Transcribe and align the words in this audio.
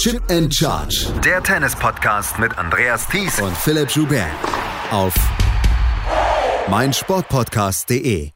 Chip 0.00 0.22
and 0.30 0.50
Charge. 0.54 1.12
Der 1.22 1.42
Tennis-Podcast 1.42 2.38
mit 2.38 2.56
Andreas 2.56 3.06
Thies 3.06 3.38
und 3.38 3.54
Philipp 3.54 3.90
Joubert. 3.90 4.30
Auf 4.90 5.14
meinsportpodcast.de. 6.70 8.30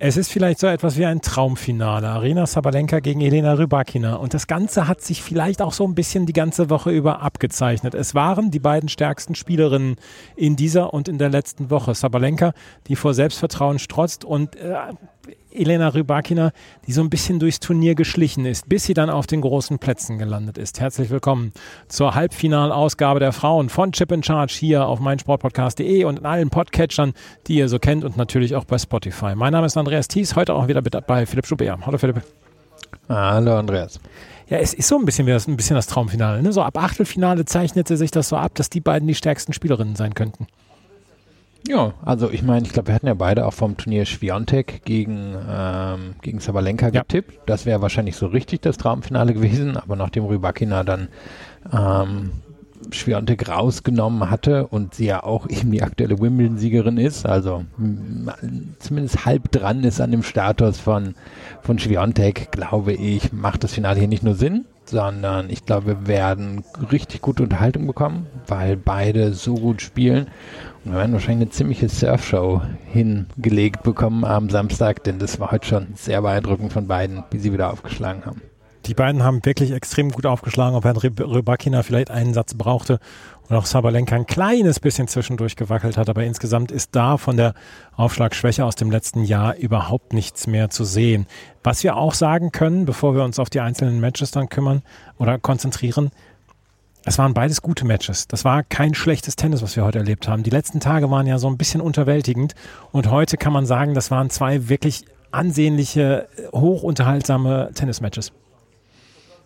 Es 0.00 0.16
ist 0.16 0.32
vielleicht 0.32 0.58
so 0.58 0.66
etwas 0.66 0.96
wie 0.96 1.06
ein 1.06 1.20
Traumfinale. 1.20 2.08
Arena 2.08 2.46
Sabalenka 2.46 2.98
gegen 2.98 3.20
Elena 3.20 3.52
Rybakina. 3.52 4.16
Und 4.16 4.34
das 4.34 4.48
Ganze 4.48 4.88
hat 4.88 5.00
sich 5.00 5.22
vielleicht 5.22 5.62
auch 5.62 5.72
so 5.72 5.84
ein 5.84 5.94
bisschen 5.94 6.26
die 6.26 6.32
ganze 6.32 6.68
Woche 6.68 6.90
über 6.90 7.22
abgezeichnet. 7.22 7.94
Es 7.94 8.16
waren 8.16 8.50
die 8.50 8.58
beiden 8.58 8.88
stärksten 8.88 9.36
Spielerinnen 9.36 9.94
in 10.34 10.56
dieser 10.56 10.92
und 10.92 11.06
in 11.06 11.18
der 11.18 11.28
letzten 11.28 11.70
Woche. 11.70 11.94
Sabalenka, 11.94 12.52
die 12.88 12.96
vor 12.96 13.14
Selbstvertrauen 13.14 13.78
strotzt 13.78 14.24
und 14.24 14.56
äh, 14.56 14.74
Elena 15.58 15.88
Rybakina, 15.88 16.52
die 16.86 16.92
so 16.92 17.00
ein 17.00 17.10
bisschen 17.10 17.38
durchs 17.38 17.60
Turnier 17.60 17.94
geschlichen 17.94 18.46
ist, 18.46 18.68
bis 18.68 18.84
sie 18.84 18.94
dann 18.94 19.10
auf 19.10 19.26
den 19.26 19.40
großen 19.40 19.78
Plätzen 19.78 20.18
gelandet 20.18 20.56
ist. 20.56 20.80
Herzlich 20.80 21.10
willkommen 21.10 21.52
zur 21.88 22.14
Halbfinalausgabe 22.14 23.20
der 23.20 23.32
Frauen 23.32 23.68
von 23.68 23.92
Chip 23.92 24.12
in 24.12 24.22
Charge 24.22 24.54
hier 24.56 24.86
auf 24.86 25.00
meinsportpodcast.de 25.00 26.04
und 26.04 26.20
in 26.20 26.26
allen 26.26 26.50
Podcatchern, 26.50 27.12
die 27.46 27.56
ihr 27.56 27.68
so 27.68 27.78
kennt 27.78 28.04
und 28.04 28.16
natürlich 28.16 28.54
auch 28.54 28.64
bei 28.64 28.78
Spotify. 28.78 29.34
Mein 29.34 29.52
Name 29.52 29.66
ist 29.66 29.76
Andreas 29.76 30.08
Thies, 30.08 30.36
heute 30.36 30.54
auch 30.54 30.68
wieder 30.68 30.80
bei 30.80 31.26
Philipp 31.26 31.46
Schubert. 31.46 31.84
Hallo 31.84 31.98
Philipp. 31.98 32.22
Hallo 33.08 33.58
Andreas. 33.58 34.00
Ja, 34.48 34.58
es 34.58 34.72
ist 34.72 34.88
so 34.88 34.96
ein 34.96 35.04
bisschen 35.04 35.26
wie 35.26 35.30
das, 35.30 35.46
ein 35.46 35.56
bisschen 35.56 35.76
das 35.76 35.86
Traumfinale. 35.86 36.42
Ne? 36.42 36.52
So 36.52 36.62
ab 36.62 36.78
Achtelfinale 36.78 37.44
zeichnete 37.44 37.96
sich 37.96 38.10
das 38.10 38.28
so 38.28 38.36
ab, 38.36 38.54
dass 38.54 38.70
die 38.70 38.80
beiden 38.80 39.06
die 39.08 39.14
stärksten 39.14 39.52
Spielerinnen 39.52 39.96
sein 39.96 40.14
könnten. 40.14 40.46
Ja, 41.66 41.94
also 42.04 42.30
ich 42.30 42.42
meine, 42.42 42.66
ich 42.66 42.72
glaube, 42.72 42.88
wir 42.88 42.94
hatten 42.94 43.08
ja 43.08 43.14
beide 43.14 43.44
auch 43.44 43.52
vom 43.52 43.76
Turnier 43.76 44.06
Schwiontek 44.06 44.84
gegen, 44.84 45.34
ähm, 45.48 46.14
gegen 46.22 46.40
Sabalenka 46.40 46.86
ja. 46.86 47.02
getippt. 47.02 47.40
Das 47.46 47.66
wäre 47.66 47.82
wahrscheinlich 47.82 48.16
so 48.16 48.26
richtig 48.26 48.60
das 48.60 48.76
Traumfinale 48.78 49.34
gewesen, 49.34 49.76
aber 49.76 49.96
nachdem 49.96 50.24
Rybakina 50.24 50.84
dann 50.84 51.08
ähm, 51.72 52.30
Schwiontek 52.90 53.48
rausgenommen 53.48 54.30
hatte 54.30 54.66
und 54.66 54.94
sie 54.94 55.06
ja 55.06 55.22
auch 55.22 55.46
eben 55.50 55.70
die 55.70 55.82
aktuelle 55.82 56.18
Wimbledon-Siegerin 56.18 56.96
ist, 56.96 57.26
also 57.26 57.64
zumindest 58.78 59.24
halb 59.24 59.50
dran 59.52 59.84
ist 59.84 60.00
an 60.00 60.10
dem 60.10 60.22
Status 60.22 60.78
von, 60.78 61.14
von 61.62 61.78
Schwiontek, 61.78 62.52
glaube 62.52 62.92
ich, 62.92 63.32
macht 63.32 63.64
das 63.64 63.74
Finale 63.74 63.98
hier 63.98 64.08
nicht 64.08 64.22
nur 64.22 64.34
Sinn, 64.34 64.64
sondern 64.84 65.50
ich 65.50 65.66
glaube, 65.66 65.86
wir 65.86 66.06
werden 66.06 66.64
richtig 66.90 67.20
gute 67.20 67.42
Unterhaltung 67.42 67.86
bekommen, 67.86 68.26
weil 68.46 68.76
beide 68.76 69.34
so 69.34 69.54
gut 69.54 69.82
spielen 69.82 70.28
wir 70.88 70.94
werden 70.94 71.12
wahrscheinlich 71.12 71.48
eine 71.48 71.50
ziemliche 71.50 71.88
Surfshow 71.88 72.62
hingelegt 72.86 73.82
bekommen 73.82 74.24
am 74.24 74.48
Samstag, 74.48 75.04
denn 75.04 75.18
das 75.18 75.38
war 75.38 75.50
heute 75.50 75.66
schon 75.66 75.88
sehr 75.94 76.22
beeindruckend 76.22 76.72
von 76.72 76.86
beiden, 76.86 77.24
wie 77.30 77.38
sie 77.38 77.52
wieder 77.52 77.70
aufgeschlagen 77.72 78.24
haben. 78.24 78.40
Die 78.88 78.94
beiden 78.94 79.22
haben 79.22 79.44
wirklich 79.44 79.72
extrem 79.72 80.10
gut 80.10 80.24
aufgeschlagen, 80.24 80.74
ob 80.74 80.84
Herrn 80.84 80.96
Rybakina 80.96 81.82
vielleicht 81.82 82.10
einen 82.10 82.32
Satz 82.32 82.54
brauchte 82.54 83.00
und 83.46 83.54
auch 83.54 83.66
Sabalenka 83.66 84.16
ein 84.16 84.26
kleines 84.26 84.80
bisschen 84.80 85.08
zwischendurch 85.08 85.56
gewackelt 85.56 85.98
hat, 85.98 86.08
aber 86.08 86.24
insgesamt 86.24 86.72
ist 86.72 86.96
da 86.96 87.18
von 87.18 87.36
der 87.36 87.52
Aufschlagschwäche 87.96 88.64
aus 88.64 88.76
dem 88.76 88.90
letzten 88.90 89.24
Jahr 89.24 89.56
überhaupt 89.56 90.14
nichts 90.14 90.46
mehr 90.46 90.70
zu 90.70 90.84
sehen. 90.84 91.26
Was 91.62 91.84
wir 91.84 91.96
auch 91.98 92.14
sagen 92.14 92.50
können, 92.50 92.86
bevor 92.86 93.14
wir 93.14 93.24
uns 93.24 93.38
auf 93.38 93.50
die 93.50 93.60
einzelnen 93.60 94.00
Matches 94.00 94.30
dann 94.30 94.48
kümmern 94.48 94.82
oder 95.18 95.38
konzentrieren, 95.38 96.10
es 97.04 97.18
waren 97.18 97.34
beides 97.34 97.60
gute 97.60 97.84
Matches. 97.84 98.26
Das 98.26 98.46
war 98.46 98.62
kein 98.62 98.94
schlechtes 98.94 99.36
Tennis, 99.36 99.60
was 99.60 99.76
wir 99.76 99.84
heute 99.84 99.98
erlebt 99.98 100.28
haben. 100.28 100.44
Die 100.44 100.50
letzten 100.50 100.80
Tage 100.80 101.10
waren 101.10 101.26
ja 101.26 101.38
so 101.38 101.48
ein 101.48 101.58
bisschen 101.58 101.82
unterwältigend 101.82 102.54
und 102.90 103.10
heute 103.10 103.36
kann 103.36 103.52
man 103.52 103.66
sagen, 103.66 103.92
das 103.92 104.10
waren 104.10 104.30
zwei 104.30 104.70
wirklich 104.70 105.04
ansehnliche, 105.30 106.26
hochunterhaltsame 106.52 107.70
Tennismatches. 107.74 108.32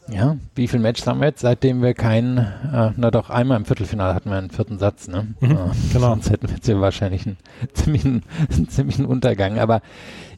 Ja, 0.09 0.37
wie 0.55 0.69
viele 0.69 0.83
Matches 0.83 1.07
haben 1.07 1.21
wir 1.21 1.29
jetzt, 1.29 1.41
seitdem 1.41 1.81
wir 1.81 1.95
keinen, 1.95 2.39
äh, 2.39 2.91
na 2.97 3.11
doch, 3.11 3.31
einmal 3.31 3.57
im 3.57 3.65
Viertelfinale 3.65 4.15
hatten 4.15 4.31
wir 4.31 4.37
einen 4.37 4.51
vierten 4.51 4.79
Satz, 4.79 5.09
ne? 5.09 5.35
Mhm, 5.41 5.51
äh, 5.51 5.57
genau. 5.93 6.09
Sonst 6.11 6.31
hätten 6.31 6.49
wir 6.49 6.57
jetzt 6.57 6.67
hier 6.67 6.81
wahrscheinlich 6.81 7.27
einen 7.27 7.37
ziemlichen, 7.73 8.23
einen 8.51 8.69
ziemlichen 8.69 9.07
Untergang. 9.07 9.59
Aber 9.59 9.81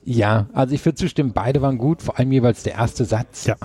ja, 0.04 0.46
also 0.52 0.74
ich 0.74 0.84
würde 0.84 0.96
zustimmen, 0.96 1.32
beide 1.32 1.62
waren 1.62 1.78
gut, 1.78 2.02
vor 2.02 2.18
allem 2.18 2.30
jeweils 2.30 2.62
der 2.62 2.74
erste 2.74 3.04
Satz 3.06 3.46
ja. 3.46 3.56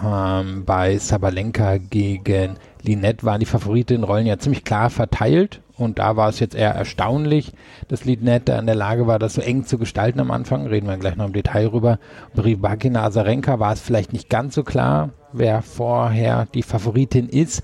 ähm, 0.41 0.63
bei 0.63 0.97
Sabalenka 0.97 1.77
gegen 1.77 2.55
Linette 2.81 3.25
waren 3.25 3.41
die 3.41 3.45
Favoritinnenrollen 3.45 4.25
ja 4.25 4.39
ziemlich 4.39 4.63
klar 4.63 4.89
verteilt 4.89 5.61
und 5.79 5.99
da 5.99 6.15
war 6.15 6.29
es 6.29 6.39
jetzt 6.39 6.55
eher 6.55 6.73
erstaunlich, 6.73 7.53
dass 7.87 8.05
Linette 8.05 8.53
in 8.53 8.65
der 8.65 8.75
Lage 8.75 9.07
war, 9.07 9.19
das 9.19 9.33
so 9.33 9.41
eng 9.41 9.65
zu 9.65 9.77
gestalten 9.77 10.19
am 10.19 10.31
Anfang. 10.31 10.67
Reden 10.67 10.87
wir 10.87 10.97
gleich 10.97 11.15
noch 11.15 11.27
im 11.27 11.33
Detail 11.33 11.67
rüber. 11.67 11.99
Rybakina 12.37 13.03
Azarenka 13.03 13.59
war 13.59 13.73
es 13.73 13.81
vielleicht 13.81 14.13
nicht 14.13 14.29
ganz 14.29 14.55
so 14.55 14.63
klar, 14.63 15.11
wer 15.33 15.61
vorher 15.61 16.47
die 16.53 16.63
Favoritin 16.63 17.29
ist. 17.29 17.63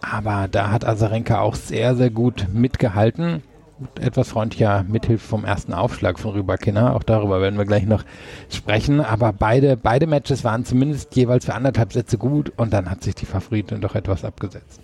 Aber 0.00 0.48
da 0.50 0.70
hat 0.70 0.86
Azarenka 0.86 1.40
auch 1.40 1.54
sehr, 1.54 1.94
sehr 1.94 2.10
gut 2.10 2.46
mitgehalten 2.52 3.42
etwas 4.00 4.28
freundlicher 4.28 4.84
Mithilfe 4.86 5.26
vom 5.26 5.44
ersten 5.44 5.72
Aufschlag 5.72 6.18
von 6.18 6.32
Rüberkinner. 6.32 6.94
Auch 6.94 7.02
darüber 7.02 7.40
werden 7.40 7.58
wir 7.58 7.64
gleich 7.64 7.84
noch 7.84 8.04
sprechen. 8.50 9.00
Aber 9.00 9.32
beide, 9.32 9.76
beide 9.76 10.06
Matches 10.06 10.44
waren 10.44 10.64
zumindest 10.64 11.16
jeweils 11.16 11.46
für 11.46 11.54
anderthalb 11.54 11.92
Sätze 11.92 12.18
gut 12.18 12.52
und 12.56 12.72
dann 12.72 12.90
hat 12.90 13.02
sich 13.02 13.14
die 13.14 13.26
Favoritin 13.26 13.80
doch 13.80 13.94
etwas 13.94 14.24
abgesetzt. 14.24 14.80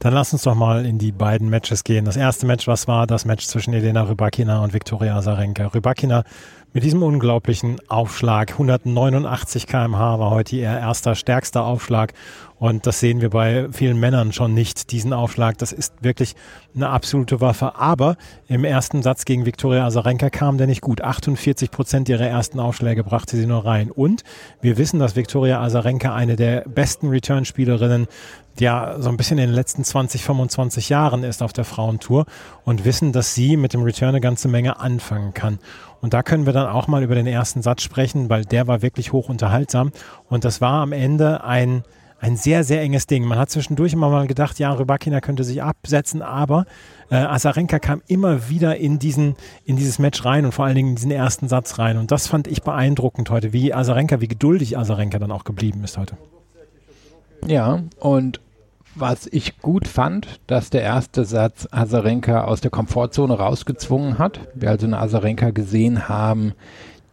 Dann 0.00 0.14
lass 0.14 0.32
uns 0.32 0.42
doch 0.42 0.54
mal 0.54 0.86
in 0.86 0.98
die 0.98 1.10
beiden 1.10 1.48
Matches 1.48 1.82
gehen. 1.82 2.04
Das 2.04 2.16
erste 2.16 2.46
Match, 2.46 2.68
was 2.68 2.86
war 2.86 3.06
das 3.06 3.24
Match 3.24 3.46
zwischen 3.46 3.74
Elena 3.74 4.02
Rybakina 4.02 4.62
und 4.62 4.72
Viktoria 4.72 5.16
Azarenka? 5.16 5.66
Rybakina 5.66 6.22
mit 6.72 6.84
diesem 6.84 7.02
unglaublichen 7.02 7.80
Aufschlag, 7.88 8.52
189 8.52 9.66
kmh 9.66 10.18
war 10.18 10.30
heute 10.30 10.56
ihr 10.56 10.64
erster 10.64 11.14
stärkster 11.14 11.64
Aufschlag 11.64 12.12
und 12.58 12.86
das 12.86 12.98
sehen 13.00 13.20
wir 13.20 13.30
bei 13.30 13.68
vielen 13.70 13.98
Männern 13.98 14.32
schon 14.32 14.52
nicht, 14.52 14.90
diesen 14.90 15.12
Aufschlag. 15.12 15.58
Das 15.58 15.72
ist 15.72 15.94
wirklich 16.00 16.34
eine 16.74 16.88
absolute 16.88 17.40
Waffe. 17.40 17.76
Aber 17.76 18.16
im 18.48 18.64
ersten 18.64 19.02
Satz 19.02 19.24
gegen 19.24 19.46
Viktoria 19.46 19.86
Azarenka 19.86 20.28
kam 20.30 20.58
der 20.58 20.66
nicht 20.66 20.80
gut. 20.80 21.00
48 21.00 21.70
Prozent 21.70 22.08
ihrer 22.08 22.26
ersten 22.26 22.58
Aufschläge 22.58 23.04
brachte 23.04 23.36
sie 23.36 23.46
nur 23.46 23.64
rein. 23.64 23.90
Und 23.90 24.24
wir 24.60 24.76
wissen, 24.76 24.98
dass 24.98 25.14
Viktoria 25.14 25.60
Azarenka 25.60 26.14
eine 26.14 26.34
der 26.34 26.62
besten 26.62 27.08
Return-Spielerinnen 27.08 28.08
ja 28.60 28.96
so 28.98 29.08
ein 29.08 29.16
bisschen 29.16 29.38
in 29.38 29.46
den 29.46 29.54
letzten 29.54 29.84
20, 29.84 30.24
25 30.24 30.88
Jahren 30.88 31.22
ist 31.22 31.42
auf 31.44 31.52
der 31.52 31.64
Frauentour 31.64 32.26
und 32.64 32.84
wissen, 32.84 33.12
dass 33.12 33.34
sie 33.34 33.56
mit 33.56 33.72
dem 33.72 33.82
Return 33.82 34.10
eine 34.10 34.20
ganze 34.20 34.48
Menge 34.48 34.80
anfangen 34.80 35.32
kann. 35.32 35.60
Und 36.00 36.14
da 36.14 36.22
können 36.22 36.46
wir 36.46 36.52
dann 36.52 36.66
auch 36.66 36.88
mal 36.88 37.02
über 37.02 37.14
den 37.14 37.26
ersten 37.26 37.62
Satz 37.62 37.82
sprechen, 37.82 38.30
weil 38.30 38.44
der 38.44 38.66
war 38.66 38.82
wirklich 38.82 39.12
hoch 39.12 39.28
unterhaltsam. 39.28 39.92
Und 40.28 40.44
das 40.44 40.60
war 40.60 40.82
am 40.82 40.92
Ende 40.92 41.44
ein, 41.44 41.84
ein 42.20 42.36
sehr, 42.36 42.64
sehr 42.64 42.82
enges 42.82 43.06
Ding. 43.06 43.24
Man 43.24 43.38
hat 43.38 43.50
zwischendurch 43.50 43.92
immer 43.92 44.10
mal 44.10 44.26
gedacht, 44.26 44.58
ja, 44.58 44.72
Rybakina 44.72 45.20
könnte 45.20 45.44
sich 45.44 45.62
absetzen, 45.62 46.22
aber 46.22 46.66
äh, 47.10 47.16
Asarenka 47.16 47.78
kam 47.78 48.02
immer 48.08 48.48
wieder 48.48 48.76
in 48.76 48.98
diesen, 48.98 49.36
in 49.64 49.76
dieses 49.76 49.98
Match 49.98 50.24
rein 50.24 50.44
und 50.44 50.52
vor 50.52 50.64
allen 50.64 50.74
Dingen 50.74 50.90
in 50.90 50.96
diesen 50.96 51.10
ersten 51.10 51.48
Satz 51.48 51.78
rein. 51.78 51.96
Und 51.96 52.10
das 52.10 52.26
fand 52.26 52.48
ich 52.48 52.62
beeindruckend 52.62 53.30
heute, 53.30 53.52
wie 53.52 53.72
Asarenka, 53.72 54.20
wie 54.20 54.28
geduldig 54.28 54.76
Asarenka 54.76 55.18
dann 55.18 55.30
auch 55.30 55.44
geblieben 55.44 55.84
ist 55.84 55.96
heute. 55.96 56.16
Ja, 57.46 57.82
und 57.98 58.40
was 58.94 59.28
ich 59.28 59.58
gut 59.60 59.86
fand, 59.86 60.40
dass 60.48 60.70
der 60.70 60.82
erste 60.82 61.24
Satz 61.24 61.68
Asarenka 61.70 62.44
aus 62.44 62.60
der 62.60 62.72
Komfortzone 62.72 63.38
rausgezwungen 63.38 64.18
hat. 64.18 64.40
Wir 64.54 64.70
also 64.70 64.86
eine 64.86 64.98
Asarenka 64.98 65.50
gesehen 65.50 66.08
haben, 66.08 66.54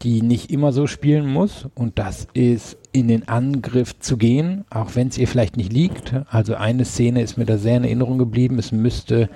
die 0.02 0.22
nicht 0.22 0.52
immer 0.52 0.72
so 0.72 0.88
spielen 0.88 1.28
muss 1.28 1.68
und 1.74 1.98
das 1.98 2.28
ist 2.34 2.78
in 2.92 3.08
den 3.08 3.28
Angriff 3.28 4.00
zu 4.00 4.18
gehen, 4.18 4.66
auch 4.70 4.96
wenn 4.96 5.10
es 5.10 5.18
ihr 5.18 5.28
vielleicht 5.28 5.58
nicht 5.58 5.74
liegt. 5.74 6.14
Also 6.30 6.56
eine 6.56 6.86
Szene 6.86 7.22
ist 7.22 7.38
mir 7.38 7.46
da 7.46 7.58
sehr 7.58 7.78
in 7.78 7.84
Erinnerung 7.84 8.18
geblieben. 8.18 8.58
Es 8.60 8.72
müsste 8.72 9.30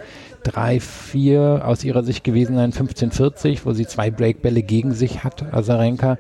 3-4 0.45 1.61
aus 1.61 1.83
ihrer 1.83 2.03
Sicht 2.03 2.23
gewesen 2.23 2.55
sein, 2.55 2.71
15-40, 2.71 3.59
wo 3.65 3.73
sie 3.73 3.87
zwei 3.87 4.11
Breakbälle 4.11 4.63
gegen 4.63 4.93
sich 4.93 5.23
hat, 5.23 5.53
Azarenka, 5.53 6.17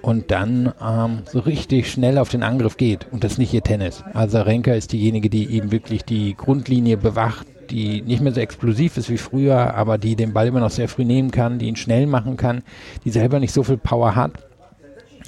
und 0.00 0.30
dann 0.30 0.72
ähm, 0.80 1.22
so 1.30 1.40
richtig 1.40 1.90
schnell 1.90 2.18
auf 2.18 2.28
den 2.28 2.42
Angriff 2.42 2.76
geht. 2.76 3.06
Und 3.10 3.24
das 3.24 3.32
ist 3.32 3.38
nicht 3.38 3.52
ihr 3.52 3.62
Tennis. 3.62 4.04
Azarenka 4.14 4.72
ist 4.72 4.92
diejenige, 4.92 5.28
die 5.28 5.50
eben 5.50 5.72
wirklich 5.72 6.04
die 6.04 6.34
Grundlinie 6.34 6.96
bewacht, 6.96 7.46
die 7.70 8.02
nicht 8.02 8.20
mehr 8.20 8.32
so 8.32 8.40
explosiv 8.40 8.96
ist 8.96 9.10
wie 9.10 9.18
früher, 9.18 9.74
aber 9.74 9.98
die 9.98 10.16
den 10.16 10.32
Ball 10.32 10.48
immer 10.48 10.60
noch 10.60 10.70
sehr 10.70 10.88
früh 10.88 11.04
nehmen 11.04 11.30
kann, 11.30 11.58
die 11.58 11.68
ihn 11.68 11.76
schnell 11.76 12.06
machen 12.06 12.36
kann, 12.36 12.62
die 13.04 13.10
selber 13.10 13.40
nicht 13.40 13.52
so 13.52 13.62
viel 13.62 13.78
Power 13.78 14.16
hat, 14.16 14.32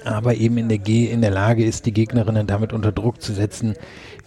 aber 0.04 0.34
eben 0.34 0.56
in 0.56 0.68
der, 0.68 0.78
G 0.78 1.06
in 1.06 1.20
der 1.20 1.30
Lage 1.30 1.64
ist, 1.64 1.86
die 1.86 1.92
Gegnerinnen 1.92 2.46
damit 2.46 2.72
unter 2.72 2.92
Druck 2.92 3.20
zu 3.20 3.32
setzen, 3.32 3.74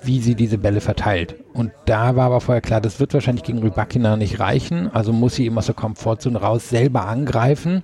wie 0.04 0.20
sie 0.20 0.36
diese 0.36 0.58
Bälle 0.58 0.82
verteilt. 0.82 1.36
Und 1.54 1.72
da 1.86 2.16
war 2.16 2.26
aber 2.26 2.42
vorher 2.42 2.62
klar, 2.62 2.82
das 2.82 3.00
wird 3.00 3.14
wahrscheinlich 3.14 3.44
gegen 3.44 3.60
Rybakina 3.60 4.18
nicht 4.18 4.40
reichen, 4.40 4.94
also 4.94 5.14
muss 5.14 5.36
sie 5.36 5.46
eben 5.46 5.58
aus 5.58 5.68
der 5.68 5.76
Komfortzone 5.76 6.40
raus 6.40 6.70
selber 6.70 7.08
angreifen. 7.08 7.84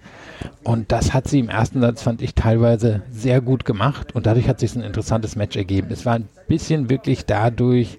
Und 0.64 0.92
das 0.92 1.14
hat 1.14 1.28
sie 1.28 1.40
im 1.40 1.50
ersten 1.50 1.82
Satz, 1.82 2.02
fand 2.02 2.22
ich, 2.22 2.36
teilweise 2.36 3.02
sehr 3.12 3.42
gut 3.42 3.66
gemacht 3.66 4.14
und 4.16 4.26
dadurch 4.26 4.48
hat 4.48 4.60
sich 4.60 4.76
ein 4.76 4.84
interessantes 4.84 5.36
Match 5.36 5.56
ergeben. 5.56 5.88
Es 5.92 6.06
war 6.06 6.16
ein 6.16 6.28
bisschen 6.48 6.90
wirklich 6.90 7.26
dadurch 7.26 7.98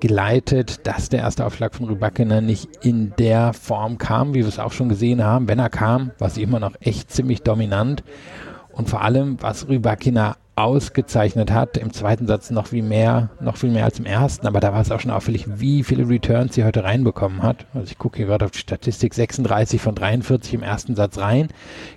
geleitet, 0.00 0.86
dass 0.86 1.08
der 1.08 1.20
erste 1.20 1.46
Aufschlag 1.46 1.74
von 1.74 1.86
Rybakina 1.86 2.40
nicht 2.40 2.84
in 2.84 3.12
der 3.18 3.52
Form 3.52 3.98
kam, 3.98 4.34
wie 4.34 4.40
wir 4.40 4.48
es 4.48 4.58
auch 4.58 4.72
schon 4.72 4.88
gesehen 4.88 5.22
haben. 5.22 5.48
Wenn 5.48 5.58
er 5.58 5.70
kam, 5.70 6.10
war 6.18 6.30
sie 6.30 6.42
immer 6.42 6.60
noch 6.60 6.74
echt 6.80 7.10
ziemlich 7.10 7.42
dominant. 7.42 8.02
Und 8.72 8.88
vor 8.88 9.02
allem, 9.02 9.36
was 9.40 9.68
Rybakina 9.68 10.36
ausgezeichnet 10.60 11.50
hat, 11.50 11.78
im 11.78 11.92
zweiten 11.92 12.26
Satz 12.26 12.50
noch 12.50 12.66
viel 12.66 12.82
mehr, 12.82 13.30
noch 13.40 13.56
viel 13.56 13.70
mehr 13.70 13.84
als 13.84 13.98
im 13.98 14.04
ersten, 14.04 14.46
aber 14.46 14.60
da 14.60 14.72
war 14.72 14.80
es 14.80 14.90
auch 14.90 15.00
schon 15.00 15.10
auffällig, 15.10 15.46
wie 15.58 15.82
viele 15.82 16.08
Returns 16.08 16.54
sie 16.54 16.64
heute 16.64 16.84
reinbekommen 16.84 17.42
hat. 17.42 17.66
Also 17.72 17.86
ich 17.90 17.98
gucke 17.98 18.18
hier 18.18 18.26
gerade 18.26 18.44
auf 18.44 18.50
die 18.50 18.58
Statistik, 18.58 19.14
36 19.14 19.80
von 19.80 19.94
43 19.94 20.54
im 20.54 20.62
ersten 20.62 20.96
Satz 20.96 21.18
rein, 21.18 21.48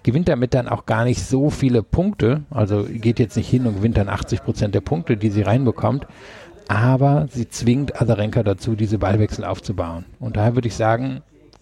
gewinnt 0.03 0.29
damit 0.29 0.53
dann 0.53 0.69
auch 0.69 0.85
gar 0.85 1.03
nicht 1.03 1.21
so 1.25 1.49
viele 1.49 1.83
Punkte, 1.83 2.43
also 2.51 2.85
geht 2.89 3.19
jetzt 3.19 3.35
nicht 3.35 3.49
hin 3.49 3.67
und 3.67 3.75
gewinnt 3.75 3.97
dann 3.97 4.07
80 4.07 4.43
Prozent 4.43 4.75
der 4.75 4.81
Punkte, 4.81 5.17
die 5.17 5.29
sie 5.29 5.41
reinbekommt, 5.41 6.07
aber 6.67 7.27
sie 7.29 7.49
zwingt 7.49 8.01
Azarenka 8.01 8.43
dazu, 8.43 8.75
diese 8.75 8.97
Ballwechsel 8.97 9.45
aufzubauen. 9.45 10.05
Und 10.19 10.37
daher 10.37 10.55
würde 10.55 10.67
ich 10.67 10.75
sagen, 10.75 11.21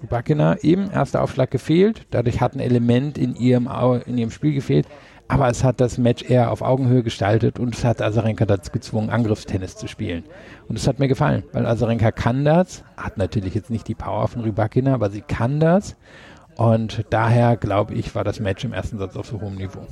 Bakina 0.09 0.57
eben, 0.61 0.89
erster 0.89 1.21
Aufschlag 1.21 1.51
gefehlt, 1.51 2.07
dadurch 2.09 2.41
hat 2.41 2.55
ein 2.55 2.59
Element 2.59 3.17
in 3.17 3.35
ihrem, 3.35 3.69
in 4.05 4.17
ihrem 4.17 4.31
Spiel 4.31 4.53
gefehlt, 4.53 4.87
aber 5.27 5.47
es 5.47 5.63
hat 5.63 5.79
das 5.79 5.97
Match 5.97 6.29
eher 6.29 6.51
auf 6.51 6.61
Augenhöhe 6.61 7.03
gestaltet 7.03 7.57
und 7.59 7.75
es 7.75 7.85
hat 7.85 8.01
Azarenka 8.01 8.45
dazu 8.45 8.71
gezwungen, 8.71 9.09
Angriffstennis 9.09 9.77
zu 9.77 9.87
spielen. 9.87 10.23
Und 10.67 10.77
es 10.77 10.87
hat 10.87 10.99
mir 10.99 11.07
gefallen, 11.07 11.43
weil 11.53 11.65
Azarenka 11.65 12.11
kann 12.11 12.43
das, 12.43 12.83
hat 12.97 13.17
natürlich 13.17 13.55
jetzt 13.55 13.69
nicht 13.69 13.87
die 13.87 13.95
Power 13.95 14.27
von 14.27 14.41
Rybakina, 14.41 14.93
aber 14.93 15.09
sie 15.09 15.21
kann 15.21 15.59
das. 15.59 15.95
Und 16.57 17.05
daher, 17.11 17.55
glaube 17.55 17.93
ich, 17.93 18.13
war 18.13 18.25
das 18.25 18.39
Match 18.39 18.65
im 18.65 18.73
ersten 18.73 18.97
Satz 18.97 19.15
auf 19.15 19.27
so 19.27 19.39
hohem 19.39 19.55
Niveau. 19.55 19.87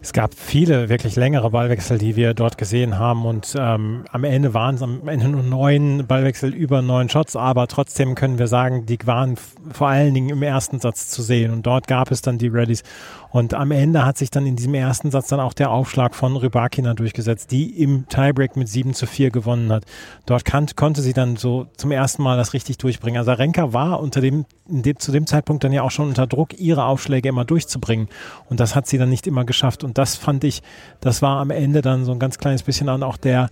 Es 0.00 0.12
gab 0.12 0.32
viele 0.34 0.88
wirklich 0.88 1.16
längere 1.16 1.50
Ballwechsel, 1.50 1.98
die 1.98 2.14
wir 2.14 2.32
dort 2.32 2.56
gesehen 2.56 3.00
haben 3.00 3.26
und 3.26 3.56
ähm, 3.58 4.04
am 4.12 4.22
Ende 4.22 4.54
waren 4.54 4.76
es 4.76 4.82
am 4.82 5.08
Ende 5.08 5.28
nur 5.28 5.42
neun 5.42 6.06
Ballwechsel 6.06 6.54
über 6.54 6.82
neun 6.82 7.08
Shots, 7.08 7.34
aber 7.34 7.66
trotzdem 7.66 8.14
können 8.14 8.38
wir 8.38 8.46
sagen, 8.46 8.86
die 8.86 8.98
waren 9.04 9.36
vor 9.72 9.88
allen 9.88 10.14
Dingen 10.14 10.30
im 10.30 10.42
ersten 10.42 10.78
Satz 10.78 11.08
zu 11.08 11.20
sehen 11.22 11.52
und 11.52 11.66
dort 11.66 11.88
gab 11.88 12.12
es 12.12 12.22
dann 12.22 12.38
die 12.38 12.48
Rallies 12.48 12.84
und 13.30 13.54
am 13.54 13.70
Ende 13.70 14.04
hat 14.04 14.16
sich 14.16 14.30
dann 14.30 14.46
in 14.46 14.56
diesem 14.56 14.74
ersten 14.74 15.10
Satz 15.10 15.28
dann 15.28 15.40
auch 15.40 15.52
der 15.52 15.70
Aufschlag 15.70 16.14
von 16.14 16.36
Rybakina 16.36 16.94
durchgesetzt, 16.94 17.50
die 17.50 17.82
im 17.82 18.08
Tiebreak 18.08 18.56
mit 18.56 18.68
7 18.68 18.94
zu 18.94 19.06
4 19.06 19.30
gewonnen 19.30 19.70
hat. 19.70 19.84
Dort 20.24 20.44
kann, 20.44 20.66
konnte 20.76 21.02
sie 21.02 21.12
dann 21.12 21.36
so 21.36 21.66
zum 21.76 21.90
ersten 21.90 22.22
Mal 22.22 22.36
das 22.36 22.54
richtig 22.54 22.78
durchbringen. 22.78 23.18
Also 23.18 23.32
Renka 23.32 23.72
war 23.72 24.00
unter 24.00 24.20
dem, 24.20 24.46
dem, 24.66 24.98
zu 24.98 25.12
dem 25.12 25.26
Zeitpunkt 25.26 25.62
dann 25.62 25.72
ja 25.72 25.82
auch 25.82 25.90
schon 25.90 26.08
unter 26.08 26.26
Druck, 26.26 26.58
ihre 26.58 26.84
Aufschläge 26.84 27.28
immer 27.28 27.44
durchzubringen. 27.44 28.08
Und 28.48 28.60
das 28.60 28.74
hat 28.74 28.86
sie 28.86 28.96
dann 28.96 29.10
nicht 29.10 29.26
immer 29.26 29.44
geschafft. 29.44 29.84
Und 29.84 29.98
das 29.98 30.16
fand 30.16 30.44
ich, 30.44 30.62
das 31.00 31.20
war 31.20 31.38
am 31.40 31.50
Ende 31.50 31.82
dann 31.82 32.04
so 32.04 32.12
ein 32.12 32.18
ganz 32.18 32.38
kleines 32.38 32.62
bisschen 32.62 32.88
an 32.88 33.02
auch 33.02 33.18
der, 33.18 33.50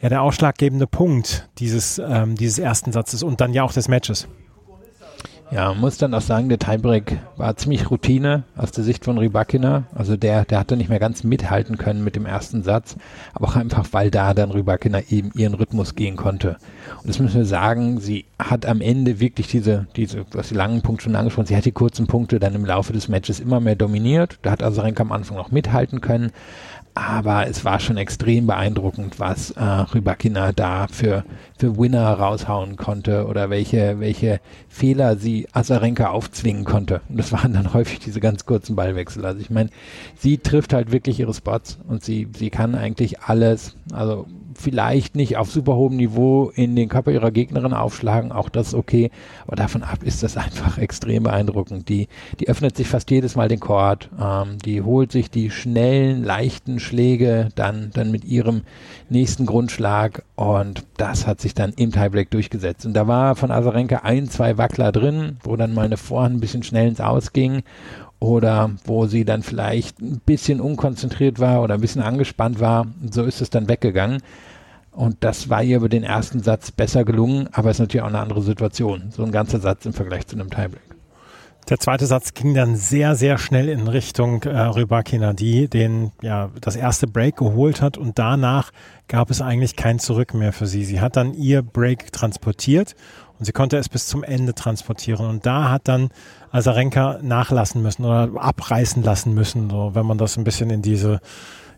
ja, 0.00 0.08
der 0.08 0.22
ausschlaggebende 0.22 0.86
Punkt 0.86 1.48
dieses, 1.58 1.98
ähm, 1.98 2.36
dieses 2.36 2.58
ersten 2.58 2.92
Satzes 2.92 3.24
und 3.24 3.40
dann 3.40 3.52
ja 3.52 3.64
auch 3.64 3.72
des 3.72 3.88
Matches. 3.88 4.28
Ja, 5.50 5.68
man 5.68 5.80
muss 5.80 5.98
dann 5.98 6.14
auch 6.14 6.20
sagen, 6.20 6.48
der 6.48 6.58
Tiebreak 6.58 7.18
war 7.36 7.56
ziemlich 7.56 7.90
Routine 7.90 8.44
aus 8.56 8.72
der 8.72 8.82
Sicht 8.82 9.04
von 9.04 9.18
Rybakina. 9.18 9.84
Also 9.94 10.16
der, 10.16 10.44
der 10.44 10.58
hatte 10.58 10.76
nicht 10.76 10.88
mehr 10.88 10.98
ganz 10.98 11.22
mithalten 11.22 11.78
können 11.78 12.02
mit 12.02 12.16
dem 12.16 12.26
ersten 12.26 12.62
Satz, 12.62 12.96
aber 13.34 13.48
auch 13.48 13.56
einfach, 13.56 13.86
weil 13.92 14.10
da 14.10 14.34
dann 14.34 14.50
Rybakina 14.50 15.00
eben 15.10 15.30
ihren 15.34 15.54
Rhythmus 15.54 15.94
gehen 15.94 16.16
konnte. 16.16 16.56
Und 16.98 17.08
das 17.08 17.18
müssen 17.18 17.36
wir 17.36 17.44
sagen, 17.44 18.00
sie 18.00 18.24
hat 18.38 18.66
am 18.66 18.80
Ende 18.80 19.20
wirklich 19.20 19.46
diese, 19.46 19.86
diese, 19.96 20.24
du 20.24 20.38
hast 20.38 20.50
die 20.50 20.54
langen 20.56 20.82
Punkte 20.82 21.04
schon 21.04 21.16
angesprochen, 21.16 21.46
sie 21.46 21.56
hat 21.56 21.66
die 21.66 21.72
kurzen 21.72 22.06
Punkte 22.06 22.40
dann 22.40 22.54
im 22.54 22.64
Laufe 22.64 22.92
des 22.92 23.08
Matches 23.08 23.38
immer 23.38 23.60
mehr 23.60 23.76
dominiert. 23.76 24.38
Da 24.42 24.50
hat 24.50 24.62
Azarenka 24.62 25.02
am 25.02 25.12
Anfang 25.12 25.36
noch 25.36 25.52
mithalten 25.52 26.00
können, 26.00 26.32
aber 26.94 27.48
es 27.48 27.64
war 27.64 27.80
schon 27.80 27.96
extrem 27.96 28.46
beeindruckend, 28.46 29.18
was 29.18 29.50
äh, 29.50 29.62
Rybakina 29.62 30.52
da 30.52 30.86
für, 30.86 31.24
für 31.58 31.76
Winner 31.76 32.08
raushauen 32.12 32.76
konnte 32.76 33.26
oder 33.26 33.50
welche, 33.50 33.98
welche 33.98 34.40
Fehler 34.68 35.16
sie 35.16 35.48
Azarenka 35.52 36.10
aufzwingen 36.10 36.64
konnte. 36.64 37.00
Und 37.08 37.18
das 37.18 37.32
waren 37.32 37.52
dann 37.52 37.72
häufig 37.74 37.98
diese 37.98 38.20
ganz 38.20 38.46
kurzen 38.46 38.76
Ballwechsel. 38.76 39.24
Also 39.26 39.40
ich 39.40 39.50
meine, 39.50 39.70
sie 40.16 40.38
trifft 40.38 40.72
halt 40.72 40.92
wirklich 40.92 41.18
ihre 41.18 41.34
Spots 41.34 41.78
und 41.88 42.04
sie, 42.04 42.28
sie 42.36 42.50
kann 42.50 42.76
eigentlich 42.76 43.20
alles, 43.20 43.76
also 43.92 44.26
vielleicht 44.58 45.16
nicht 45.16 45.36
auf 45.36 45.50
super 45.50 45.76
hohem 45.76 45.96
Niveau 45.96 46.50
in 46.54 46.76
den 46.76 46.88
Körper 46.88 47.10
ihrer 47.10 47.30
Gegnerin 47.30 47.72
aufschlagen, 47.72 48.32
auch 48.32 48.48
das 48.48 48.74
okay, 48.74 49.10
aber 49.46 49.56
davon 49.56 49.82
ab 49.82 50.02
ist 50.02 50.22
das 50.22 50.36
einfach 50.36 50.78
extrem 50.78 51.24
beeindruckend. 51.24 51.88
Die, 51.88 52.08
die 52.40 52.48
öffnet 52.48 52.76
sich 52.76 52.88
fast 52.88 53.10
jedes 53.10 53.36
Mal 53.36 53.48
den 53.48 53.60
Chord, 53.60 54.10
ähm, 54.20 54.58
die 54.64 54.82
holt 54.82 55.12
sich 55.12 55.30
die 55.30 55.50
schnellen, 55.50 56.24
leichten 56.24 56.80
Schläge 56.80 57.48
dann, 57.54 57.90
dann 57.94 58.10
mit 58.10 58.24
ihrem 58.24 58.62
nächsten 59.08 59.46
Grundschlag 59.46 60.22
und 60.36 60.84
das 60.96 61.26
hat 61.26 61.40
sich 61.40 61.54
dann 61.54 61.72
im 61.76 61.92
Tiebreak 61.92 62.30
durchgesetzt. 62.30 62.86
Und 62.86 62.94
da 62.94 63.06
war 63.06 63.36
von 63.36 63.50
Azarenka 63.50 63.98
ein, 63.98 64.28
zwei 64.28 64.58
Wackler 64.58 64.92
drin, 64.92 65.38
wo 65.42 65.56
dann 65.56 65.74
mal 65.74 65.84
eine 65.84 65.96
Vorhand 65.96 66.36
ein 66.36 66.40
bisschen 66.40 66.62
schnell 66.62 66.88
ins 66.88 67.00
Ausging 67.00 67.62
oder 68.24 68.70
wo 68.86 69.06
sie 69.06 69.26
dann 69.26 69.42
vielleicht 69.42 70.00
ein 70.00 70.18
bisschen 70.24 70.58
unkonzentriert 70.60 71.40
war 71.40 71.62
oder 71.62 71.74
ein 71.74 71.80
bisschen 71.82 72.00
angespannt 72.00 72.58
war. 72.58 72.86
So 73.10 73.24
ist 73.24 73.42
es 73.42 73.50
dann 73.50 73.68
weggegangen. 73.68 74.22
Und 74.92 75.18
das 75.20 75.50
war 75.50 75.62
ihr 75.62 75.76
über 75.76 75.90
den 75.90 76.04
ersten 76.04 76.42
Satz 76.42 76.70
besser 76.70 77.04
gelungen, 77.04 77.50
aber 77.52 77.68
es 77.68 77.76
ist 77.76 77.80
natürlich 77.80 78.02
auch 78.02 78.08
eine 78.08 78.20
andere 78.20 78.40
Situation. 78.40 79.10
So 79.10 79.24
ein 79.24 79.32
ganzer 79.32 79.60
Satz 79.60 79.84
im 79.84 79.92
Vergleich 79.92 80.26
zu 80.26 80.36
einem 80.36 80.48
Tiebreak. 80.48 80.80
Der 81.68 81.78
zweite 81.78 82.06
Satz 82.06 82.32
ging 82.34 82.54
dann 82.54 82.76
sehr, 82.76 83.14
sehr 83.14 83.36
schnell 83.36 83.68
in 83.68 83.88
Richtung 83.88 84.42
äh, 84.42 84.58
Rybakina, 84.58 85.32
die 85.32 85.68
den, 85.68 86.12
ja, 86.22 86.50
das 86.60 86.76
erste 86.76 87.06
Break 87.06 87.36
geholt 87.36 87.82
hat 87.82 87.98
und 87.98 88.18
danach 88.18 88.70
gab 89.08 89.30
es 89.30 89.42
eigentlich 89.42 89.76
kein 89.76 89.98
Zurück 89.98 90.32
mehr 90.34 90.52
für 90.52 90.66
sie. 90.66 90.84
Sie 90.84 91.00
hat 91.00 91.16
dann 91.16 91.34
ihr 91.34 91.62
Break 91.62 92.12
transportiert 92.12 92.94
und 93.38 93.46
sie 93.46 93.52
konnte 93.52 93.76
es 93.78 93.88
bis 93.88 94.06
zum 94.06 94.22
Ende 94.22 94.54
transportieren. 94.54 95.26
Und 95.26 95.46
da 95.46 95.70
hat 95.70 95.88
dann 95.88 96.10
Azarenka 96.54 97.18
nachlassen 97.20 97.82
müssen 97.82 98.04
oder 98.04 98.30
abreißen 98.36 99.02
lassen 99.02 99.34
müssen, 99.34 99.68
so 99.70 99.90
wenn 99.94 100.06
man 100.06 100.18
das 100.18 100.36
ein 100.36 100.44
bisschen 100.44 100.70
in 100.70 100.82
diese, 100.82 101.20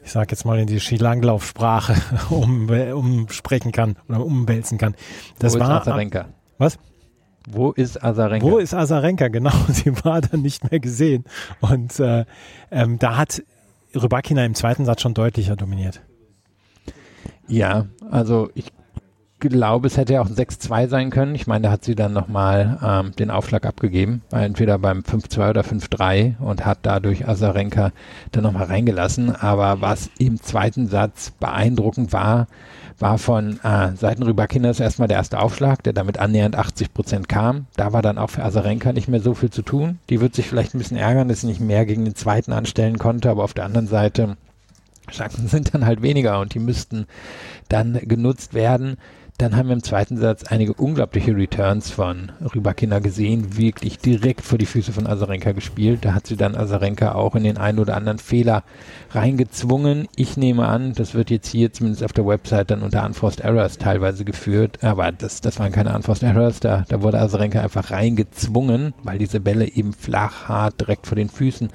ich 0.05 0.13
sag 0.13 0.31
jetzt 0.31 0.45
mal 0.45 0.59
in 0.59 0.67
die 0.67 0.81
Skilanglaufsprache 0.81 1.95
um, 2.31 2.69
umsprechen 2.69 3.73
kann 3.73 3.97
oder 4.07 4.23
umwälzen 4.23 4.77
kann. 4.77 4.95
Das 5.39 5.55
Wo 5.55 5.61
war 5.61 5.81
Azarenka. 5.81 6.27
Was? 6.59 6.79
Wo 7.49 7.71
ist 7.71 8.05
Azarenka? 8.05 8.47
Wo 8.47 8.59
ist 8.59 8.75
Azarenka? 8.75 9.29
Genau, 9.29 9.53
sie 9.69 9.93
war 10.05 10.21
dann 10.21 10.43
nicht 10.43 10.71
mehr 10.71 10.79
gesehen. 10.79 11.25
Und 11.61 11.99
äh, 11.99 12.27
ähm, 12.71 12.99
da 12.99 13.17
hat 13.17 13.43
Rybakina 13.95 14.45
im 14.45 14.55
zweiten 14.55 14.85
Satz 14.85 15.01
schon 15.01 15.15
deutlicher 15.15 15.57
dominiert. 15.57 16.03
Ja, 17.49 17.87
also 18.11 18.51
ich 18.55 18.73
glaube, 19.49 19.87
es 19.87 19.97
hätte 19.97 20.21
auch 20.21 20.27
ein 20.27 20.35
6-2 20.35 20.89
sein 20.89 21.11
können. 21.11 21.35
Ich 21.35 21.47
meine, 21.47 21.65
da 21.65 21.71
hat 21.71 21.85
sie 21.85 21.95
dann 21.95 22.13
nochmal 22.13 22.79
ähm, 22.83 23.13
den 23.17 23.31
Aufschlag 23.31 23.67
abgegeben, 23.67 24.23
entweder 24.31 24.79
beim 24.79 25.01
5-2 25.01 25.51
oder 25.51 25.63
5-3 25.63 26.39
und 26.41 26.65
hat 26.65 26.79
dadurch 26.83 27.29
Azarenka 27.29 27.93
dann 28.33 28.43
nochmal 28.43 28.67
reingelassen. 28.67 29.35
Aber 29.35 29.81
was 29.81 30.11
im 30.19 30.41
zweiten 30.43 30.89
Satz 30.89 31.33
beeindruckend 31.39 32.13
war, 32.13 32.47
war 32.99 33.19
von 33.19 33.61
äh, 33.63 33.95
Seiten 33.97 34.23
Rybakinas 34.23 34.81
erstmal 34.81 35.09
der 35.09 35.19
erste 35.19 35.39
Aufschlag, 35.39 35.83
der 35.83 35.93
damit 35.93 36.19
annähernd 36.19 36.57
80 36.57 36.95
Prozent 36.95 37.29
kam. 37.29 37.67
Da 37.77 37.93
war 37.93 38.03
dann 38.03 38.19
auch 38.19 38.31
für 38.31 38.45
Azarenka 38.45 38.93
nicht 38.93 39.09
mehr 39.09 39.21
so 39.21 39.35
viel 39.35 39.51
zu 39.51 39.63
tun. 39.63 39.99
Die 40.09 40.21
wird 40.21 40.35
sich 40.35 40.49
vielleicht 40.49 40.75
ein 40.75 40.79
bisschen 40.79 40.97
ärgern, 40.97 41.29
dass 41.29 41.43
sie 41.43 41.47
nicht 41.47 41.61
mehr 41.61 41.85
gegen 41.85 42.05
den 42.05 42.15
zweiten 42.15 42.53
anstellen 42.53 42.99
konnte, 42.99 43.31
aber 43.31 43.45
auf 43.45 43.55
der 43.55 43.65
anderen 43.65 43.87
Seite 43.87 44.37
Chancen 45.11 45.49
sind 45.49 45.75
dann 45.75 45.87
halt 45.87 46.03
weniger 46.03 46.41
und 46.41 46.55
die 46.55 46.59
müssten 46.59 47.07
dann 47.69 47.95
genutzt 48.03 48.55
werden. 48.55 48.97
Dann 49.39 49.55
haben 49.55 49.69
wir 49.69 49.75
im 49.75 49.83
zweiten 49.83 50.17
Satz 50.17 50.45
einige 50.45 50.73
unglaubliche 50.73 51.37
Returns 51.37 51.91
von 51.91 52.33
Rybakina 52.55 53.01
gesehen, 53.01 53.59
wirklich 53.59 53.99
direkt 53.99 54.41
vor 54.41 54.57
die 54.57 54.65
Füße 54.65 54.93
von 54.93 55.07
Azarenka 55.07 55.53
gespielt. 55.53 56.07
Da 56.07 56.15
hat 56.15 56.27
sie 56.27 56.37
dann 56.39 56.57
Azarenka 56.57 57.15
auch 57.15 57.35
in 57.35 57.45
den 57.45 57.59
einen 57.59 57.79
oder 57.79 57.99
anderen 57.99 58.19
Fehler 58.19 58.65
reingezwungen. 59.11 60.09
Ich 60.17 60.39
nehme 60.39 60.67
an, 60.67 60.95
das 60.95 61.13
wird 61.13 61.29
jetzt 61.29 61.49
hier 61.49 61.71
zumindest 61.71 62.03
auf 62.03 62.15
der 62.15 62.27
Website 62.27 62.71
dann 62.71 62.83
unter 62.83 63.05
Unforced 63.05 63.41
Errors 63.41 63.77
teilweise 63.77 64.25
geführt, 64.25 64.83
aber 64.83 65.13
das, 65.13 65.43
das 65.43 65.59
waren 65.59 65.71
keine 65.71 65.95
Unforced 65.95 66.23
Errors, 66.23 66.61
da, 66.61 66.87
da 66.89 67.03
wurde 67.03 67.21
Azarenka 67.21 67.61
einfach 67.61 67.91
reingezwungen, 67.91 68.95
weil 69.03 69.19
diese 69.19 69.41
Bälle 69.41 69.69
eben 69.69 69.93
flach, 69.93 70.49
hart 70.49 70.81
direkt 70.81 71.07
vor 71.07 71.17
den 71.17 71.29
Füßen 71.29 71.69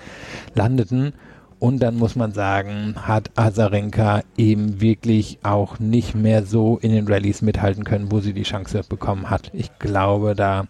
landeten. 0.56 1.14
Und 1.62 1.84
dann 1.84 1.96
muss 1.96 2.16
man 2.16 2.34
sagen, 2.34 2.96
hat 2.96 3.30
Azarenka 3.36 4.24
eben 4.36 4.82
wirklich 4.82 5.38
auch 5.44 5.78
nicht 5.78 6.16
mehr 6.16 6.44
so 6.44 6.80
in 6.80 6.92
den 6.92 7.08
Rallyes 7.08 7.44
mithalten 7.44 7.84
können, 7.84 8.12
wo 8.12 8.20
sie 8.20 8.34
die 8.34 8.42
Chance 8.42 8.82
bekommen 8.90 9.30
hat. 9.30 9.52
Ich 9.54 9.70
glaube, 9.78 10.34
da, 10.34 10.66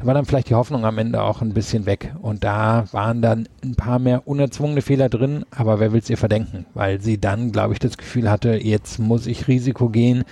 war 0.00 0.14
dann 0.14 0.24
vielleicht 0.24 0.50
die 0.50 0.56
Hoffnung 0.56 0.84
am 0.84 0.98
Ende 0.98 1.22
auch 1.22 1.42
ein 1.42 1.54
bisschen 1.54 1.86
weg. 1.86 2.12
Und 2.20 2.42
da 2.42 2.86
waren 2.90 3.22
dann 3.22 3.48
ein 3.62 3.76
paar 3.76 4.00
mehr 4.00 4.26
unerzwungene 4.26 4.82
Fehler 4.82 5.08
drin, 5.08 5.44
aber 5.52 5.78
wer 5.78 5.92
will 5.92 6.00
es 6.00 6.10
ihr 6.10 6.18
verdenken? 6.18 6.66
Weil 6.74 7.00
sie 7.00 7.18
dann, 7.18 7.52
glaube 7.52 7.74
ich, 7.74 7.78
das 7.78 7.96
Gefühl 7.96 8.28
hatte, 8.28 8.54
jetzt 8.54 8.98
muss 8.98 9.28
ich 9.28 9.46
Risiko 9.46 9.90
gehen, 9.90 10.24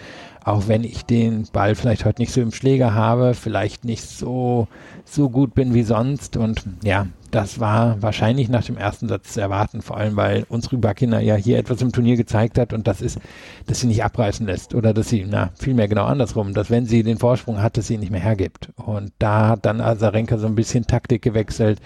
auch 0.44 0.66
wenn 0.66 0.82
ich 0.82 1.04
den 1.04 1.46
Ball 1.52 1.76
vielleicht 1.76 2.04
heute 2.04 2.20
nicht 2.20 2.32
so 2.32 2.40
im 2.40 2.50
Schläger 2.50 2.94
habe, 2.94 3.34
vielleicht 3.34 3.84
nicht 3.84 4.02
so, 4.02 4.66
so 5.04 5.30
gut 5.30 5.54
bin 5.54 5.72
wie 5.72 5.84
sonst. 5.84 6.36
Und 6.36 6.64
ja, 6.82 7.06
das 7.30 7.60
war 7.60 8.02
wahrscheinlich 8.02 8.48
nach 8.48 8.64
dem 8.64 8.76
ersten 8.76 9.08
Satz 9.08 9.34
zu 9.34 9.40
erwarten, 9.40 9.82
vor 9.82 9.96
allem 9.96 10.16
weil 10.16 10.44
uns 10.48 10.70
Rybakina 10.72 11.20
ja 11.20 11.34
hier 11.34 11.58
etwas 11.58 11.82
im 11.82 11.92
Turnier 11.92 12.16
gezeigt 12.16 12.58
hat 12.58 12.72
und 12.72 12.86
das 12.86 13.00
ist, 13.00 13.18
dass 13.66 13.80
sie 13.80 13.86
nicht 13.86 14.04
abreißen 14.04 14.46
lässt 14.46 14.74
oder 14.74 14.92
dass 14.92 15.08
sie, 15.08 15.26
na, 15.28 15.50
vielmehr 15.58 15.88
genau 15.88 16.04
andersrum, 16.04 16.54
dass 16.54 16.70
wenn 16.70 16.86
sie 16.86 17.02
den 17.02 17.18
Vorsprung 17.18 17.62
hat, 17.62 17.76
dass 17.76 17.86
sie 17.86 17.94
ihn 17.94 18.00
nicht 18.00 18.12
mehr 18.12 18.20
hergibt. 18.20 18.70
Und 18.76 19.12
da 19.18 19.48
hat 19.48 19.64
dann 19.64 19.80
Azarenka 19.80 20.38
so 20.38 20.46
ein 20.46 20.54
bisschen 20.54 20.86
Taktik 20.86 21.22
gewechselt, 21.22 21.80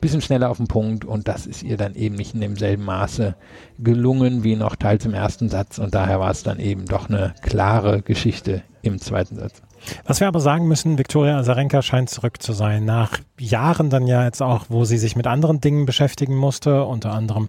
bisschen 0.00 0.22
schneller 0.22 0.50
auf 0.50 0.56
den 0.56 0.68
Punkt 0.68 1.04
und 1.04 1.28
das 1.28 1.46
ist 1.46 1.62
ihr 1.62 1.76
dann 1.76 1.94
eben 1.94 2.14
nicht 2.14 2.34
in 2.34 2.40
demselben 2.40 2.84
Maße 2.84 3.34
gelungen 3.78 4.44
wie 4.44 4.56
noch 4.56 4.76
teils 4.76 5.04
im 5.04 5.14
ersten 5.14 5.48
Satz 5.48 5.78
und 5.78 5.94
daher 5.94 6.20
war 6.20 6.30
es 6.30 6.42
dann 6.42 6.58
eben 6.58 6.86
doch 6.86 7.08
eine 7.08 7.34
klare 7.42 8.02
Geschichte 8.02 8.62
im 8.82 8.98
zweiten 8.98 9.36
Satz. 9.36 9.62
Was 10.04 10.20
wir 10.20 10.28
aber 10.28 10.40
sagen 10.40 10.68
müssen, 10.68 10.98
Viktoria 10.98 11.38
Azarenka 11.38 11.82
scheint 11.82 12.10
zurück 12.10 12.42
zu 12.42 12.52
sein. 12.52 12.84
Nach 12.84 13.18
Jahren 13.38 13.90
dann 13.90 14.06
ja 14.06 14.24
jetzt 14.24 14.42
auch, 14.42 14.66
wo 14.68 14.84
sie 14.84 14.98
sich 14.98 15.16
mit 15.16 15.26
anderen 15.26 15.60
Dingen 15.60 15.86
beschäftigen 15.86 16.36
musste, 16.36 16.84
unter 16.84 17.12
anderem 17.12 17.48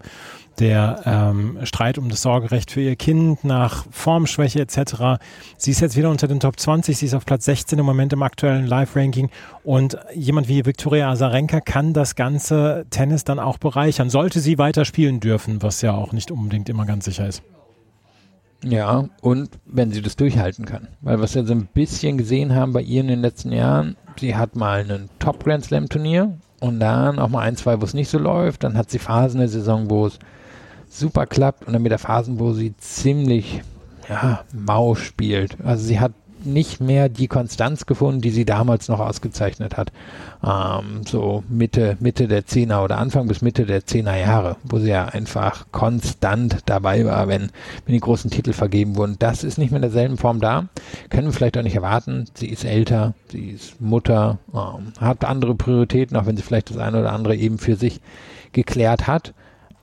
der 0.60 1.02
ähm, 1.06 1.60
Streit 1.64 1.98
um 1.98 2.10
das 2.10 2.22
Sorgerecht 2.22 2.72
für 2.72 2.82
ihr 2.82 2.96
Kind 2.96 3.44
nach 3.44 3.86
Formschwäche 3.90 4.60
etc. 4.60 5.22
Sie 5.58 5.72
ist 5.72 5.80
jetzt 5.80 5.96
wieder 5.96 6.10
unter 6.10 6.28
den 6.28 6.40
Top 6.40 6.60
20, 6.60 6.98
sie 6.98 7.06
ist 7.06 7.14
auf 7.14 7.26
Platz 7.26 7.46
16 7.46 7.80
im 7.80 7.86
Moment 7.86 8.14
im 8.14 8.22
aktuellen 8.22 8.68
Live-Ranking 8.68 9.30
und 9.64 9.98
jemand 10.14 10.48
wie 10.48 10.66
Viktoria 10.66 11.10
Azarenka 11.10 11.62
kann 11.62 11.94
das 11.94 12.16
ganze 12.16 12.86
Tennis 12.90 13.24
dann 13.24 13.40
auch 13.40 13.58
bereichern, 13.58 14.10
sollte 14.10 14.40
sie 14.40 14.58
weiter 14.58 14.86
spielen 14.86 15.20
dürfen, 15.20 15.62
was 15.62 15.82
ja 15.82 15.94
auch 15.94 16.12
nicht 16.12 16.32
unbedingt 16.32 16.70
immer 16.70 16.86
ganz 16.86 17.06
sicher 17.06 17.28
ist. 17.28 17.44
Ja, 18.64 19.06
und 19.22 19.50
wenn 19.66 19.92
sie 19.92 20.02
das 20.02 20.16
durchhalten 20.16 20.66
kann. 20.66 20.88
Weil 21.02 21.20
was 21.20 21.36
wir 21.36 21.46
so 21.46 21.54
ein 21.54 21.68
bisschen 21.74 22.18
gesehen 22.18 22.54
haben 22.54 22.74
bei 22.74 22.82
ihr 22.82 23.02
in 23.02 23.08
den 23.08 23.22
letzten 23.22 23.52
Jahren, 23.52 23.98
sie 24.20 24.36
hat 24.36 24.56
mal 24.56 24.82
einen 24.82 25.10
Top 25.20 25.44
Grand 25.44 25.66
Slam 25.66 25.90
Turnier 25.90 26.38
und 26.60 26.80
dann 26.80 27.18
auch 27.18 27.30
mal 27.30 27.42
ein, 27.42 27.56
zwei, 27.56 27.82
wo 27.82 27.86
es 27.86 27.94
nicht 27.94 28.10
so 28.10 28.20
läuft. 28.20 28.64
Dann 28.64 28.78
hat 28.78 28.92
sie 28.92 29.00
Phasen 29.00 29.40
der 29.40 29.50
Saison, 29.50 29.90
wo 29.90 30.06
es 30.06 30.20
super 30.90 31.26
klappt 31.26 31.66
und 31.66 31.74
dann 31.74 31.82
mit 31.82 31.92
der 31.92 32.00
Phasen, 32.00 32.40
wo 32.40 32.54
sie 32.54 32.76
ziemlich 32.78 33.62
ja, 34.08 34.44
mau 34.54 34.94
spielt. 34.96 35.58
Also 35.64 35.86
sie 35.86 36.00
hat 36.00 36.12
nicht 36.46 36.82
mehr 36.82 37.10
die 37.10 37.28
Konstanz 37.28 37.86
gefunden, 37.86 38.22
die 38.22 38.32
sie 38.32 38.46
damals 38.46 38.88
noch 38.88 39.00
ausgezeichnet 39.00 39.78
hat. 39.78 39.92
Ähm, 40.44 41.02
so 41.06 41.44
Mitte, 41.50 41.98
Mitte 42.00 42.28
der 42.28 42.46
Zehner 42.46 42.84
oder 42.84 42.98
Anfang 42.98 43.28
bis 43.28 43.42
Mitte 43.42 43.66
der 43.66 43.86
Zehner 43.86 44.18
Jahre, 44.18 44.58
wo 44.64 44.80
sie 44.80 44.90
ja 44.90 45.06
einfach 45.06 45.68
konstant 45.72 46.58
dabei 46.66 47.06
war, 47.06 47.28
wenn, 47.28 47.52
wenn 47.86 47.94
die 47.94 48.00
großen 48.00 48.32
Titel 48.32 48.54
vergeben 48.54 48.96
wurden. 48.96 49.18
Das 49.20 49.44
ist 49.44 49.58
nicht 49.58 49.72
mehr 49.72 49.78
in 49.78 49.84
derselben 49.84 50.18
Form 50.18 50.40
da. 50.40 50.68
Können 51.10 51.28
wir 51.28 51.34
vielleicht 51.34 51.58
auch 51.58 51.64
nicht 51.64 51.76
erwarten. 51.76 52.26
Sie 52.34 52.48
ist 52.48 52.64
älter, 52.64 53.14
sie 53.32 53.52
ist 53.52 53.80
Mutter, 53.82 54.40
ähm, 54.54 54.94
hat 55.00 55.26
andere 55.26 55.56
Prioritäten, 55.56 56.18
auch 56.18 56.26
wenn 56.26 56.38
sie 56.38 56.44
vielleicht 56.44 56.70
das 56.70 56.78
eine 56.78 57.00
oder 57.00 57.14
andere 57.14 57.36
eben 57.36 57.58
für 57.58 57.76
sich 57.76 58.02
geklärt 58.52 59.08
hat. 59.08 59.34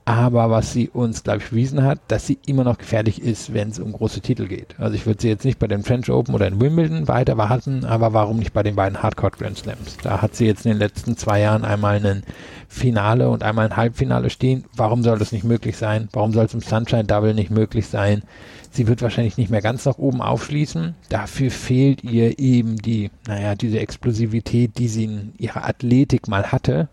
Aber 0.09 0.49
was 0.49 0.73
sie 0.73 0.89
uns, 0.89 1.21
glaube 1.21 1.43
ich, 1.43 1.51
bewiesen 1.51 1.83
hat, 1.83 1.99
dass 2.07 2.25
sie 2.25 2.39
immer 2.47 2.63
noch 2.63 2.79
gefährlich 2.79 3.21
ist, 3.21 3.53
wenn 3.53 3.69
es 3.69 3.77
um 3.77 3.91
große 3.91 4.21
Titel 4.21 4.47
geht. 4.47 4.73
Also 4.79 4.95
ich 4.95 5.05
würde 5.05 5.21
sie 5.21 5.27
jetzt 5.27 5.45
nicht 5.45 5.59
bei 5.59 5.67
den 5.67 5.83
French 5.83 6.09
Open 6.09 6.33
oder 6.33 6.47
in 6.47 6.59
Wimbledon 6.59 7.07
weiter 7.07 7.37
warten, 7.37 7.85
aber 7.85 8.11
warum 8.11 8.37
nicht 8.37 8.51
bei 8.51 8.63
den 8.63 8.75
beiden 8.75 9.03
Hardcore 9.03 9.33
Grand 9.37 9.59
Slams? 9.59 9.97
Da 10.01 10.19
hat 10.23 10.35
sie 10.35 10.47
jetzt 10.47 10.65
in 10.65 10.71
den 10.71 10.79
letzten 10.79 11.15
zwei 11.15 11.41
Jahren 11.41 11.63
einmal 11.63 12.03
ein 12.03 12.23
Finale 12.67 13.29
und 13.29 13.43
einmal 13.43 13.67
ein 13.67 13.77
Halbfinale 13.77 14.31
stehen. 14.31 14.65
Warum 14.75 15.03
soll 15.03 15.19
das 15.19 15.31
nicht 15.31 15.43
möglich 15.43 15.77
sein? 15.77 16.09
Warum 16.11 16.33
soll 16.33 16.45
es 16.45 16.55
im 16.55 16.61
Sunshine 16.61 17.03
Double 17.03 17.35
nicht 17.35 17.51
möglich 17.51 17.85
sein? 17.85 18.23
Sie 18.71 18.87
wird 18.87 19.03
wahrscheinlich 19.03 19.37
nicht 19.37 19.51
mehr 19.51 19.61
ganz 19.61 19.85
nach 19.85 19.99
oben 19.99 20.23
aufschließen. 20.23 20.95
Dafür 21.09 21.51
fehlt 21.51 22.03
ihr 22.03 22.39
eben 22.39 22.77
die, 22.77 23.11
naja, 23.27 23.53
diese 23.53 23.79
Explosivität, 23.79 24.79
die 24.79 24.87
sie 24.87 25.03
in 25.03 25.33
ihrer 25.37 25.69
Athletik 25.69 26.27
mal 26.27 26.51
hatte. 26.51 26.89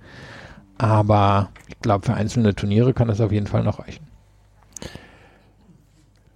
Aber 0.79 1.51
ich 1.69 1.79
glaube, 1.81 2.07
für 2.07 2.15
einzelne 2.15 2.55
Turniere 2.55 2.93
kann 2.93 3.09
das 3.09 3.21
auf 3.21 3.33
jeden 3.33 3.47
Fall 3.47 3.63
noch 3.63 3.79
reichen. 3.79 4.07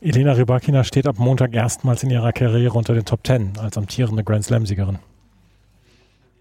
Elena 0.02 0.32
Rybakina 0.32 0.82
steht 0.82 1.06
ab 1.06 1.18
Montag 1.18 1.54
erstmals 1.54 2.02
in 2.02 2.10
ihrer 2.10 2.32
Karriere 2.32 2.76
unter 2.76 2.94
den 2.94 3.04
Top 3.04 3.22
Ten 3.22 3.52
als 3.58 3.76
amtierende 3.76 4.24
Grand 4.24 4.44
Slam-Siegerin. 4.44 4.98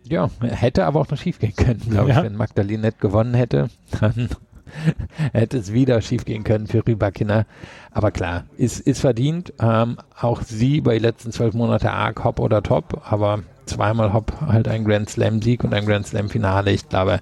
Ja, 0.06 0.29
hätte 0.41 0.86
aber 0.86 1.01
auch 1.01 1.10
noch 1.10 1.18
schief 1.18 1.39
gehen 1.39 1.56
können, 1.56 1.82
glaube 1.89 2.10
ja. 2.10 2.18
ich. 2.18 2.24
Wenn 2.24 2.36
Magdalinette 2.36 2.98
gewonnen 3.00 3.34
hätte, 3.34 3.70
dann 4.00 4.29
hätte 5.34 5.58
es 5.58 5.74
wieder 5.74 6.01
schief 6.01 6.24
gehen 6.24 6.46
können 6.46 6.68
für 6.68 6.86
Rybakina. 6.88 7.46
Aber 7.91 8.12
klar, 8.12 8.46
ist, 8.58 8.79
ist 8.79 9.01
verdient. 9.01 9.53
Ähm, 9.60 9.98
auch 10.20 10.41
sie 10.41 10.79
bei 10.79 10.94
den 10.94 11.03
letzten 11.03 11.32
zwölf 11.34 11.53
Monate 11.53 11.91
arg 11.91 12.24
hopp 12.24 12.39
oder 12.39 12.63
top, 12.63 13.01
aber 13.06 13.39
zweimal 13.65 14.13
hopp 14.13 14.34
halt 14.41 14.68
ein 14.70 14.86
Grand 14.86 15.10
Slam-Sieg 15.10 15.63
und 15.65 15.74
ein 15.74 15.86
Grand 15.86 16.08
Slam-Finale. 16.08 16.72
Ich 16.72 16.88
glaube, 16.88 17.20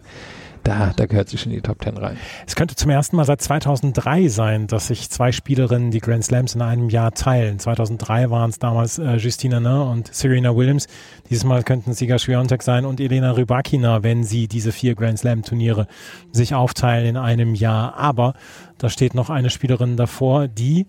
da, 0.68 0.92
da 0.94 1.06
gehört 1.06 1.30
sie 1.30 1.38
schon 1.38 1.52
in 1.52 1.58
die 1.58 1.62
Top 1.62 1.80
Ten 1.80 1.98
rein. 1.98 2.18
Es 2.46 2.56
könnte 2.56 2.76
zum 2.76 2.92
ersten 2.92 3.16
Mal 3.16 3.24
seit 3.24 3.42
2003 3.42 4.28
sein, 4.28 4.68
dass 4.68 4.88
sich 4.88 5.10
zwei 5.10 5.32
Spielerinnen 5.32 5.92
die 5.92 6.00
Grand 6.00 6.26
Slams 6.26 6.56
in 6.56 6.62
einem 6.62 6.90
Jahr 6.90 7.14
teilen. 7.14 7.58
2003 7.58 8.30
waren 8.30 8.50
es 8.50 8.60
damals 8.60 9.00
äh, 9.00 9.16
Justina 9.16 9.62
Ne 9.62 9.82
und 9.84 10.14
Serena 10.14 10.56
Williams. 10.56 10.88
Dieses 11.30 11.46
Mal 11.46 11.64
könnten 11.64 11.94
Siga 11.94 12.20
Swiatek 12.20 12.64
sein 12.64 12.86
und 12.86 13.00
Elena 13.00 13.32
Rybakina, 13.32 14.04
wenn 14.04 14.26
sie 14.26 14.48
diese 14.48 14.74
vier 14.74 14.96
Grand 14.96 15.20
Slam 15.20 15.44
Turniere 15.44 15.88
sich 16.34 16.54
aufteilen 16.54 17.08
in 17.08 17.18
einem 17.18 17.56
Jahr. 17.56 17.96
Aber 17.96 18.34
da 18.78 18.90
steht 18.90 19.16
noch 19.16 19.30
eine 19.30 19.50
Spielerin 19.50 19.96
davor, 19.96 20.50
die 20.50 20.86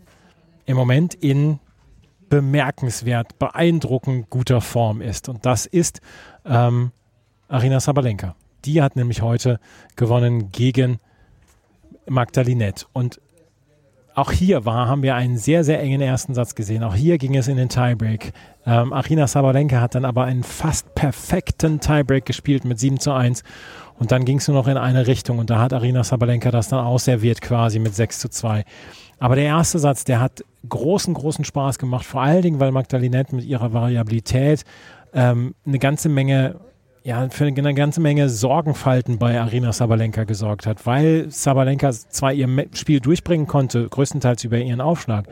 im 0.66 0.76
Moment 0.76 1.14
in 1.14 1.60
bemerkenswert, 2.28 3.38
beeindruckend 3.38 4.28
guter 4.28 4.60
Form 4.60 5.00
ist. 5.00 5.28
Und 5.28 5.46
das 5.46 5.66
ist 5.66 6.00
ähm, 6.44 6.90
Arina 7.46 7.78
Sabalenka. 7.78 8.34
Die 8.68 8.82
hat 8.82 8.96
nämlich 8.96 9.22
heute 9.22 9.60
gewonnen 9.96 10.52
gegen 10.52 10.98
Magdalinette. 12.06 12.84
Und 12.92 13.18
auch 14.14 14.30
hier 14.30 14.66
war, 14.66 14.88
haben 14.88 15.02
wir 15.02 15.14
einen 15.14 15.38
sehr, 15.38 15.64
sehr 15.64 15.80
engen 15.80 16.02
ersten 16.02 16.34
Satz 16.34 16.54
gesehen. 16.54 16.84
Auch 16.84 16.94
hier 16.94 17.16
ging 17.16 17.34
es 17.34 17.48
in 17.48 17.56
den 17.56 17.70
Tiebreak. 17.70 18.34
Ähm, 18.66 18.92
Arina 18.92 19.26
Sabalenka 19.26 19.80
hat 19.80 19.94
dann 19.94 20.04
aber 20.04 20.24
einen 20.24 20.42
fast 20.42 20.94
perfekten 20.94 21.80
Tiebreak 21.80 22.26
gespielt 22.26 22.66
mit 22.66 22.78
7 22.78 23.00
zu 23.00 23.12
1. 23.12 23.42
Und 23.98 24.12
dann 24.12 24.26
ging 24.26 24.36
es 24.36 24.46
nur 24.48 24.56
noch 24.58 24.68
in 24.68 24.76
eine 24.76 25.06
Richtung. 25.06 25.38
Und 25.38 25.48
da 25.48 25.60
hat 25.60 25.72
Arina 25.72 26.04
Sabalenka 26.04 26.50
das 26.50 26.68
dann 26.68 26.84
ausserviert 26.84 27.40
quasi 27.40 27.78
mit 27.78 27.94
6 27.94 28.18
zu 28.18 28.28
2. 28.28 28.64
Aber 29.18 29.34
der 29.34 29.44
erste 29.44 29.78
Satz, 29.78 30.04
der 30.04 30.20
hat 30.20 30.44
großen, 30.68 31.14
großen 31.14 31.46
Spaß 31.46 31.78
gemacht. 31.78 32.04
Vor 32.04 32.20
allen 32.20 32.42
Dingen, 32.42 32.60
weil 32.60 32.70
Magdalinette 32.70 33.34
mit 33.34 33.46
ihrer 33.46 33.72
Variabilität 33.72 34.66
ähm, 35.14 35.54
eine 35.64 35.78
ganze 35.78 36.10
Menge 36.10 36.56
ja, 37.04 37.28
für 37.30 37.46
eine 37.46 37.74
ganze 37.74 38.00
Menge 38.00 38.28
Sorgenfalten 38.28 39.18
bei 39.18 39.40
Arina 39.40 39.72
Sabalenka 39.72 40.24
gesorgt 40.24 40.66
hat, 40.66 40.86
weil 40.86 41.30
Sabalenka 41.30 41.90
zwar 41.92 42.32
ihr 42.32 42.48
Spiel 42.74 43.00
durchbringen 43.00 43.46
konnte, 43.46 43.88
größtenteils 43.88 44.44
über 44.44 44.58
ihren 44.58 44.80
Aufschlag, 44.80 45.26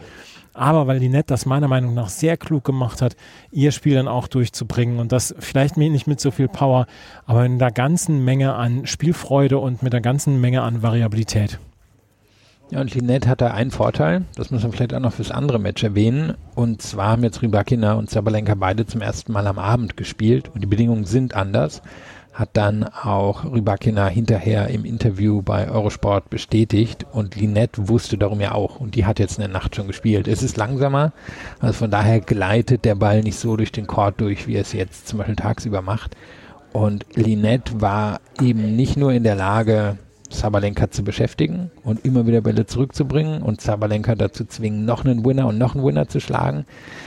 aber 0.55 0.87
weil 0.87 1.01
Net 1.01 1.31
das 1.31 1.47
meiner 1.47 1.69
Meinung 1.69 1.95
nach 1.95 2.09
sehr 2.09 2.37
klug 2.37 2.65
gemacht 2.65 3.03
hat, 3.03 3.17
ihr 3.51 3.73
Spiel 3.73 3.95
dann 3.95 4.09
auch 4.09 4.27
durchzubringen 4.27 4.99
und 4.99 5.13
das 5.13 5.35
vielleicht 5.39 5.77
nicht 5.77 6.07
mit 6.07 6.21
so 6.21 6.31
viel 6.31 6.49
Power, 6.49 6.87
aber 7.27 7.45
in 7.45 7.59
der 7.59 7.71
ganzen 7.71 8.25
Menge 8.25 8.55
an 8.55 8.87
Spielfreude 8.87 9.59
und 9.59 9.83
mit 9.83 9.93
der 9.93 10.01
ganzen 10.01 10.41
Menge 10.41 10.63
an 10.63 10.83
Variabilität. 10.83 11.59
Ja, 12.71 12.81
und 12.81 12.93
Linette 12.95 13.29
hat 13.29 13.41
da 13.41 13.53
einen 13.53 13.71
Vorteil, 13.71 14.25
das 14.35 14.51
muss 14.51 14.65
man 14.65 14.73
vielleicht 14.73 14.93
auch 14.93 15.01
noch 15.01 15.13
fürs 15.13 15.31
andere 15.31 15.61
Match 15.61 15.85
erwähnen. 15.85 16.35
Und 16.57 16.83
zwar 16.83 17.11
haben 17.11 17.23
jetzt 17.23 17.41
Rybakina 17.41 17.93
und 17.93 18.11
Sabalenka 18.11 18.57
beide 18.57 18.87
zum 18.87 19.01
ersten 19.01 19.33
Mal 19.33 19.47
am 19.47 19.61
Abend 19.61 19.97
gespielt 19.97 20.51
und 20.53 20.63
die 20.63 20.67
Bedingungen 20.67 21.05
sind 21.05 21.35
anders. 21.35 21.81
Hat 22.33 22.51
dann 22.55 22.83
auch 22.83 23.45
Rybakina 23.45 24.09
hinterher 24.09 24.67
im 24.69 24.85
Interview 24.85 25.43
bei 25.43 25.71
Eurosport 25.71 26.29
bestätigt 26.29 27.07
und 27.13 27.37
Linette 27.37 27.89
wusste 27.89 28.19
darum 28.19 28.41
ja 28.41 28.53
auch 28.53 28.81
und 28.81 28.97
die 28.97 29.07
hat 29.07 29.21
jetzt 29.21 29.39
in 29.39 29.43
der 29.43 29.53
Nacht 29.53 29.77
schon 29.77 29.87
gespielt. 29.87 30.27
Es 30.27 30.43
ist 30.43 30.57
langsamer, 30.57 31.13
also 31.61 31.75
von 31.75 31.91
daher 31.93 32.21
gleitet 32.21 32.85
der 32.85 32.97
Ball 32.97 33.23
nicht 33.23 33.39
so 33.39 33.57
durch 33.57 33.71
den 33.71 33.87
Court 33.87 34.21
durch, 34.21 34.49
wie 34.49 34.57
er 34.57 34.63
es 34.63 34.73
jetzt 34.73 35.07
zum 35.07 35.19
Beispiel 35.19 35.37
tagsüber 35.37 35.83
macht. 35.83 36.17
Und 36.73 37.07
Linette 37.15 37.81
war 37.81 38.21
eben 38.43 38.75
nicht 38.75 38.97
nur 38.97 39.13
in 39.13 39.23
der 39.23 39.37
Lage, 39.37 39.99
Sabalenka 40.31 40.91
zu 40.91 41.05
beschäftigen 41.05 41.71
und 41.85 42.05
immer 42.05 42.27
wieder 42.27 42.41
Bälle 42.41 42.67
zurückzubringen 42.67 43.43
und 43.43 43.61
Sabalenka 43.61 44.15
dazu 44.15 44.45
zwingen, 44.45 44.85
noch 44.85 45.05
einen 45.05 45.25
Winner 45.25 45.47
und 45.47 45.59
noch 45.59 45.75
einen 45.75 45.85
Winner 45.85 46.09
zu 46.09 46.21
schlagen, 46.21 46.65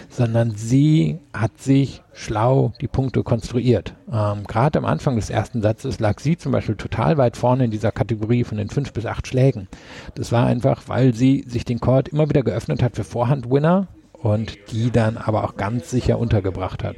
sondern 0.10 0.52
sie 0.52 1.20
hat 1.34 1.60
sich 1.60 2.02
schlau 2.14 2.74
die 2.82 2.88
Punkte 2.88 3.24
konstruiert. 3.24 3.94
Ähm, 4.12 4.44
Gerade 4.48 4.80
am 4.80 4.86
Anfang 4.86 5.16
des 5.16 5.30
ersten 5.30 5.62
Satzes 5.62 6.00
lag 6.00 6.20
sie 6.20 6.38
zum 6.38 6.52
Beispiel 6.52 6.76
total 6.76 7.18
weit 7.18 7.38
vorne 7.38 7.66
in 7.66 7.72
dieser 7.72 7.92
Kategorie 7.92 8.44
von 8.44 8.58
den 8.58 8.70
fünf 8.70 8.94
bis 8.94 9.06
acht 9.06 9.28
Schlägen. 9.28 9.68
Das 10.16 10.32
war 10.32 10.46
einfach, 10.46 10.84
weil 10.88 11.14
sie 11.14 11.46
sich 11.48 11.66
den 11.66 11.80
Court 11.80 12.10
immer 12.10 12.30
wieder 12.30 12.44
geöffnet 12.44 12.84
hat 12.84 12.96
für 12.96 13.04
Vorhand-Winner 13.04 13.88
und 14.14 14.58
die 14.72 14.92
dann 14.92 15.18
aber 15.18 15.44
auch 15.44 15.56
ganz 15.56 15.90
sicher 15.90 16.20
untergebracht 16.20 16.84
hat. 16.84 16.98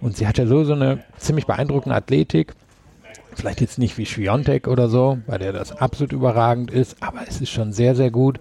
Und 0.00 0.16
sie 0.16 0.26
hatte 0.26 0.46
so, 0.46 0.64
so 0.64 0.74
eine 0.74 1.04
ziemlich 1.16 1.46
beeindruckende 1.46 1.96
Athletik, 1.96 2.54
Vielleicht 3.38 3.60
jetzt 3.60 3.78
nicht 3.78 3.96
wie 3.98 4.04
Schwiontek 4.04 4.66
oder 4.66 4.88
so, 4.88 5.18
weil 5.28 5.38
der 5.38 5.52
das 5.52 5.70
absolut 5.70 6.12
überragend 6.12 6.72
ist, 6.72 6.96
aber 7.00 7.20
es 7.28 7.40
ist 7.40 7.50
schon 7.50 7.72
sehr, 7.72 7.94
sehr 7.94 8.10
gut. 8.10 8.40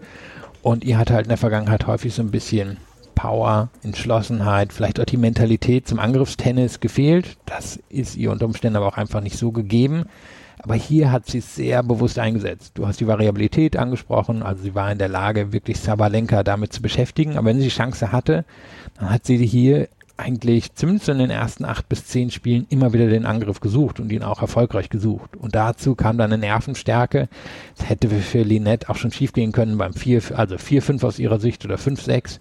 Und 0.64 0.84
ihr 0.84 0.98
hat 0.98 1.12
halt 1.12 1.28
in 1.28 1.30
der 1.30 1.38
Vergangenheit 1.38 1.86
häufig 1.86 2.16
so 2.16 2.24
ein 2.24 2.32
bisschen 2.32 2.78
Power, 3.14 3.70
Entschlossenheit, 3.84 4.74
vielleicht 4.74 5.00
auch 5.00 5.06
die 5.06 5.18
Mentalität 5.18 5.88
zum 5.88 6.00
Angriffstennis 6.00 6.80
gefehlt. 6.80 7.38
Das 7.46 7.78
ist 7.90 8.18
ihr 8.18 8.32
unter 8.32 8.46
Umständen 8.46 8.76
aber 8.76 8.88
auch 8.88 8.98
einfach 8.98 9.22
nicht 9.22 9.38
so 9.38 9.52
gegeben. 9.52 10.06
Aber 10.64 10.74
hier 10.74 11.12
hat 11.12 11.28
sie 11.28 11.38
es 11.38 11.54
sehr 11.54 11.84
bewusst 11.84 12.18
eingesetzt. 12.18 12.72
Du 12.74 12.88
hast 12.88 13.00
die 13.00 13.06
Variabilität 13.06 13.78
angesprochen, 13.78 14.42
also 14.42 14.64
sie 14.64 14.74
war 14.74 14.92
in 14.92 14.98
der 14.98 15.10
Lage, 15.10 15.54
wirklich 15.54 15.80
Sabalenka 15.80 16.42
damit 16.42 16.74
zu 16.74 16.82
beschäftigen. 16.82 17.38
Aber 17.38 17.46
wenn 17.46 17.58
sie 17.58 17.66
die 17.66 17.70
Chance 17.70 18.12
hatte, 18.12 18.46
dann 18.98 19.12
hat 19.12 19.28
sie 19.28 19.38
hier 19.46 19.90
eigentlich 20.18 20.74
zumindest 20.76 21.10
in 21.10 21.20
den 21.20 21.30
ersten 21.30 21.66
acht 21.66 21.88
bis 21.90 22.06
zehn 22.06 22.32
Spielen 22.32 22.66
immer 22.70 22.94
wieder 22.94 23.08
den 23.08 23.26
Angriff 23.26 23.60
gesucht 23.60 24.00
und 24.00 24.12
ihn 24.12 24.24
auch 24.24 24.42
erfolgreich 24.42 24.90
gesucht. 24.90 25.36
Und 25.36 25.56
dazu 25.56 25.96
kam 25.96 26.18
dann 26.18 26.34
eine 26.34 26.42
Nervenstärke. 26.42 27.30
Es 27.78 27.88
hätte 27.88 28.10
für 28.10 28.42
Linette 28.42 28.90
auch 28.90 28.96
schon 28.96 29.12
schiefgehen 29.12 29.52
können 29.52 29.78
beim 29.78 29.94
4, 29.94 30.22
also 30.36 30.56
4-5 30.56 31.06
aus 31.06 31.20
ihrer 31.20 31.40
Sicht 31.40 31.64
oder 31.66 31.76
5-6. 31.76 32.40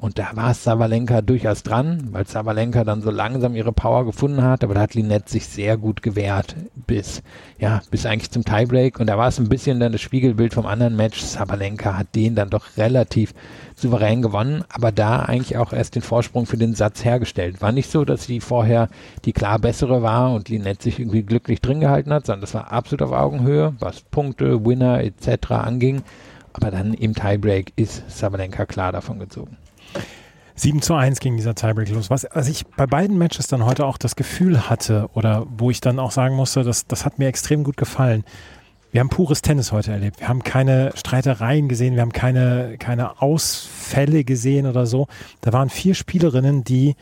Und 0.00 0.16
da 0.16 0.28
war 0.34 0.54
Savalenka 0.54 1.22
durchaus 1.22 1.64
dran, 1.64 2.10
weil 2.12 2.24
Savalenka 2.24 2.84
dann 2.84 3.02
so 3.02 3.10
langsam 3.10 3.56
ihre 3.56 3.72
Power 3.72 4.04
gefunden 4.04 4.44
hat, 4.44 4.62
aber 4.62 4.74
da 4.74 4.82
hat 4.82 4.94
Linette 4.94 5.28
sich 5.28 5.48
sehr 5.48 5.76
gut 5.76 6.02
gewehrt 6.02 6.54
bis, 6.86 7.20
ja, 7.58 7.82
bis 7.90 8.06
eigentlich 8.06 8.30
zum 8.30 8.44
Tiebreak. 8.44 9.00
Und 9.00 9.08
da 9.08 9.18
war 9.18 9.26
es 9.26 9.40
ein 9.40 9.48
bisschen 9.48 9.80
dann 9.80 9.90
das 9.90 10.00
Spiegelbild 10.00 10.54
vom 10.54 10.66
anderen 10.66 10.94
Match. 10.94 11.20
Savalenka 11.20 11.98
hat 11.98 12.14
den 12.14 12.36
dann 12.36 12.48
doch 12.48 12.76
relativ 12.76 13.34
souverän 13.74 14.22
gewonnen, 14.22 14.62
aber 14.68 14.92
da 14.92 15.18
eigentlich 15.18 15.56
auch 15.56 15.72
erst 15.72 15.96
den 15.96 16.02
Vorsprung 16.02 16.46
für 16.46 16.58
den 16.58 16.76
Satz 16.76 17.04
hergestellt. 17.04 17.60
War 17.60 17.72
nicht 17.72 17.90
so, 17.90 18.04
dass 18.04 18.22
sie 18.22 18.38
vorher 18.38 18.88
die 19.24 19.32
klar 19.32 19.58
bessere 19.58 20.00
war 20.00 20.32
und 20.32 20.48
Linette 20.48 20.84
sich 20.84 21.00
irgendwie 21.00 21.24
glücklich 21.24 21.60
drin 21.60 21.80
gehalten 21.80 22.12
hat, 22.12 22.24
sondern 22.24 22.42
das 22.42 22.54
war 22.54 22.70
absolut 22.70 23.02
auf 23.02 23.10
Augenhöhe, 23.10 23.74
was 23.80 24.02
Punkte, 24.02 24.64
Winner 24.64 25.02
etc. 25.02 25.50
anging. 25.50 26.02
Aber 26.52 26.70
dann 26.70 26.94
im 26.94 27.16
Tiebreak 27.16 27.72
ist 27.74 28.08
Sabalenka 28.08 28.64
klar 28.64 28.92
davon 28.92 29.18
gezogen. 29.18 29.56
7 30.54 30.82
zu 30.82 30.94
1 30.94 31.20
ging 31.20 31.36
dieser 31.36 31.54
Tiebreak 31.54 31.88
los. 31.90 32.10
Was, 32.10 32.26
was 32.32 32.48
ich 32.48 32.66
bei 32.66 32.86
beiden 32.86 33.16
Matches 33.16 33.46
dann 33.46 33.64
heute 33.64 33.86
auch 33.86 33.96
das 33.96 34.16
Gefühl 34.16 34.68
hatte 34.68 35.08
oder 35.14 35.46
wo 35.56 35.70
ich 35.70 35.80
dann 35.80 35.98
auch 35.98 36.10
sagen 36.10 36.34
musste, 36.34 36.64
das, 36.64 36.86
das 36.86 37.04
hat 37.04 37.18
mir 37.18 37.28
extrem 37.28 37.62
gut 37.62 37.76
gefallen. 37.76 38.24
Wir 38.90 39.00
haben 39.00 39.10
pures 39.10 39.42
Tennis 39.42 39.70
heute 39.70 39.92
erlebt. 39.92 40.20
Wir 40.20 40.28
haben 40.28 40.42
keine 40.42 40.92
Streitereien 40.96 41.68
gesehen, 41.68 41.94
wir 41.94 42.02
haben 42.02 42.12
keine, 42.12 42.76
keine 42.78 43.20
Ausfälle 43.20 44.24
gesehen 44.24 44.66
oder 44.66 44.86
so. 44.86 45.06
Da 45.42 45.52
waren 45.52 45.68
vier 45.68 45.94
Spielerinnen, 45.94 46.64
die, 46.64 46.96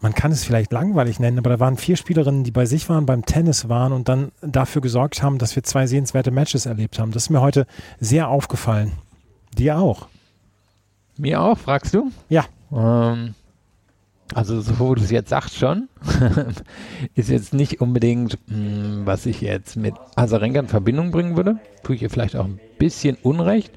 man 0.00 0.14
kann 0.14 0.32
es 0.32 0.44
vielleicht 0.44 0.70
langweilig 0.70 1.18
nennen, 1.18 1.38
aber 1.38 1.50
da 1.50 1.60
waren 1.60 1.78
vier 1.78 1.96
Spielerinnen, 1.96 2.44
die 2.44 2.50
bei 2.50 2.66
sich 2.66 2.88
waren, 2.90 3.06
beim 3.06 3.24
Tennis 3.24 3.68
waren 3.70 3.92
und 3.92 4.08
dann 4.08 4.32
dafür 4.42 4.82
gesorgt 4.82 5.22
haben, 5.22 5.38
dass 5.38 5.56
wir 5.56 5.62
zwei 5.62 5.86
sehenswerte 5.86 6.30
Matches 6.30 6.66
erlebt 6.66 6.98
haben. 6.98 7.10
Das 7.10 7.24
ist 7.24 7.30
mir 7.30 7.40
heute 7.40 7.66
sehr 7.98 8.28
aufgefallen. 8.28 8.92
Dir 9.56 9.78
auch. 9.78 10.08
Mir 11.16 11.40
auch, 11.40 11.58
fragst 11.58 11.94
du? 11.94 12.10
Ja. 12.28 12.44
Ähm, 12.72 13.34
also 14.34 14.60
so 14.60 14.78
wo 14.78 14.94
du 14.94 15.02
es 15.02 15.10
jetzt 15.10 15.30
sagst 15.30 15.56
schon, 15.56 15.88
ist 17.14 17.28
jetzt 17.28 17.54
nicht 17.54 17.80
unbedingt, 17.80 18.38
mh, 18.48 18.56
hm, 18.56 19.02
was 19.06 19.26
ich 19.26 19.40
jetzt 19.40 19.76
mit 19.76 19.94
Asarenka 20.16 20.60
in 20.60 20.68
Verbindung 20.68 21.10
bringen 21.10 21.36
würde. 21.36 21.58
Tue 21.82 21.96
ich 21.96 22.02
ihr 22.02 22.10
vielleicht 22.10 22.36
auch 22.36 22.46
ein 22.46 22.60
bisschen 22.78 23.16
Unrecht. 23.22 23.72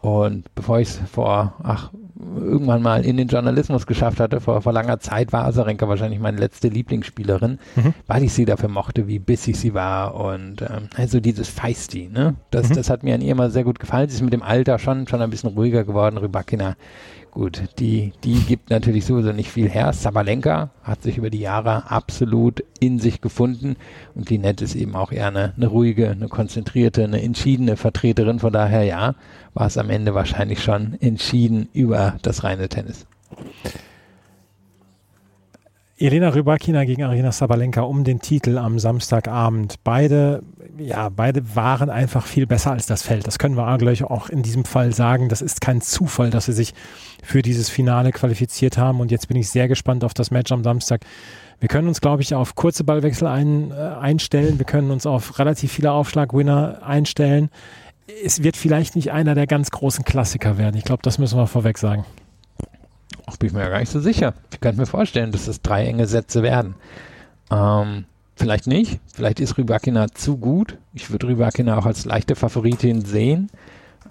Und 0.00 0.52
bevor 0.54 0.80
ich 0.80 0.88
es 0.88 1.00
vor, 1.10 1.54
ach, 1.62 1.90
irgendwann 2.36 2.82
mal 2.82 3.04
in 3.04 3.16
den 3.16 3.28
Journalismus 3.28 3.86
geschafft 3.86 4.20
hatte, 4.20 4.40
vor, 4.40 4.62
vor 4.62 4.72
langer 4.72 5.00
Zeit 5.00 5.32
war 5.32 5.44
Asarenka 5.44 5.88
wahrscheinlich 5.88 6.20
meine 6.20 6.38
letzte 6.38 6.68
Lieblingsspielerin, 6.68 7.58
mhm. 7.76 7.94
weil 8.06 8.22
ich 8.22 8.32
sie 8.32 8.44
dafür 8.44 8.68
mochte, 8.68 9.06
wie 9.06 9.18
bissig 9.18 9.56
sie 9.56 9.74
war 9.74 10.14
und 10.14 10.62
ähm, 10.62 10.88
also 10.96 11.20
dieses 11.20 11.48
Feisty, 11.48 12.08
ne? 12.12 12.34
Das, 12.50 12.70
mhm. 12.70 12.74
das 12.74 12.90
hat 12.90 13.02
mir 13.02 13.14
an 13.14 13.20
ihr 13.20 13.32
immer 13.32 13.50
sehr 13.50 13.64
gut 13.64 13.78
gefallen. 13.78 14.08
Sie 14.08 14.16
ist 14.16 14.22
mit 14.22 14.32
dem 14.32 14.42
Alter 14.42 14.78
schon, 14.78 15.06
schon 15.06 15.22
ein 15.22 15.30
bisschen 15.30 15.50
ruhiger 15.50 15.84
geworden. 15.84 16.18
Rybakina 16.18 16.76
Gut, 17.34 17.64
die, 17.80 18.12
die 18.22 18.38
gibt 18.44 18.70
natürlich 18.70 19.06
sowieso 19.06 19.32
nicht 19.32 19.50
viel 19.50 19.68
her. 19.68 19.92
Sabalenka 19.92 20.70
hat 20.84 21.02
sich 21.02 21.18
über 21.18 21.30
die 21.30 21.40
Jahre 21.40 21.90
absolut 21.90 22.62
in 22.78 23.00
sich 23.00 23.20
gefunden 23.20 23.74
und 24.14 24.30
Linette 24.30 24.64
ist 24.64 24.76
eben 24.76 24.94
auch 24.94 25.10
eher 25.10 25.26
eine, 25.26 25.52
eine 25.56 25.66
ruhige, 25.66 26.10
eine 26.10 26.28
konzentrierte, 26.28 27.02
eine 27.02 27.20
entschiedene 27.20 27.76
Vertreterin. 27.76 28.38
Von 28.38 28.52
daher 28.52 28.84
ja, 28.84 29.16
war 29.52 29.66
es 29.66 29.76
am 29.78 29.90
Ende 29.90 30.14
wahrscheinlich 30.14 30.62
schon 30.62 30.96
entschieden 31.00 31.68
über 31.72 32.18
das 32.22 32.44
reine 32.44 32.68
Tennis. 32.68 33.04
Elena 35.96 36.30
Rybakina 36.30 36.84
gegen 36.84 37.04
Arina 37.04 37.30
Sabalenka 37.30 37.82
um 37.82 38.02
den 38.02 38.18
Titel 38.18 38.58
am 38.58 38.80
Samstagabend. 38.80 39.76
Beide, 39.84 40.42
ja, 40.76 41.08
beide 41.08 41.54
waren 41.54 41.88
einfach 41.88 42.26
viel 42.26 42.48
besser 42.48 42.72
als 42.72 42.86
das 42.86 43.02
Feld. 43.02 43.28
Das 43.28 43.38
können 43.38 43.54
wir 43.54 43.78
gleich 43.78 44.02
auch 44.02 44.28
in 44.28 44.42
diesem 44.42 44.64
Fall 44.64 44.92
sagen. 44.92 45.28
Das 45.28 45.40
ist 45.40 45.60
kein 45.60 45.80
Zufall, 45.80 46.30
dass 46.30 46.46
sie 46.46 46.52
sich 46.52 46.74
für 47.22 47.42
dieses 47.42 47.70
Finale 47.70 48.10
qualifiziert 48.10 48.76
haben. 48.76 48.98
Und 48.98 49.12
jetzt 49.12 49.28
bin 49.28 49.36
ich 49.36 49.50
sehr 49.50 49.68
gespannt 49.68 50.02
auf 50.02 50.14
das 50.14 50.32
Match 50.32 50.50
am 50.50 50.64
Samstag. 50.64 51.02
Wir 51.60 51.68
können 51.68 51.86
uns, 51.86 52.00
glaube 52.00 52.22
ich, 52.22 52.34
auf 52.34 52.56
kurze 52.56 52.82
Ballwechsel 52.82 53.28
ein, 53.28 53.70
äh, 53.70 53.74
einstellen. 53.74 54.58
Wir 54.58 54.66
können 54.66 54.90
uns 54.90 55.06
auf 55.06 55.38
relativ 55.38 55.70
viele 55.70 55.92
Aufschlag-Winner 55.92 56.80
einstellen. 56.84 57.50
Es 58.24 58.42
wird 58.42 58.56
vielleicht 58.56 58.96
nicht 58.96 59.12
einer 59.12 59.36
der 59.36 59.46
ganz 59.46 59.70
großen 59.70 60.04
Klassiker 60.04 60.58
werden. 60.58 60.76
Ich 60.76 60.84
glaube, 60.84 61.02
das 61.02 61.18
müssen 61.18 61.38
wir 61.38 61.46
vorweg 61.46 61.78
sagen. 61.78 62.04
Auch 63.34 63.38
bin 63.38 63.48
ich 63.48 63.52
mir 63.52 63.62
ja 63.62 63.68
gar 63.68 63.80
nicht 63.80 63.90
so 63.90 63.98
sicher. 63.98 64.34
Ich 64.52 64.60
könnte 64.60 64.80
mir 64.80 64.86
vorstellen, 64.86 65.32
dass 65.32 65.46
das 65.46 65.60
drei 65.60 65.86
enge 65.86 66.06
Sätze 66.06 66.44
werden. 66.44 66.76
Ähm, 67.50 68.04
vielleicht 68.36 68.68
nicht. 68.68 69.00
Vielleicht 69.12 69.40
ist 69.40 69.58
Rybakina 69.58 70.06
zu 70.14 70.36
gut. 70.36 70.78
Ich 70.92 71.10
würde 71.10 71.26
Rybakina 71.26 71.76
auch 71.76 71.86
als 71.86 72.04
leichte 72.04 72.36
Favoritin 72.36 73.04
sehen. 73.04 73.50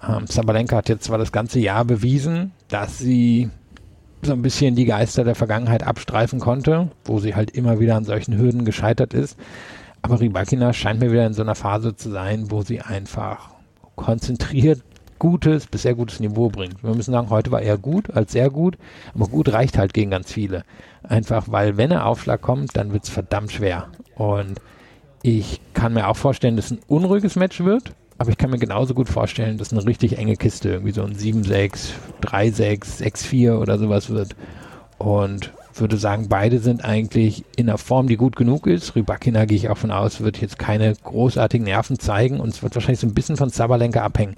Ähm, 0.06 0.26
Sabalenka 0.26 0.76
hat 0.76 0.90
jetzt 0.90 1.04
zwar 1.04 1.16
das 1.16 1.32
ganze 1.32 1.58
Jahr 1.58 1.86
bewiesen, 1.86 2.52
dass 2.68 2.98
sie 2.98 3.48
so 4.20 4.32
ein 4.32 4.42
bisschen 4.42 4.74
die 4.76 4.84
Geister 4.84 5.24
der 5.24 5.34
Vergangenheit 5.34 5.86
abstreifen 5.86 6.38
konnte, 6.38 6.90
wo 7.04 7.18
sie 7.18 7.34
halt 7.34 7.50
immer 7.50 7.80
wieder 7.80 7.96
an 7.96 8.04
solchen 8.04 8.36
Hürden 8.36 8.66
gescheitert 8.66 9.14
ist. 9.14 9.38
Aber 10.02 10.20
Rybakina 10.20 10.74
scheint 10.74 11.00
mir 11.00 11.12
wieder 11.12 11.26
in 11.26 11.32
so 11.32 11.40
einer 11.40 11.54
Phase 11.54 11.96
zu 11.96 12.10
sein, 12.10 12.50
wo 12.50 12.60
sie 12.60 12.82
einfach 12.82 13.54
konzentriert 13.96 14.82
gutes 15.24 15.66
bis 15.66 15.80
sehr 15.80 15.94
gutes 15.94 16.20
Niveau 16.20 16.50
bringt. 16.50 16.84
Wir 16.84 16.94
müssen 16.94 17.12
sagen, 17.12 17.30
heute 17.30 17.50
war 17.50 17.62
er 17.62 17.78
gut 17.78 18.10
als 18.10 18.32
sehr 18.32 18.50
gut, 18.50 18.76
aber 19.14 19.26
gut 19.26 19.50
reicht 19.50 19.78
halt 19.78 19.94
gegen 19.94 20.10
ganz 20.10 20.30
viele. 20.30 20.64
Einfach 21.02 21.46
weil, 21.50 21.78
wenn 21.78 21.90
er 21.90 22.04
Aufschlag 22.04 22.42
kommt, 22.42 22.76
dann 22.76 22.92
wird 22.92 23.04
es 23.04 23.08
verdammt 23.08 23.50
schwer. 23.50 23.86
Und 24.16 24.60
ich 25.22 25.62
kann 25.72 25.94
mir 25.94 26.08
auch 26.08 26.16
vorstellen, 26.18 26.56
dass 26.56 26.66
es 26.66 26.72
ein 26.72 26.80
unruhiges 26.88 27.36
Match 27.36 27.60
wird, 27.60 27.94
aber 28.18 28.32
ich 28.32 28.36
kann 28.36 28.50
mir 28.50 28.58
genauso 28.58 28.92
gut 28.92 29.08
vorstellen, 29.08 29.56
dass 29.56 29.72
eine 29.72 29.86
richtig 29.86 30.18
enge 30.18 30.36
Kiste, 30.36 30.68
irgendwie 30.68 30.92
so 30.92 31.02
ein 31.02 31.14
7-6, 31.14 31.92
3-6, 32.20 33.02
6-4 33.02 33.56
oder 33.56 33.78
sowas 33.78 34.10
wird. 34.10 34.36
Und 34.98 35.54
würde 35.80 35.96
sagen, 35.96 36.28
beide 36.28 36.58
sind 36.58 36.84
eigentlich 36.84 37.44
in 37.56 37.68
einer 37.68 37.78
Form, 37.78 38.06
die 38.06 38.16
gut 38.16 38.36
genug 38.36 38.66
ist. 38.66 38.94
Rybakina 38.94 39.44
gehe 39.44 39.56
ich 39.56 39.70
auch 39.70 39.78
von 39.78 39.90
aus, 39.90 40.20
wird 40.20 40.40
jetzt 40.40 40.58
keine 40.58 40.94
großartigen 40.94 41.64
Nerven 41.64 41.98
zeigen 41.98 42.40
und 42.40 42.50
es 42.50 42.62
wird 42.62 42.74
wahrscheinlich 42.74 43.00
so 43.00 43.06
ein 43.06 43.14
bisschen 43.14 43.36
von 43.36 43.50
Zabalenka 43.50 44.02
abhängen. 44.02 44.36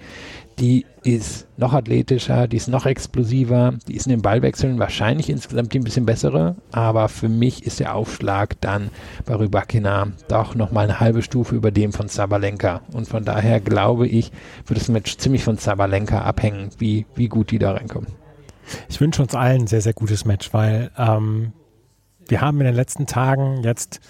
Die 0.59 0.87
ist 1.03 1.47
noch 1.59 1.75
athletischer, 1.75 2.49
die 2.49 2.57
ist 2.57 2.69
noch 2.69 2.87
explosiver, 2.87 3.75
die 3.87 3.95
ist 3.95 4.07
in 4.07 4.11
den 4.11 4.23
Ballwechseln 4.23 4.79
wahrscheinlich 4.79 5.29
insgesamt 5.29 5.75
die 5.75 5.81
ein 5.81 5.85
bisschen 5.85 6.07
bessere, 6.07 6.57
aber 6.73 7.09
für 7.09 7.29
mich 7.29 7.67
ist 7.67 7.79
der 7.79 7.95
Aufschlag 7.95 8.59
dann 8.63 8.91
bei 9.27 9.35
Rybakina 9.35 10.09
doch 10.29 10.55
nochmal 10.55 10.85
eine 10.85 10.99
halbe 10.99 11.21
Stufe 11.21 11.55
über 11.55 11.71
dem 11.71 11.93
von 11.93 12.09
Zabalenka 12.09 12.81
und 12.95 13.07
von 13.07 13.25
daher 13.25 13.61
glaube 13.61 14.09
ich, 14.09 14.33
wird 14.67 14.81
das 14.81 14.89
Match 14.89 15.19
ziemlich 15.19 15.45
von 15.45 15.59
Zabalenka 15.59 16.23
abhängen, 16.23 16.71
wie, 16.79 17.05
wie 17.15 17.29
gut 17.29 17.51
die 17.51 17.59
da 17.59 17.73
reinkommen. 17.73 18.09
Ich 18.89 19.01
wünsche 19.01 19.23
uns 19.23 19.35
allen 19.35 19.63
ein 19.63 19.67
sehr, 19.67 19.83
sehr 19.83 19.93
gutes 19.93 20.25
Match, 20.25 20.55
weil 20.55 20.91
ähm, 20.97 21.53
wir 22.29 22.41
haben 22.41 22.61
in 22.61 22.67
den 22.67 22.75
letzten 22.75 23.07
Tagen 23.07 23.63
jetzt 23.63 24.01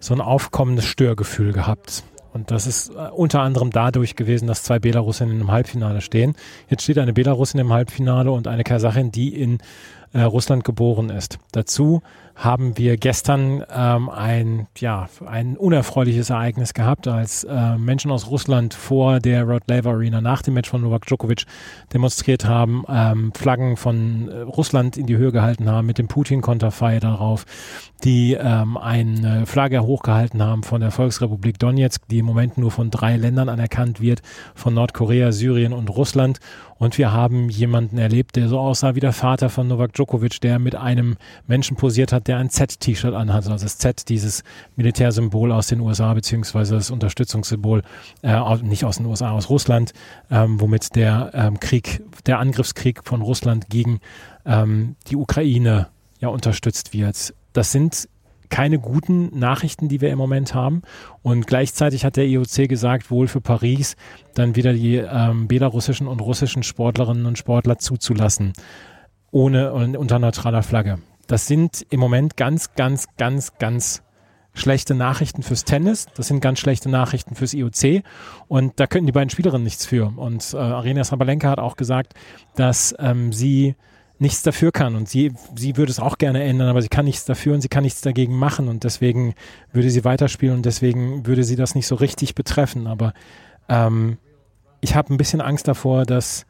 so 0.00 0.12
ein 0.12 0.20
aufkommendes 0.20 0.84
Störgefühl 0.86 1.52
gehabt. 1.52 2.04
Und 2.34 2.50
das 2.50 2.66
ist 2.66 2.90
äh, 2.90 3.10
unter 3.12 3.40
anderem 3.40 3.70
dadurch 3.70 4.16
gewesen, 4.16 4.48
dass 4.48 4.64
zwei 4.64 4.80
Belarusinnen 4.80 5.40
im 5.40 5.52
Halbfinale 5.52 6.00
stehen. 6.00 6.34
Jetzt 6.68 6.82
steht 6.82 6.98
eine 6.98 7.12
Belarusin 7.12 7.60
im 7.60 7.72
Halbfinale 7.72 8.30
und 8.32 8.48
eine 8.48 8.64
Kasachin, 8.64 9.12
die 9.12 9.40
in 9.40 9.58
äh, 10.12 10.22
Russland 10.22 10.64
geboren 10.64 11.10
ist. 11.10 11.38
Dazu 11.52 12.02
haben 12.34 12.76
wir 12.76 12.96
gestern 12.96 13.64
ähm, 13.72 14.10
ein, 14.10 14.66
ja, 14.78 15.08
ein 15.24 15.56
unerfreuliches 15.56 16.30
Ereignis 16.30 16.74
gehabt, 16.74 17.06
als 17.06 17.44
äh, 17.44 17.78
Menschen 17.78 18.10
aus 18.10 18.28
Russland 18.28 18.74
vor 18.74 19.20
der 19.20 19.44
Rod 19.44 19.62
Laver 19.68 19.90
Arena 19.90 20.20
nach 20.20 20.42
dem 20.42 20.54
Match 20.54 20.68
von 20.68 20.82
Novak 20.82 21.06
Djokovic 21.06 21.44
demonstriert 21.92 22.44
haben, 22.44 22.84
ähm, 22.88 23.32
Flaggen 23.34 23.76
von 23.76 24.28
äh, 24.28 24.40
Russland 24.40 24.96
in 24.96 25.06
die 25.06 25.16
Höhe 25.16 25.30
gehalten 25.30 25.70
haben 25.70 25.86
mit 25.86 25.98
dem 25.98 26.08
Putin-Konterfei 26.08 26.98
darauf, 26.98 27.44
die 28.02 28.34
ähm, 28.34 28.76
eine 28.76 29.46
Flagge 29.46 29.82
hochgehalten 29.84 30.42
haben 30.42 30.64
von 30.64 30.80
der 30.80 30.90
Volksrepublik 30.90 31.58
Donetsk, 31.58 32.02
die 32.08 32.18
im 32.18 32.26
Moment 32.26 32.58
nur 32.58 32.70
von 32.70 32.90
drei 32.90 33.16
Ländern 33.16 33.48
anerkannt 33.48 34.00
wird, 34.00 34.22
von 34.54 34.74
Nordkorea, 34.74 35.30
Syrien 35.30 35.72
und 35.72 35.88
Russland. 35.88 36.40
Und 36.84 36.98
wir 36.98 37.12
haben 37.12 37.48
jemanden 37.48 37.96
erlebt, 37.96 38.36
der 38.36 38.46
so 38.46 38.58
aussah 38.58 38.94
wie 38.94 39.00
der 39.00 39.14
Vater 39.14 39.48
von 39.48 39.66
Novak 39.66 39.94
Djokovic, 39.94 40.38
der 40.42 40.58
mit 40.58 40.74
einem 40.74 41.16
Menschen 41.46 41.78
posiert 41.78 42.12
hat, 42.12 42.28
der 42.28 42.36
ein 42.36 42.50
Z-T-Shirt 42.50 43.14
anhat. 43.14 43.48
Also 43.48 43.64
das 43.64 43.78
Z, 43.78 44.10
dieses 44.10 44.44
Militärsymbol 44.76 45.50
aus 45.50 45.68
den 45.68 45.80
USA, 45.80 46.12
beziehungsweise 46.12 46.74
das 46.74 46.90
Unterstützungssymbol, 46.90 47.84
äh, 48.20 48.56
nicht 48.56 48.84
aus 48.84 48.98
den 48.98 49.06
USA, 49.06 49.30
aus 49.30 49.48
Russland, 49.48 49.94
ähm, 50.30 50.60
womit 50.60 50.94
der 50.94 51.30
ähm, 51.32 51.58
Krieg, 51.58 52.02
der 52.26 52.38
Angriffskrieg 52.38 53.00
von 53.02 53.22
Russland 53.22 53.70
gegen 53.70 54.00
ähm, 54.44 54.96
die 55.06 55.16
Ukraine 55.16 55.88
ja 56.20 56.28
unterstützt 56.28 56.92
wird. 56.92 57.32
Das 57.54 57.72
sind 57.72 58.10
keine 58.48 58.78
guten 58.78 59.36
Nachrichten, 59.38 59.88
die 59.88 60.00
wir 60.00 60.10
im 60.10 60.18
Moment 60.18 60.54
haben. 60.54 60.82
Und 61.22 61.46
gleichzeitig 61.46 62.04
hat 62.04 62.16
der 62.16 62.26
IOC 62.26 62.68
gesagt, 62.68 63.10
wohl 63.10 63.28
für 63.28 63.40
Paris 63.40 63.96
dann 64.34 64.56
wieder 64.56 64.72
die 64.72 64.96
ähm, 64.96 65.48
belarussischen 65.48 66.06
und 66.06 66.20
russischen 66.20 66.62
Sportlerinnen 66.62 67.26
und 67.26 67.38
Sportler 67.38 67.78
zuzulassen, 67.78 68.52
ohne 69.30 69.72
unter 69.72 70.18
neutraler 70.18 70.62
Flagge. 70.62 70.98
Das 71.26 71.46
sind 71.46 71.86
im 71.90 72.00
Moment 72.00 72.36
ganz, 72.36 72.74
ganz, 72.74 73.06
ganz, 73.16 73.54
ganz 73.58 74.02
schlechte 74.54 74.94
Nachrichten 74.94 75.42
fürs 75.42 75.64
Tennis, 75.64 76.06
das 76.14 76.28
sind 76.28 76.40
ganz 76.40 76.60
schlechte 76.60 76.88
Nachrichten 76.88 77.34
fürs 77.34 77.54
IOC 77.54 78.04
und 78.46 78.78
da 78.78 78.86
können 78.86 79.06
die 79.06 79.12
beiden 79.12 79.30
Spielerinnen 79.30 79.64
nichts 79.64 79.84
für. 79.84 80.12
Und 80.16 80.54
äh, 80.54 80.58
Arena 80.58 81.02
Sabalenka 81.02 81.50
hat 81.50 81.58
auch 81.58 81.76
gesagt, 81.76 82.14
dass 82.54 82.94
ähm, 82.98 83.32
sie 83.32 83.74
nichts 84.18 84.42
dafür 84.42 84.72
kann 84.72 84.94
und 84.94 85.08
sie, 85.08 85.32
sie 85.56 85.76
würde 85.76 85.90
es 85.90 85.98
auch 85.98 86.18
gerne 86.18 86.42
ändern, 86.42 86.68
aber 86.68 86.80
sie 86.80 86.88
kann 86.88 87.04
nichts 87.04 87.24
dafür 87.24 87.54
und 87.54 87.60
sie 87.60 87.68
kann 87.68 87.82
nichts 87.82 88.00
dagegen 88.00 88.36
machen 88.36 88.68
und 88.68 88.84
deswegen 88.84 89.34
würde 89.72 89.90
sie 89.90 90.04
weiterspielen 90.04 90.56
und 90.56 90.66
deswegen 90.66 91.26
würde 91.26 91.44
sie 91.44 91.56
das 91.56 91.74
nicht 91.74 91.86
so 91.86 91.96
richtig 91.96 92.34
betreffen. 92.34 92.86
Aber 92.86 93.12
ähm, 93.68 94.18
ich 94.80 94.94
habe 94.94 95.12
ein 95.12 95.16
bisschen 95.16 95.40
Angst 95.40 95.66
davor, 95.66 96.04
dass, 96.04 96.46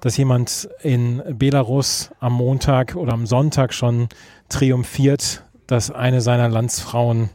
dass 0.00 0.16
jemand 0.16 0.68
in 0.82 1.22
Belarus 1.38 2.10
am 2.20 2.34
Montag 2.34 2.94
oder 2.94 3.12
am 3.12 3.26
Sonntag 3.26 3.74
schon 3.74 4.08
triumphiert 4.48 5.42
dass 5.72 5.90
eine 5.90 6.20
seiner 6.20 6.48
Landsfrauen 6.48 7.30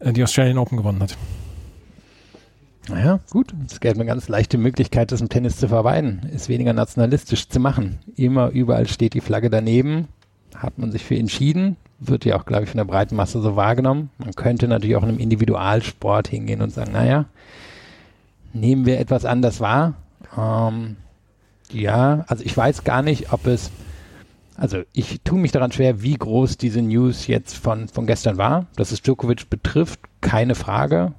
äh, 0.00 0.12
die 0.12 0.22
Australian 0.22 0.58
Open 0.58 0.76
gewonnen 0.76 1.02
hat. 1.02 1.16
Naja, 2.88 3.20
gut. 3.30 3.54
Es 3.66 3.80
gäbe 3.80 3.96
eine 3.96 4.06
ganz 4.06 4.28
leichte 4.28 4.58
Möglichkeit, 4.58 5.12
das 5.12 5.20
im 5.20 5.28
Tennis 5.28 5.56
zu 5.56 5.68
vermeiden, 5.68 6.28
es 6.34 6.48
weniger 6.48 6.72
nationalistisch 6.72 7.48
zu 7.48 7.60
machen. 7.60 7.98
Immer 8.16 8.50
überall 8.50 8.86
steht 8.88 9.14
die 9.14 9.20
Flagge 9.20 9.50
daneben, 9.50 10.08
hat 10.54 10.78
man 10.78 10.90
sich 10.90 11.04
für 11.04 11.16
entschieden, 11.16 11.76
wird 11.98 12.24
ja 12.24 12.38
auch, 12.38 12.46
glaube 12.46 12.64
ich, 12.64 12.70
von 12.70 12.78
der 12.78 12.84
breiten 12.84 13.16
Masse 13.16 13.40
so 13.40 13.56
wahrgenommen. 13.56 14.10
Man 14.18 14.34
könnte 14.34 14.68
natürlich 14.68 14.96
auch 14.96 15.02
in 15.02 15.10
einem 15.10 15.18
Individualsport 15.18 16.28
hingehen 16.28 16.62
und 16.62 16.72
sagen, 16.72 16.92
naja, 16.92 17.26
nehmen 18.52 18.86
wir 18.86 18.98
etwas 19.00 19.24
anders 19.24 19.60
wahr. 19.60 19.94
Ähm, 20.36 20.96
ja, 21.70 22.24
also 22.28 22.44
ich 22.44 22.56
weiß 22.56 22.84
gar 22.84 23.02
nicht, 23.02 23.32
ob 23.32 23.46
es 23.46 23.70
also 24.58 24.82
ich 24.92 25.20
tue 25.22 25.38
mich 25.38 25.52
daran 25.52 25.70
schwer, 25.70 26.02
wie 26.02 26.14
groß 26.14 26.56
diese 26.56 26.82
News 26.82 27.28
jetzt 27.28 27.56
von, 27.56 27.86
von 27.86 28.06
gestern 28.08 28.38
war. 28.38 28.66
Dass 28.74 28.90
es 28.90 29.02
Djokovic 29.02 29.48
betrifft, 29.48 30.00
keine 30.20 30.56
Frage. 30.56 31.12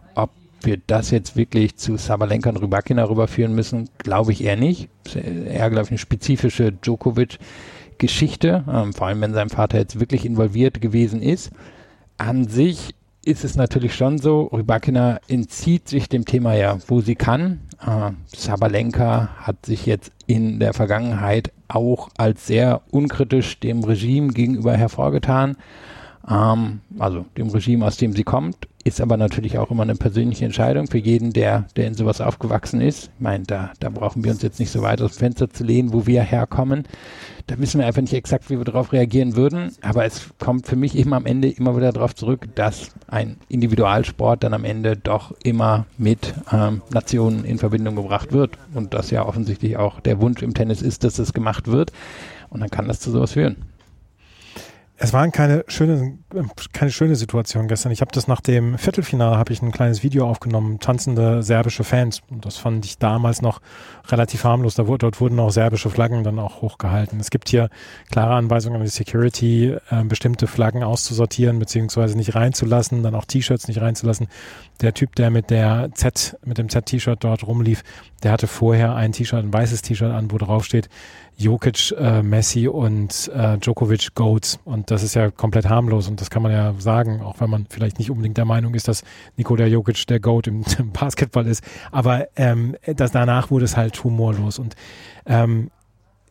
Wir 0.61 0.77
das 0.85 1.11
jetzt 1.11 1.35
wirklich 1.35 1.77
zu 1.77 1.97
Sabalenka 1.97 2.49
und 2.49 2.57
Rybakina 2.57 3.03
rüberführen 3.03 3.53
müssen, 3.53 3.89
glaube 3.97 4.31
ich 4.31 4.43
eher 4.43 4.57
nicht. 4.57 4.89
Eher, 5.15 5.69
glaube 5.69 5.85
ich, 5.85 5.91
eine 5.91 5.97
spezifische 5.97 6.71
Djokovic-Geschichte, 6.71 8.63
ähm, 8.71 8.93
vor 8.93 9.07
allem 9.07 9.21
wenn 9.21 9.33
sein 9.33 9.49
Vater 9.49 9.77
jetzt 9.77 9.99
wirklich 9.99 10.25
involviert 10.25 10.81
gewesen 10.81 11.21
ist. 11.21 11.51
An 12.17 12.47
sich 12.47 12.93
ist 13.23 13.43
es 13.43 13.55
natürlich 13.55 13.95
schon 13.95 14.17
so, 14.17 14.43
Rybakina 14.53 15.19
entzieht 15.27 15.87
sich 15.87 16.09
dem 16.09 16.25
Thema 16.25 16.55
ja, 16.55 16.77
wo 16.87 17.01
sie 17.01 17.15
kann. 17.15 17.59
Äh, 17.85 18.11
Sabalenka 18.25 19.29
hat 19.37 19.65
sich 19.65 19.85
jetzt 19.85 20.11
in 20.25 20.59
der 20.59 20.73
Vergangenheit 20.73 21.51
auch 21.67 22.09
als 22.17 22.47
sehr 22.47 22.81
unkritisch 22.91 23.59
dem 23.59 23.83
Regime 23.83 24.29
gegenüber 24.33 24.75
hervorgetan. 24.75 25.57
Ähm, 26.29 26.79
also 26.97 27.25
dem 27.37 27.49
Regime, 27.49 27.85
aus 27.85 27.97
dem 27.97 28.13
sie 28.13 28.23
kommt, 28.23 28.68
ist 28.89 28.99
aber 28.99 29.17
natürlich 29.17 29.57
auch 29.57 29.71
immer 29.71 29.83
eine 29.83 29.95
persönliche 29.95 30.43
Entscheidung 30.43 30.87
für 30.87 30.97
jeden, 30.97 31.31
der, 31.31 31.65
der 31.77 31.87
in 31.87 31.93
sowas 31.93 32.19
aufgewachsen 32.19 32.81
ist. 32.81 33.05
Ich 33.15 33.21
meine, 33.21 33.45
da, 33.45 33.71
da 33.79 33.89
brauchen 33.89 34.23
wir 34.23 34.31
uns 34.31 34.41
jetzt 34.41 34.59
nicht 34.59 34.71
so 34.71 34.81
weit 34.81 35.01
aus 35.01 35.13
dem 35.13 35.19
Fenster 35.19 35.49
zu 35.49 35.63
lehnen, 35.63 35.93
wo 35.93 36.05
wir 36.05 36.21
herkommen. 36.23 36.83
Da 37.47 37.57
wissen 37.59 37.79
wir 37.79 37.87
einfach 37.87 38.01
nicht 38.01 38.13
exakt, 38.13 38.49
wie 38.49 38.57
wir 38.57 38.65
darauf 38.65 38.91
reagieren 38.91 39.35
würden. 39.35 39.71
Aber 39.81 40.05
es 40.05 40.29
kommt 40.39 40.67
für 40.67 40.75
mich 40.75 40.97
immer 40.97 41.15
am 41.15 41.25
Ende 41.25 41.49
immer 41.49 41.77
wieder 41.77 41.91
darauf 41.91 42.13
zurück, 42.15 42.49
dass 42.55 42.91
ein 43.07 43.37
Individualsport 43.47 44.43
dann 44.43 44.53
am 44.53 44.65
Ende 44.65 44.97
doch 44.97 45.33
immer 45.43 45.85
mit 45.97 46.33
ähm, 46.51 46.81
Nationen 46.91 47.45
in 47.45 47.57
Verbindung 47.57 47.95
gebracht 47.95 48.33
wird. 48.33 48.57
Und 48.73 48.93
das 48.93 49.11
ja 49.11 49.25
offensichtlich 49.25 49.77
auch 49.77 49.99
der 49.99 50.19
Wunsch 50.19 50.41
im 50.41 50.53
Tennis 50.53 50.81
ist, 50.81 51.03
dass 51.03 51.19
es 51.19 51.33
gemacht 51.33 51.67
wird. 51.67 51.91
Und 52.49 52.59
dann 52.59 52.69
kann 52.69 52.87
das 52.87 52.99
zu 52.99 53.11
sowas 53.11 53.31
führen 53.33 53.55
es 55.01 55.13
war 55.13 55.25
keine 55.29 55.63
schöne, 55.67 56.17
keine 56.73 56.91
schöne 56.91 57.15
Situation 57.15 57.69
gestern. 57.69 57.93
Ich 57.93 58.01
habe 58.01 58.11
das 58.11 58.27
nach 58.27 58.41
dem 58.41 58.77
Viertelfinale 58.77 59.37
habe 59.37 59.53
ich 59.53 59.61
ein 59.61 59.71
kleines 59.71 60.03
Video 60.03 60.27
aufgenommen, 60.27 60.81
tanzende 60.81 61.41
serbische 61.41 61.85
Fans. 61.85 62.21
Und 62.29 62.45
das 62.45 62.57
fand 62.57 62.83
ich 62.83 62.97
damals 62.97 63.41
noch 63.41 63.61
relativ 64.09 64.43
harmlos. 64.43 64.75
Da 64.75 64.83
dort 64.83 65.21
wurden 65.21 65.39
auch 65.39 65.51
serbische 65.51 65.89
Flaggen 65.89 66.25
dann 66.25 66.37
auch 66.37 66.61
hochgehalten. 66.61 67.17
Es 67.21 67.29
gibt 67.29 67.47
hier 67.47 67.69
klare 68.11 68.33
Anweisungen 68.33 68.75
an 68.75 68.83
die 68.83 68.89
Security, 68.89 69.77
äh, 69.89 70.03
bestimmte 70.03 70.47
Flaggen 70.47 70.83
auszusortieren 70.83 71.59
beziehungsweise 71.59 72.17
nicht 72.17 72.35
reinzulassen, 72.35 73.01
dann 73.01 73.15
auch 73.15 73.25
T-Shirts 73.25 73.69
nicht 73.69 73.79
reinzulassen. 73.79 74.27
Der 74.81 74.93
Typ, 74.93 75.15
der 75.15 75.29
mit 75.29 75.49
der 75.49 75.91
Z, 75.93 76.37
mit 76.43 76.57
dem 76.57 76.67
Z-T-Shirt 76.67 77.23
dort 77.23 77.47
rumlief, 77.47 77.83
der 78.23 78.33
hatte 78.33 78.47
vorher 78.47 78.95
ein 78.95 79.13
T-Shirt, 79.13 79.45
ein 79.45 79.53
weißes 79.53 79.81
T-Shirt 79.81 80.11
an, 80.11 80.29
wo 80.31 80.37
drauf 80.37 80.65
steht, 80.65 80.89
Jokic, 81.39 81.93
äh, 81.97 82.21
Messi 82.21 82.67
und 82.67 83.31
äh, 83.33 83.57
Djokovic 83.57 84.13
Goats. 84.13 84.59
Und 84.65 84.91
das 84.91 85.03
ist 85.03 85.15
ja 85.15 85.31
komplett 85.31 85.69
harmlos 85.69 86.09
und 86.09 86.19
das 86.19 86.29
kann 86.29 86.43
man 86.43 86.51
ja 86.51 86.73
sagen, 86.79 87.21
auch 87.21 87.39
wenn 87.39 87.49
man 87.49 87.65
vielleicht 87.69 87.97
nicht 87.97 88.11
unbedingt 88.11 88.37
der 88.37 88.45
Meinung 88.45 88.73
ist, 88.73 88.89
dass 88.89 89.03
Nikola 89.37 89.65
Jokic 89.65 90.05
der 90.07 90.19
Goat 90.19 90.47
im, 90.47 90.65
im 90.77 90.91
Basketball 90.91 91.47
ist. 91.47 91.63
Aber 91.91 92.27
ähm, 92.35 92.75
das, 92.85 93.11
danach 93.11 93.51
wurde 93.51 93.65
es 93.65 93.77
halt 93.77 94.03
humorlos. 94.03 94.59
Und 94.59 94.75
ähm, 95.25 95.71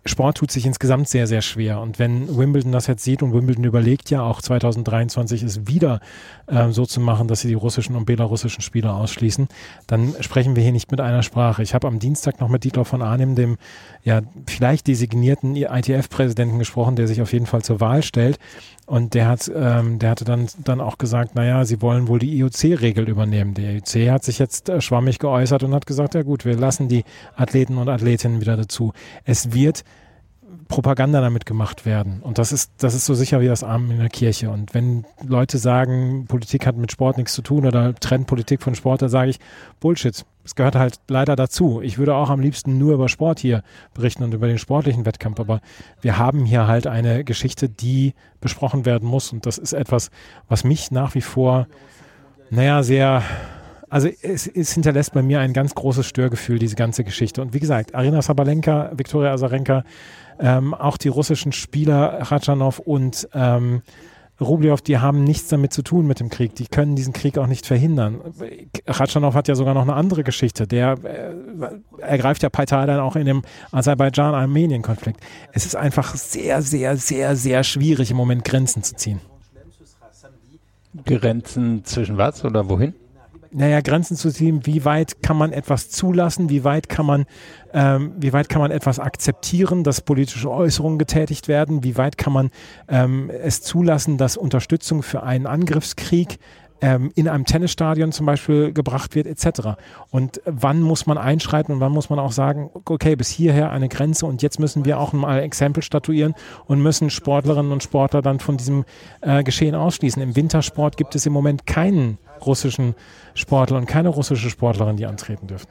Sport 0.04 0.38
tut 0.38 0.50
sich 0.50 0.64
insgesamt 0.64 1.08
sehr, 1.08 1.26
sehr 1.26 1.42
schwer. 1.42 1.80
Und 1.80 1.98
wenn 1.98 2.36
Wimbledon 2.36 2.72
das 2.72 2.86
jetzt 2.86 3.04
sieht 3.04 3.22
und 3.22 3.32
Wimbledon 3.32 3.64
überlegt 3.64 4.10
ja 4.10 4.22
auch 4.22 4.40
2023 4.40 5.42
es 5.42 5.66
wieder 5.66 6.00
äh, 6.46 6.70
so 6.70 6.86
zu 6.86 7.00
machen, 7.00 7.28
dass 7.28 7.40
sie 7.40 7.48
die 7.48 7.54
russischen 7.54 7.96
und 7.96 8.06
belarussischen 8.06 8.62
Spieler 8.62 8.94
ausschließen, 8.94 9.48
dann 9.86 10.14
sprechen 10.20 10.56
wir 10.56 10.62
hier 10.62 10.72
nicht 10.72 10.90
mit 10.90 11.00
einer 11.00 11.22
Sprache. 11.22 11.62
Ich 11.62 11.74
habe 11.74 11.86
am 11.86 11.98
Dienstag 11.98 12.40
noch 12.40 12.48
mit 12.48 12.64
Dieter 12.64 12.84
von 12.84 13.02
Arnim, 13.02 13.34
dem 13.34 13.58
ja 14.02 14.22
vielleicht 14.46 14.86
designierten 14.86 15.56
ITF-Präsidenten 15.56 16.58
gesprochen, 16.58 16.96
der 16.96 17.06
sich 17.06 17.20
auf 17.20 17.32
jeden 17.32 17.46
Fall 17.46 17.62
zur 17.62 17.80
Wahl 17.80 18.02
stellt. 18.02 18.38
Und 18.88 19.12
der 19.12 19.28
hat, 19.28 19.52
ähm, 19.54 19.98
der 19.98 20.08
hatte 20.08 20.24
dann, 20.24 20.48
dann 20.64 20.80
auch 20.80 20.96
gesagt, 20.96 21.34
naja, 21.34 21.66
sie 21.66 21.82
wollen 21.82 22.08
wohl 22.08 22.18
die 22.18 22.38
IOC-Regel 22.38 23.06
übernehmen. 23.06 23.52
Der 23.52 23.74
IOC 23.74 24.10
hat 24.10 24.24
sich 24.24 24.38
jetzt 24.38 24.70
äh, 24.70 24.80
schwammig 24.80 25.18
geäußert 25.18 25.62
und 25.62 25.74
hat 25.74 25.84
gesagt, 25.84 26.14
ja 26.14 26.22
gut, 26.22 26.46
wir 26.46 26.56
lassen 26.56 26.88
die 26.88 27.04
Athleten 27.36 27.76
und 27.76 27.90
Athletinnen 27.90 28.40
wieder 28.40 28.56
dazu. 28.56 28.94
Es 29.26 29.52
wird 29.52 29.84
Propaganda 30.68 31.22
damit 31.22 31.46
gemacht 31.46 31.86
werden. 31.86 32.20
Und 32.22 32.38
das 32.38 32.52
ist, 32.52 32.70
das 32.78 32.94
ist 32.94 33.06
so 33.06 33.14
sicher 33.14 33.40
wie 33.40 33.48
das 33.48 33.64
Armen 33.64 33.90
in 33.90 33.98
der 33.98 34.10
Kirche. 34.10 34.50
Und 34.50 34.74
wenn 34.74 35.04
Leute 35.26 35.56
sagen, 35.56 36.26
Politik 36.28 36.66
hat 36.66 36.76
mit 36.76 36.92
Sport 36.92 37.16
nichts 37.16 37.32
zu 37.32 37.42
tun 37.42 37.66
oder 37.66 37.94
trennt 37.94 38.26
Politik 38.26 38.62
von 38.62 38.74
Sport, 38.74 39.02
dann 39.02 39.08
sage 39.08 39.30
ich, 39.30 39.38
Bullshit. 39.80 40.24
Es 40.44 40.54
gehört 40.54 40.76
halt 40.76 41.00
leider 41.08 41.36
dazu. 41.36 41.80
Ich 41.82 41.98
würde 41.98 42.14
auch 42.14 42.30
am 42.30 42.40
liebsten 42.40 42.78
nur 42.78 42.94
über 42.94 43.08
Sport 43.08 43.38
hier 43.38 43.62
berichten 43.92 44.22
und 44.24 44.32
über 44.32 44.46
den 44.46 44.58
sportlichen 44.58 45.04
Wettkampf. 45.04 45.40
Aber 45.40 45.60
wir 46.00 46.18
haben 46.18 46.44
hier 46.44 46.66
halt 46.66 46.86
eine 46.86 47.24
Geschichte, 47.24 47.68
die 47.68 48.14
besprochen 48.40 48.84
werden 48.84 49.08
muss. 49.08 49.32
Und 49.32 49.46
das 49.46 49.58
ist 49.58 49.72
etwas, 49.72 50.10
was 50.48 50.64
mich 50.64 50.90
nach 50.90 51.14
wie 51.14 51.20
vor, 51.22 51.66
naja, 52.50 52.82
sehr, 52.82 53.22
also 53.88 54.08
es, 54.22 54.46
es, 54.46 54.72
hinterlässt 54.72 55.12
bei 55.12 55.22
mir 55.22 55.40
ein 55.40 55.52
ganz 55.52 55.74
großes 55.74 56.06
Störgefühl, 56.06 56.58
diese 56.58 56.76
ganze 56.76 57.04
Geschichte. 57.04 57.42
Und 57.42 57.52
wie 57.52 57.60
gesagt, 57.60 57.94
Arina 57.94 58.22
Sabalenka, 58.22 58.92
Viktoria 58.94 59.32
Azarenka, 59.32 59.84
ähm, 60.38 60.74
auch 60.74 60.96
die 60.96 61.08
russischen 61.08 61.52
Spieler, 61.52 62.20
Khachanov 62.28 62.78
und 62.78 63.28
ähm, 63.34 63.82
Rublev, 64.40 64.82
die 64.82 64.98
haben 64.98 65.24
nichts 65.24 65.48
damit 65.48 65.72
zu 65.72 65.82
tun 65.82 66.06
mit 66.06 66.20
dem 66.20 66.28
Krieg. 66.28 66.54
Die 66.54 66.68
können 66.68 66.94
diesen 66.94 67.12
Krieg 67.12 67.38
auch 67.38 67.48
nicht 67.48 67.66
verhindern. 67.66 68.20
Khachanov 68.86 69.34
hat 69.34 69.48
ja 69.48 69.56
sogar 69.56 69.74
noch 69.74 69.82
eine 69.82 69.94
andere 69.94 70.22
Geschichte. 70.22 70.68
Der 70.68 70.96
äh, 71.02 71.34
ergreift 72.00 72.44
ja 72.44 72.48
Partei 72.48 72.86
dann 72.86 73.00
auch 73.00 73.16
in 73.16 73.26
dem 73.26 73.42
Aserbaidschan-Armenien-Konflikt. 73.72 75.20
Es 75.52 75.66
ist 75.66 75.74
einfach 75.74 76.14
sehr, 76.14 76.62
sehr, 76.62 76.96
sehr, 76.96 77.34
sehr 77.34 77.64
schwierig, 77.64 78.12
im 78.12 78.16
Moment 78.16 78.44
Grenzen 78.44 78.84
zu 78.84 78.94
ziehen. 78.94 79.20
Grenzen 81.04 81.84
zwischen 81.84 82.16
was 82.16 82.44
oder 82.44 82.68
wohin? 82.68 82.94
Naja, 83.50 83.80
Grenzen 83.80 84.16
zu 84.16 84.30
ziehen, 84.30 84.66
wie 84.66 84.84
weit 84.84 85.22
kann 85.22 85.36
man 85.36 85.52
etwas 85.52 85.90
zulassen, 85.90 86.48
wie 86.50 86.64
weit 86.64 86.88
kann 86.88 87.06
man, 87.06 87.26
ähm, 87.72 88.12
wie 88.18 88.32
weit 88.32 88.48
kann 88.48 88.60
man 88.60 88.70
etwas 88.70 88.98
akzeptieren, 88.98 89.84
dass 89.84 90.00
politische 90.00 90.50
Äußerungen 90.50 90.98
getätigt 90.98 91.48
werden, 91.48 91.84
wie 91.84 91.96
weit 91.96 92.18
kann 92.18 92.32
man 92.32 92.50
ähm, 92.88 93.30
es 93.30 93.62
zulassen, 93.62 94.18
dass 94.18 94.36
Unterstützung 94.36 95.02
für 95.02 95.22
einen 95.22 95.46
Angriffskrieg 95.46 96.38
ähm, 96.80 97.10
in 97.14 97.28
einem 97.28 97.44
Tennisstadion 97.44 98.12
zum 98.12 98.26
Beispiel 98.26 98.72
gebracht 98.72 99.14
wird, 99.14 99.26
etc. 99.26 99.78
Und 100.10 100.40
wann 100.44 100.80
muss 100.80 101.06
man 101.06 101.18
einschreiten 101.18 101.74
und 101.74 101.80
wann 101.80 101.92
muss 101.92 102.10
man 102.10 102.18
auch 102.18 102.32
sagen, 102.32 102.70
okay, 102.84 103.16
bis 103.16 103.28
hierher 103.28 103.70
eine 103.70 103.88
Grenze 103.88 104.26
und 104.26 104.42
jetzt 104.42 104.60
müssen 104.60 104.84
wir 104.84 104.98
auch 104.98 105.12
mal 105.12 105.40
Exempel 105.40 105.82
statuieren 105.82 106.34
und 106.66 106.80
müssen 106.80 107.10
Sportlerinnen 107.10 107.72
und 107.72 107.82
Sportler 107.82 108.22
dann 108.22 108.40
von 108.40 108.56
diesem 108.56 108.84
äh, 109.20 109.42
Geschehen 109.42 109.74
ausschließen. 109.74 110.22
Im 110.22 110.36
Wintersport 110.36 110.96
gibt 110.96 111.14
es 111.14 111.26
im 111.26 111.32
Moment 111.32 111.66
keinen 111.66 112.18
russischen 112.44 112.94
Sportler 113.34 113.78
und 113.78 113.86
keine 113.86 114.08
russische 114.08 114.50
Sportlerin, 114.50 114.96
die 114.96 115.06
antreten 115.06 115.46
dürfen. 115.46 115.68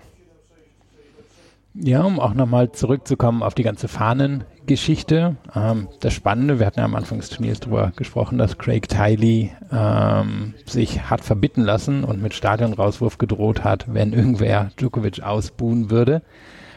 Ja, 1.79 2.01
um 2.03 2.19
auch 2.19 2.33
nochmal 2.33 2.71
zurückzukommen 2.71 3.43
auf 3.43 3.53
die 3.53 3.63
ganze 3.63 3.87
Fahnengeschichte. 3.87 5.35
Ähm, 5.55 5.87
das 5.99 6.13
Spannende, 6.13 6.59
wir 6.59 6.65
hatten 6.65 6.79
ja 6.79 6.85
am 6.85 6.95
Anfang 6.95 7.19
des 7.19 7.29
Turniers 7.29 7.59
darüber 7.59 7.91
gesprochen, 7.95 8.39
dass 8.39 8.57
Craig 8.57 8.87
Tiley 8.89 9.51
ähm, 9.71 10.55
sich 10.65 11.09
hat 11.09 11.23
verbitten 11.23 11.63
lassen 11.63 12.03
und 12.03 12.21
mit 12.21 12.33
Stadionrauswurf 12.33 13.19
gedroht 13.19 13.63
hat, 13.63 13.85
wenn 13.93 14.13
irgendwer 14.13 14.71
Djokovic 14.79 15.21
ausbuhen 15.21 15.91
würde. 15.91 16.23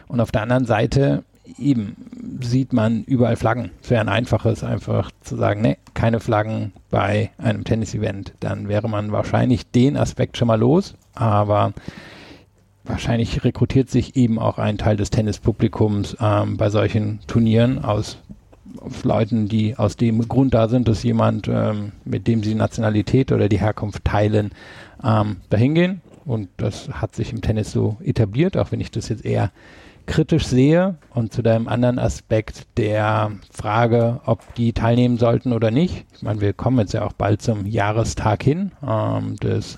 Und 0.07 0.19
auf 0.19 0.31
der 0.31 0.43
anderen 0.43 0.65
Seite 0.65 1.23
eben 1.57 1.95
sieht 2.41 2.71
man 2.71 3.03
überall 3.03 3.35
Flaggen. 3.35 3.71
Es 3.81 3.89
wäre 3.89 4.01
ein 4.01 4.09
einfaches, 4.09 4.63
einfach 4.63 5.09
zu 5.21 5.35
sagen, 5.35 5.61
nee, 5.61 5.77
keine 5.95 6.19
Flaggen 6.19 6.73
bei 6.91 7.31
einem 7.39 7.63
Tennis-Event. 7.63 8.33
Dann 8.39 8.67
wäre 8.67 8.87
man 8.87 9.11
wahrscheinlich 9.11 9.69
den 9.71 9.97
Aspekt 9.97 10.37
schon 10.37 10.47
mal 10.47 10.59
los. 10.59 10.95
Aber 11.15 11.73
wahrscheinlich 12.83 13.43
rekrutiert 13.43 13.89
sich 13.89 14.15
eben 14.15 14.39
auch 14.39 14.57
ein 14.57 14.77
Teil 14.77 14.97
des 14.97 15.09
Tennispublikums 15.09 16.17
ähm, 16.19 16.57
bei 16.57 16.69
solchen 16.69 17.19
Turnieren 17.27 17.83
aus 17.83 18.17
Leuten, 19.03 19.47
die 19.47 19.77
aus 19.77 19.97
dem 19.97 20.27
Grund 20.27 20.53
da 20.53 20.67
sind, 20.67 20.87
dass 20.87 21.03
jemand, 21.03 21.47
ähm, 21.47 21.91
mit 22.05 22.27
dem 22.27 22.43
sie 22.43 22.55
Nationalität 22.55 23.31
oder 23.31 23.49
die 23.49 23.59
Herkunft 23.59 24.05
teilen, 24.05 24.51
ähm, 25.03 25.37
dahin 25.49 25.75
gehen. 25.75 26.01
Und 26.25 26.49
das 26.57 26.89
hat 26.89 27.15
sich 27.15 27.33
im 27.33 27.41
Tennis 27.41 27.71
so 27.71 27.97
etabliert, 28.03 28.55
auch 28.57 28.71
wenn 28.71 28.79
ich 28.79 28.91
das 28.91 29.09
jetzt 29.09 29.25
eher 29.25 29.51
kritisch 30.05 30.45
sehe. 30.45 30.95
Und 31.13 31.33
zu 31.33 31.41
deinem 31.41 31.67
anderen 31.67 31.99
Aspekt 31.99 32.65
der 32.77 33.31
Frage, 33.51 34.21
ob 34.25 34.53
die 34.55 34.73
teilnehmen 34.73 35.17
sollten 35.17 35.53
oder 35.53 35.71
nicht. 35.71 36.05
Ich 36.15 36.21
meine, 36.21 36.41
wir 36.41 36.53
kommen 36.53 36.79
jetzt 36.79 36.93
ja 36.93 37.03
auch 37.03 37.13
bald 37.13 37.41
zum 37.41 37.65
Jahrestag 37.65 38.43
hin 38.43 38.71
ähm, 38.87 39.35
des 39.37 39.77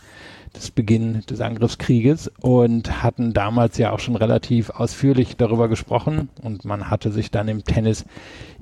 des 0.55 0.71
Beginn 0.71 1.21
des 1.29 1.41
Angriffskrieges 1.41 2.31
und 2.41 3.03
hatten 3.03 3.33
damals 3.33 3.77
ja 3.77 3.91
auch 3.91 3.99
schon 3.99 4.15
relativ 4.15 4.69
ausführlich 4.69 5.35
darüber 5.37 5.67
gesprochen 5.67 6.29
und 6.41 6.65
man 6.65 6.89
hatte 6.89 7.11
sich 7.11 7.31
dann 7.31 7.47
im 7.47 7.63
Tennis 7.63 8.05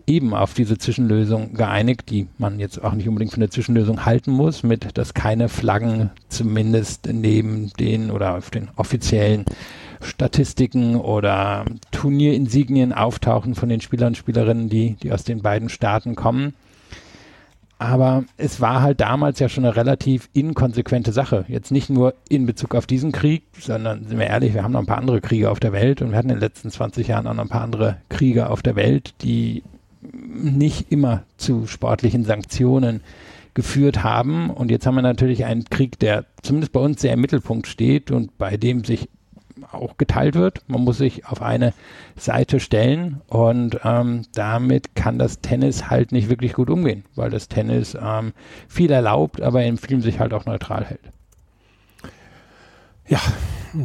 eben 0.07 0.33
auf 0.33 0.53
diese 0.53 0.77
Zwischenlösung 0.77 1.53
geeinigt, 1.53 2.09
die 2.09 2.27
man 2.37 2.59
jetzt 2.59 2.83
auch 2.83 2.93
nicht 2.93 3.07
unbedingt 3.07 3.31
von 3.31 3.41
der 3.41 3.51
Zwischenlösung 3.51 4.05
halten 4.05 4.31
muss, 4.31 4.63
mit 4.63 4.97
dass 4.97 5.13
keine 5.13 5.49
Flaggen 5.49 6.11
zumindest 6.29 7.07
neben 7.11 7.71
den 7.79 8.11
oder 8.11 8.37
auf 8.37 8.49
den 8.49 8.69
offiziellen 8.75 9.45
Statistiken 10.01 10.95
oder 10.95 11.65
Turnierinsignien 11.91 12.93
auftauchen 12.93 13.55
von 13.55 13.69
den 13.69 13.81
Spielern 13.81 14.09
und 14.09 14.17
Spielerinnen, 14.17 14.69
die, 14.69 14.95
die 15.01 15.11
aus 15.11 15.23
den 15.23 15.41
beiden 15.41 15.69
Staaten 15.69 16.15
kommen. 16.15 16.53
Aber 17.81 18.25
es 18.37 18.61
war 18.61 18.83
halt 18.83 19.01
damals 19.01 19.39
ja 19.39 19.49
schon 19.49 19.65
eine 19.65 19.75
relativ 19.75 20.29
inkonsequente 20.33 21.11
Sache. 21.11 21.45
Jetzt 21.47 21.71
nicht 21.71 21.89
nur 21.89 22.13
in 22.29 22.45
Bezug 22.45 22.75
auf 22.75 22.85
diesen 22.85 23.11
Krieg, 23.11 23.41
sondern 23.59 24.05
sind 24.05 24.19
wir 24.19 24.27
ehrlich, 24.27 24.53
wir 24.53 24.63
haben 24.63 24.73
noch 24.73 24.81
ein 24.81 24.85
paar 24.85 24.99
andere 24.99 25.19
Kriege 25.19 25.49
auf 25.49 25.59
der 25.59 25.73
Welt 25.73 26.03
und 26.03 26.11
wir 26.11 26.17
hatten 26.19 26.29
in 26.29 26.35
den 26.35 26.41
letzten 26.41 26.69
20 26.69 27.07
Jahren 27.07 27.25
auch 27.25 27.33
noch 27.33 27.41
ein 27.41 27.49
paar 27.49 27.63
andere 27.63 27.97
Kriege 28.07 28.51
auf 28.51 28.61
der 28.61 28.75
Welt, 28.75 29.15
die 29.23 29.63
nicht 30.03 30.91
immer 30.91 31.23
zu 31.37 31.65
sportlichen 31.65 32.23
Sanktionen 32.23 33.01
geführt 33.55 34.03
haben. 34.03 34.51
Und 34.51 34.69
jetzt 34.69 34.85
haben 34.85 34.93
wir 34.93 35.01
natürlich 35.01 35.45
einen 35.45 35.65
Krieg, 35.65 35.97
der 35.97 36.25
zumindest 36.43 36.73
bei 36.73 36.81
uns 36.81 37.01
sehr 37.01 37.13
im 37.13 37.21
Mittelpunkt 37.21 37.65
steht 37.65 38.11
und 38.11 38.37
bei 38.37 38.57
dem 38.57 38.83
sich 38.83 39.09
auch 39.71 39.97
geteilt 39.97 40.35
wird. 40.35 40.61
Man 40.67 40.81
muss 40.81 40.97
sich 40.97 41.25
auf 41.25 41.41
eine 41.41 41.73
Seite 42.15 42.59
stellen 42.59 43.21
und 43.27 43.79
ähm, 43.83 44.23
damit 44.33 44.95
kann 44.95 45.19
das 45.19 45.41
Tennis 45.41 45.89
halt 45.89 46.11
nicht 46.11 46.29
wirklich 46.29 46.53
gut 46.53 46.69
umgehen, 46.69 47.05
weil 47.15 47.29
das 47.29 47.47
Tennis 47.47 47.97
ähm, 48.01 48.33
viel 48.67 48.91
erlaubt, 48.91 49.41
aber 49.41 49.63
im 49.63 49.77
Film 49.77 50.01
sich 50.01 50.19
halt 50.19 50.33
auch 50.33 50.45
neutral 50.45 50.85
hält. 50.85 51.11
Ja, 53.07 53.19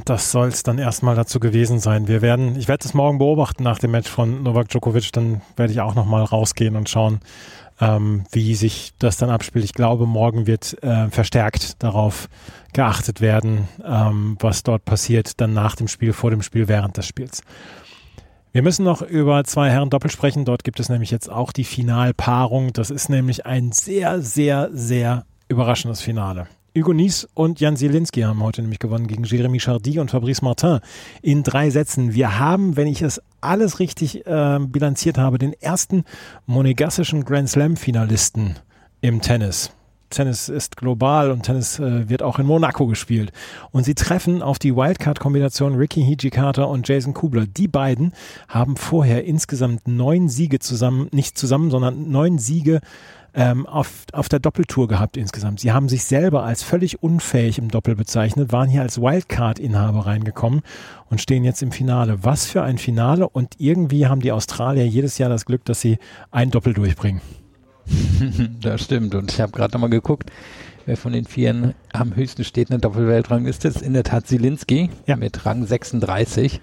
das 0.05 0.31
soll 0.31 0.49
es 0.49 0.63
dann 0.63 0.79
erstmal 0.79 1.17
dazu 1.17 1.41
gewesen 1.41 1.79
sein. 1.79 2.07
Wir 2.07 2.23
werden, 2.23 2.57
ich 2.57 2.69
werde 2.69 2.87
es 2.87 2.95
morgen 2.95 3.19
beobachten 3.19 3.63
nach 3.63 3.79
dem 3.79 3.91
Match 3.91 4.09
von 4.09 4.43
Novak 4.43 4.69
Djokovic, 4.69 5.13
dann 5.13 5.41
werde 5.57 5.73
ich 5.73 5.81
auch 5.81 5.95
nochmal 5.95 6.23
rausgehen 6.23 6.77
und 6.77 6.89
schauen, 6.89 7.21
ähm, 7.81 8.25
wie 8.33 8.55
sich 8.55 8.93
das 8.99 9.17
dann 9.17 9.31
abspielt. 9.31 9.65
Ich 9.65 9.73
glaube, 9.73 10.07
morgen 10.07 10.47
wird 10.47 10.83
äh, 10.83 11.09
verstärkt 11.11 11.83
darauf 11.83 12.29
geachtet 12.73 13.21
werden, 13.21 13.69
ähm, 13.85 14.37
was 14.41 14.63
dort 14.63 14.85
passiert, 14.85 15.41
dann 15.41 15.53
nach 15.53 15.77
dem 15.77 15.89
Spiel, 15.89 16.13
vor 16.13 16.31
dem 16.31 16.43
Spiel, 16.43 16.69
während 16.69 16.97
des 16.97 17.07
Spiels. 17.07 17.43
Wir 18.53 18.63
müssen 18.63 18.85
noch 18.85 19.03
über 19.03 19.45
zwei 19.45 19.69
Herren 19.71 19.91
Doppel 19.91 20.11
sprechen. 20.11 20.47
Dort 20.47 20.65
gibt 20.65 20.81
es 20.81 20.89
nämlich 20.89 21.11
jetzt 21.11 21.31
auch 21.31 21.53
die 21.53 21.65
Finalpaarung. 21.65 22.73
Das 22.73 22.91
ist 22.91 23.11
nämlich 23.11 23.45
ein 23.45 23.73
sehr, 23.73 24.23
sehr, 24.23 24.71
sehr 24.73 25.27
überraschendes 25.49 26.01
Finale. 26.01 26.47
Hugo 26.77 26.93
Nies 26.93 27.27
und 27.33 27.59
Jan 27.59 27.75
Zielinski 27.75 28.21
haben 28.21 28.43
heute 28.43 28.61
nämlich 28.61 28.79
gewonnen 28.79 29.07
gegen 29.07 29.25
Jeremy 29.25 29.57
Chardy 29.57 29.99
und 29.99 30.11
Fabrice 30.11 30.43
Martin 30.43 30.81
in 31.23 31.43
drei 31.43 31.71
Sätzen. 31.71 32.13
Wir 32.13 32.39
haben, 32.39 32.77
wenn 32.77 32.87
ich 32.87 33.01
es 33.01 33.23
alles 33.41 33.79
richtig 33.79 34.27
äh, 34.27 34.59
bilanziert 34.61 35.17
habe, 35.17 35.39
den 35.39 35.55
ersten 35.55 36.05
monegassischen 36.45 37.25
Grand 37.25 37.49
Slam 37.49 37.79
Finalisten 37.79 38.57
im 39.01 39.23
Tennis. 39.23 39.71
Tennis 40.11 40.51
ist 40.51 40.77
global 40.77 41.31
und 41.31 41.45
Tennis 41.45 41.79
äh, 41.79 42.11
wird 42.11 42.23
auch 42.23 42.39
in 42.39 42.45
Monaco 42.45 42.87
gespielt. 42.87 43.33
Und 43.71 43.85
sie 43.85 43.95
treffen 43.95 44.43
auf 44.43 44.59
die 44.59 44.77
Wildcard-Kombination 44.77 45.77
Ricky 45.77 46.03
Hijikata 46.03 46.65
und 46.65 46.87
Jason 46.87 47.15
Kubler. 47.15 47.47
Die 47.47 47.69
beiden 47.69 48.13
haben 48.49 48.77
vorher 48.77 49.25
insgesamt 49.25 49.89
neun 49.89 50.29
Siege 50.29 50.59
zusammen, 50.59 51.09
nicht 51.11 51.39
zusammen, 51.39 51.71
sondern 51.71 52.11
neun 52.11 52.39
Siege 52.39 52.81
ähm, 53.37 53.67
auf, 53.67 54.05
auf 54.13 54.29
der 54.31 54.39
Doppeltour 54.39 54.89
gehabt 54.89 55.17
insgesamt. 55.17 55.61
Sie 55.61 55.71
haben 55.71 55.91
sich 55.91 56.05
selber 56.05 56.43
als 56.43 56.63
völlig 56.63 57.03
unfähig 57.03 57.59
im 57.59 57.69
Doppel 57.69 57.95
bezeichnet, 57.95 58.51
waren 58.51 58.69
hier 58.69 58.81
als 58.81 59.01
Wildcard-Inhaber 59.01 60.07
reingekommen 60.07 60.63
und 61.11 61.21
stehen 61.21 61.45
jetzt 61.45 61.63
im 61.63 61.71
Finale. 61.71 62.25
Was 62.25 62.47
für 62.47 62.63
ein 62.63 62.79
Finale 62.79 63.29
und 63.29 63.55
irgendwie 63.59 64.07
haben 64.07 64.23
die 64.23 64.33
Australier 64.33 64.87
jedes 64.87 65.19
Jahr 65.19 65.29
das 65.29 65.45
Glück, 65.45 65.65
dass 65.67 65.83
sie 65.83 65.99
ein 66.31 66.51
Doppel 66.51 66.73
durchbringen. 66.73 67.21
das 68.61 68.85
stimmt 68.85 69.15
und 69.15 69.31
ich 69.31 69.41
habe 69.41 69.53
gerade 69.53 69.75
nochmal 69.75 69.91
geguckt, 69.91 70.31
wer 70.87 70.97
von 70.97 71.13
den 71.13 71.27
Vieren 71.27 71.75
am 71.93 72.17
höchsten 72.17 72.43
steht 72.43 72.71
in 72.71 72.81
der 72.81 72.91
Doppelweltrang 72.91 73.45
ist, 73.45 73.65
in 73.65 73.93
der 73.93 74.03
Tat 74.03 74.27
Zielinski 74.27 74.89
ja. 75.07 75.17
mit 75.17 75.45
Rang 75.45 75.67
36. 75.67 76.61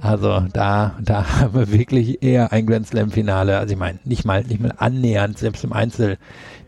Also 0.00 0.40
da, 0.52 0.96
da 1.02 1.40
haben 1.40 1.54
wir 1.54 1.72
wirklich 1.72 2.22
eher 2.22 2.52
ein 2.52 2.66
Grand 2.66 2.86
Slam 2.86 3.10
Finale. 3.10 3.58
Also 3.58 3.74
ich 3.74 3.78
meine, 3.78 3.98
nicht 4.04 4.24
mal, 4.24 4.42
nicht 4.44 4.60
mal 4.60 4.74
annähernd, 4.76 5.38
selbst 5.38 5.64
im 5.64 5.72
Einzel 5.72 6.18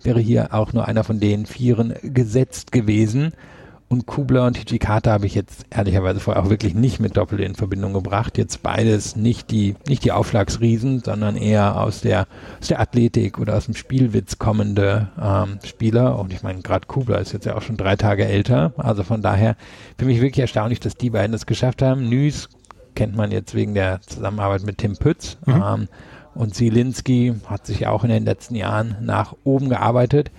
wäre 0.03 0.21
hier 0.21 0.53
auch 0.53 0.73
nur 0.73 0.87
einer 0.87 1.05
von 1.05 1.21
den 1.21 1.47
Vieren 1.47 1.95
gesetzt 2.03 2.73
gewesen. 2.73 3.33
Und 3.93 4.07
Kubler 4.07 4.47
und 4.47 4.57
Hijikata 4.57 5.13
habe 5.13 5.27
ich 5.27 5.35
jetzt 5.35 5.67
ehrlicherweise 5.69 6.19
vorher 6.19 6.43
auch 6.43 6.49
wirklich 6.49 6.75
nicht 6.75 6.99
mit 6.99 7.19
Doppel 7.19 7.41
in 7.41 7.55
Verbindung 7.55 7.93
gebracht. 7.93 8.39
Jetzt 8.39 8.63
beides 8.63 9.17
nicht 9.17 9.51
die, 9.51 9.75
nicht 9.87 10.03
die 10.03 10.13
Aufschlagsriesen, 10.13 11.01
sondern 11.01 11.37
eher 11.37 11.79
aus 11.79 12.01
der, 12.01 12.27
aus 12.59 12.69
der 12.69 12.81
Athletik 12.81 13.39
oder 13.39 13.55
aus 13.55 13.67
dem 13.67 13.75
Spielwitz 13.75 14.39
kommende 14.39 15.09
ähm, 15.23 15.59
Spieler. 15.63 16.19
Und 16.19 16.33
ich 16.33 16.43
meine, 16.43 16.63
gerade 16.63 16.87
Kubler 16.87 17.21
ist 17.21 17.35
jetzt 17.35 17.45
ja 17.45 17.55
auch 17.55 17.61
schon 17.61 17.77
drei 17.77 17.97
Tage 17.97 18.25
älter. 18.25 18.73
Also 18.79 19.03
von 19.03 19.21
daher 19.21 19.57
für 19.99 20.07
mich 20.07 20.23
wirklich 20.23 20.41
erstaunlich, 20.41 20.81
dass 20.81 20.95
die 20.95 21.11
beiden 21.11 21.35
es 21.35 21.45
geschafft 21.45 21.83
haben. 21.83 22.09
Nüs 22.09 22.49
kennt 22.95 23.17
man 23.17 23.31
jetzt 23.31 23.55
wegen 23.55 23.75
der 23.75 24.01
Zusammenarbeit 24.03 24.65
mit 24.65 24.79
Tim 24.79 24.97
Pütz. 24.97 25.39
Mhm. 25.47 25.63
Ähm, 25.65 25.89
und 26.35 26.55
Zielinski 26.55 27.35
hat 27.47 27.67
sich 27.67 27.87
auch 27.87 28.05
in 28.05 28.11
den 28.11 28.25
letzten 28.25 28.55
Jahren 28.55 28.97
nach 29.01 29.35
oben 29.45 29.69
gearbeitet. 29.69 30.31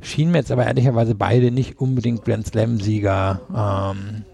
Schienen 0.00 0.32
mir 0.32 0.38
jetzt 0.38 0.50
aber 0.50 0.66
ehrlicherweise 0.66 1.14
beide 1.14 1.52
nicht 1.52 1.78
unbedingt 1.78 2.24
Grand 2.24 2.46
Slam-Sieger, 2.46 3.40
ähm, 3.50 4.24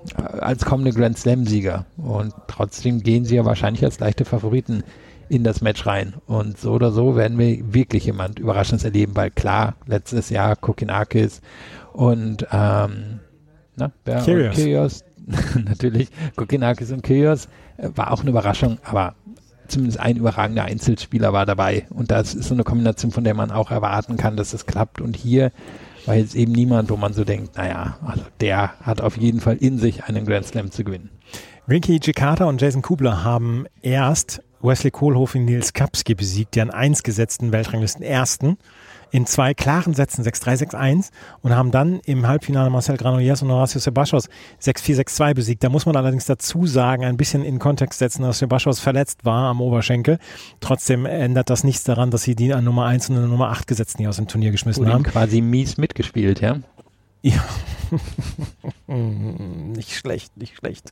als 0.40 0.64
kommende 0.64 0.92
Grand 0.92 1.18
Slam-Sieger. 1.18 1.84
Und 1.98 2.32
trotzdem 2.46 3.02
gehen 3.02 3.24
sie 3.24 3.36
ja 3.36 3.44
wahrscheinlich 3.44 3.84
als 3.84 3.98
leichte 3.98 4.24
Favoriten 4.24 4.82
in 5.28 5.44
das 5.44 5.60
Match 5.60 5.86
rein. 5.86 6.14
Und 6.26 6.58
so 6.58 6.72
oder 6.72 6.90
so 6.90 7.16
werden 7.16 7.36
wir 7.38 7.74
wirklich 7.74 8.06
jemand 8.06 8.38
Überraschendes 8.38 8.84
erleben, 8.84 9.14
weil 9.14 9.30
klar, 9.30 9.74
letztes 9.86 10.30
Jahr 10.30 10.56
Kokinakis 10.56 11.42
und 11.92 12.46
ähm, 12.50 13.20
na, 13.76 13.92
Kyrgios, 14.04 15.04
natürlich, 15.64 16.08
Kokinakis 16.36 16.92
und 16.92 17.02
Kyrgios 17.02 17.48
äh, 17.76 17.88
war 17.94 18.12
auch 18.12 18.20
eine 18.20 18.30
Überraschung, 18.30 18.78
aber 18.84 19.14
zumindest 19.68 20.00
ein 20.00 20.16
überragender 20.16 20.64
Einzelspieler 20.64 21.32
war 21.32 21.46
dabei. 21.46 21.86
Und 21.90 22.10
das 22.10 22.34
ist 22.34 22.48
so 22.48 22.54
eine 22.54 22.64
Kombination, 22.64 23.10
von 23.10 23.24
der 23.24 23.34
man 23.34 23.50
auch 23.50 23.70
erwarten 23.70 24.16
kann, 24.16 24.36
dass 24.36 24.54
es 24.54 24.66
klappt. 24.66 25.00
Und 25.00 25.16
hier 25.16 25.52
war 26.06 26.14
jetzt 26.14 26.34
eben 26.34 26.52
niemand, 26.52 26.90
wo 26.90 26.96
man 26.96 27.12
so 27.12 27.24
denkt, 27.24 27.56
naja, 27.56 27.98
also 28.04 28.22
der 28.40 28.72
hat 28.80 29.00
auf 29.00 29.16
jeden 29.18 29.40
Fall 29.40 29.56
in 29.56 29.78
sich 29.78 30.04
einen 30.04 30.24
Grand 30.24 30.46
Slam 30.46 30.70
zu 30.70 30.84
gewinnen. 30.84 31.10
Ricky 31.68 32.00
Jakarta 32.02 32.46
und 32.46 32.60
Jason 32.60 32.80
Kubler 32.80 33.24
haben 33.24 33.66
erst 33.82 34.42
Wesley 34.60 34.90
Kohlhoff 34.90 35.34
in 35.34 35.44
Nils 35.44 35.72
Kapski 35.72 36.14
besiegt, 36.14 36.56
den 36.56 36.70
eins 36.70 37.02
gesetzten 37.02 37.52
Weltranglisten 37.52 38.02
ersten 38.02 38.58
in 39.10 39.26
zwei 39.26 39.54
klaren 39.54 39.94
Sätzen 39.94 40.24
6-3, 40.24 40.70
6-1 40.70 41.10
und 41.42 41.54
haben 41.54 41.70
dann 41.70 42.00
im 42.04 42.26
Halbfinale 42.26 42.70
Marcel 42.70 42.96
Granollers 42.96 43.42
und 43.42 43.50
Horacio 43.50 43.80
Sebastos 43.80 44.28
6-4, 44.62 45.00
6-2 45.06 45.34
besiegt. 45.34 45.64
Da 45.64 45.68
muss 45.68 45.86
man 45.86 45.96
allerdings 45.96 46.26
dazu 46.26 46.66
sagen, 46.66 47.04
ein 47.04 47.16
bisschen 47.16 47.44
in 47.44 47.58
Kontext 47.58 47.98
setzen, 47.98 48.22
dass 48.22 48.38
Sebastos 48.38 48.80
verletzt 48.80 49.24
war 49.24 49.48
am 49.48 49.60
Oberschenkel. 49.60 50.18
Trotzdem 50.60 51.06
ändert 51.06 51.50
das 51.50 51.64
nichts 51.64 51.84
daran, 51.84 52.10
dass 52.10 52.22
sie 52.22 52.34
die 52.34 52.52
an 52.52 52.64
Nummer 52.64 52.86
1 52.86 53.10
und 53.10 53.16
an 53.16 53.30
Nummer 53.30 53.50
8 53.50 53.66
gesetzten 53.66 54.00
hier 54.00 54.10
aus 54.10 54.16
dem 54.16 54.28
Turnier 54.28 54.50
geschmissen 54.50 54.84
und 54.84 54.92
haben. 54.92 55.02
quasi 55.04 55.40
mies 55.40 55.78
mitgespielt, 55.78 56.40
ja? 56.40 56.58
Ja, 57.22 57.44
nicht 58.86 59.94
schlecht, 59.96 60.36
nicht 60.36 60.56
schlecht. 60.56 60.90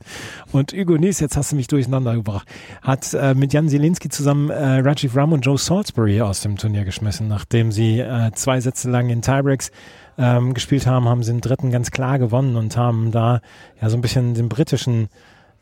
Und 0.51 0.73
Hugo 0.73 0.97
Nies, 0.97 1.19
jetzt 1.19 1.37
hast 1.37 1.51
du 1.51 1.55
mich 1.55 1.67
durcheinander 1.67 2.15
gebracht, 2.15 2.47
hat 2.81 3.13
äh, 3.13 3.33
mit 3.33 3.53
Jan 3.53 3.69
Zielinski 3.69 4.09
zusammen 4.09 4.49
äh, 4.49 4.79
Rajiv 4.79 5.15
Ram 5.15 5.33
und 5.33 5.45
Joe 5.45 5.57
Salisbury 5.57 6.21
aus 6.21 6.41
dem 6.41 6.57
Turnier 6.57 6.83
geschmissen. 6.83 7.27
Nachdem 7.27 7.71
sie 7.71 7.99
äh, 7.99 8.31
zwei 8.33 8.59
Sätze 8.59 8.89
lang 8.89 9.09
in 9.09 9.21
Tiebreaks 9.21 9.71
ähm, 10.17 10.53
gespielt 10.53 10.85
haben, 10.85 11.07
haben 11.07 11.23
sie 11.23 11.31
den 11.31 11.41
dritten 11.41 11.71
ganz 11.71 11.91
klar 11.91 12.19
gewonnen 12.19 12.55
und 12.55 12.75
haben 12.75 13.11
da 13.11 13.41
ja 13.81 13.89
so 13.89 13.97
ein 13.97 14.01
bisschen 14.01 14.33
den 14.33 14.49
britischen 14.49 15.09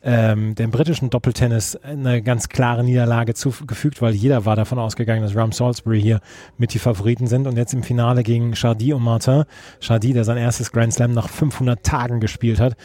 ähm, 0.08 0.54
dem 0.54 0.70
britischen 0.70 1.10
Doppeltennis 1.10 1.76
eine 1.78 2.22
ganz 2.22 2.48
klare 2.48 2.84
Niederlage 2.84 3.34
zugefügt, 3.34 4.04
weil 4.04 4.13
jeder 4.13 4.46
war 4.46 4.56
davon 4.56 4.78
ausgegangen, 4.78 5.24
dass 5.24 5.36
Ram 5.36 5.52
Salisbury 5.52 6.00
hier 6.00 6.20
mit 6.60 6.76
die 6.76 6.80
Favoriten 6.80 7.26
sind 7.26 7.48
und 7.48 7.58
jetzt 7.58 7.74
im 7.74 7.82
Finale 7.82 8.22
gegen 8.22 8.54
Chardy 8.54 8.94
und 8.94 9.02
Martin. 9.02 9.46
Chardy, 9.80 10.13
der 10.13 10.24
sein 10.24 10.38
erstes 10.38 10.72
Grand 10.72 10.94
Slam 10.94 11.12
nach 11.12 11.28
500 11.28 11.84
Tagen 11.84 12.20
gespielt 12.20 12.60
hat, 12.60 12.76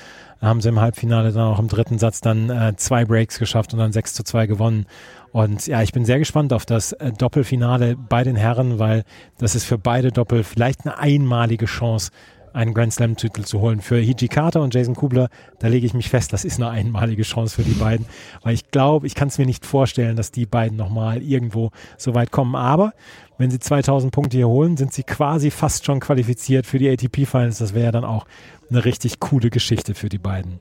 haben 0.40 0.62
sie 0.62 0.70
im 0.70 0.80
Halbfinale 0.80 1.30
dann 1.32 1.52
auch 1.52 1.58
im 1.58 1.68
dritten 1.68 1.98
Satz 1.98 2.22
dann 2.22 2.48
äh, 2.48 2.72
zwei 2.76 3.04
Breaks 3.04 3.38
geschafft 3.38 3.74
und 3.74 3.80
dann 3.80 3.92
6 3.92 4.14
zu 4.14 4.24
2 4.24 4.46
gewonnen. 4.46 4.86
Und 5.32 5.66
ja, 5.66 5.82
ich 5.82 5.92
bin 5.92 6.06
sehr 6.06 6.18
gespannt 6.18 6.54
auf 6.54 6.64
das 6.64 6.92
äh, 6.92 7.12
Doppelfinale 7.12 7.96
bei 7.96 8.24
den 8.24 8.36
Herren, 8.36 8.78
weil 8.78 9.04
das 9.38 9.54
ist 9.54 9.66
für 9.66 9.76
beide 9.76 10.10
Doppel 10.10 10.42
vielleicht 10.42 10.86
eine 10.86 10.98
einmalige 10.98 11.66
Chance, 11.66 12.10
einen 12.52 12.74
Grand 12.74 12.92
Slam-Titel 12.92 13.42
zu 13.42 13.60
holen. 13.60 13.80
Für 13.80 13.98
Hijikata 13.98 14.60
und 14.60 14.74
Jason 14.74 14.94
Kubler, 14.94 15.28
da 15.58 15.68
lege 15.68 15.86
ich 15.86 15.94
mich 15.94 16.08
fest, 16.08 16.32
das 16.32 16.44
ist 16.44 16.60
eine 16.60 16.70
einmalige 16.70 17.22
Chance 17.22 17.56
für 17.56 17.62
die 17.62 17.74
beiden, 17.74 18.06
weil 18.42 18.54
ich 18.54 18.70
glaube, 18.70 19.06
ich 19.06 19.14
kann 19.14 19.28
es 19.28 19.38
mir 19.38 19.46
nicht 19.46 19.66
vorstellen, 19.66 20.16
dass 20.16 20.32
die 20.32 20.46
beiden 20.46 20.76
nochmal 20.76 21.22
irgendwo 21.22 21.70
so 21.96 22.14
weit 22.14 22.30
kommen. 22.30 22.54
Aber 22.54 22.92
wenn 23.38 23.50
sie 23.50 23.58
2000 23.58 24.12
Punkte 24.12 24.36
hier 24.36 24.48
holen, 24.48 24.76
sind 24.76 24.92
sie 24.92 25.02
quasi 25.02 25.50
fast 25.50 25.84
schon 25.84 26.00
qualifiziert 26.00 26.66
für 26.66 26.78
die 26.78 26.88
ATP-Finals. 26.88 27.58
Das 27.58 27.74
wäre 27.74 27.92
dann 27.92 28.04
auch 28.04 28.26
eine 28.70 28.84
richtig 28.84 29.20
coole 29.20 29.50
Geschichte 29.50 29.94
für 29.94 30.08
die 30.08 30.18
beiden. 30.18 30.60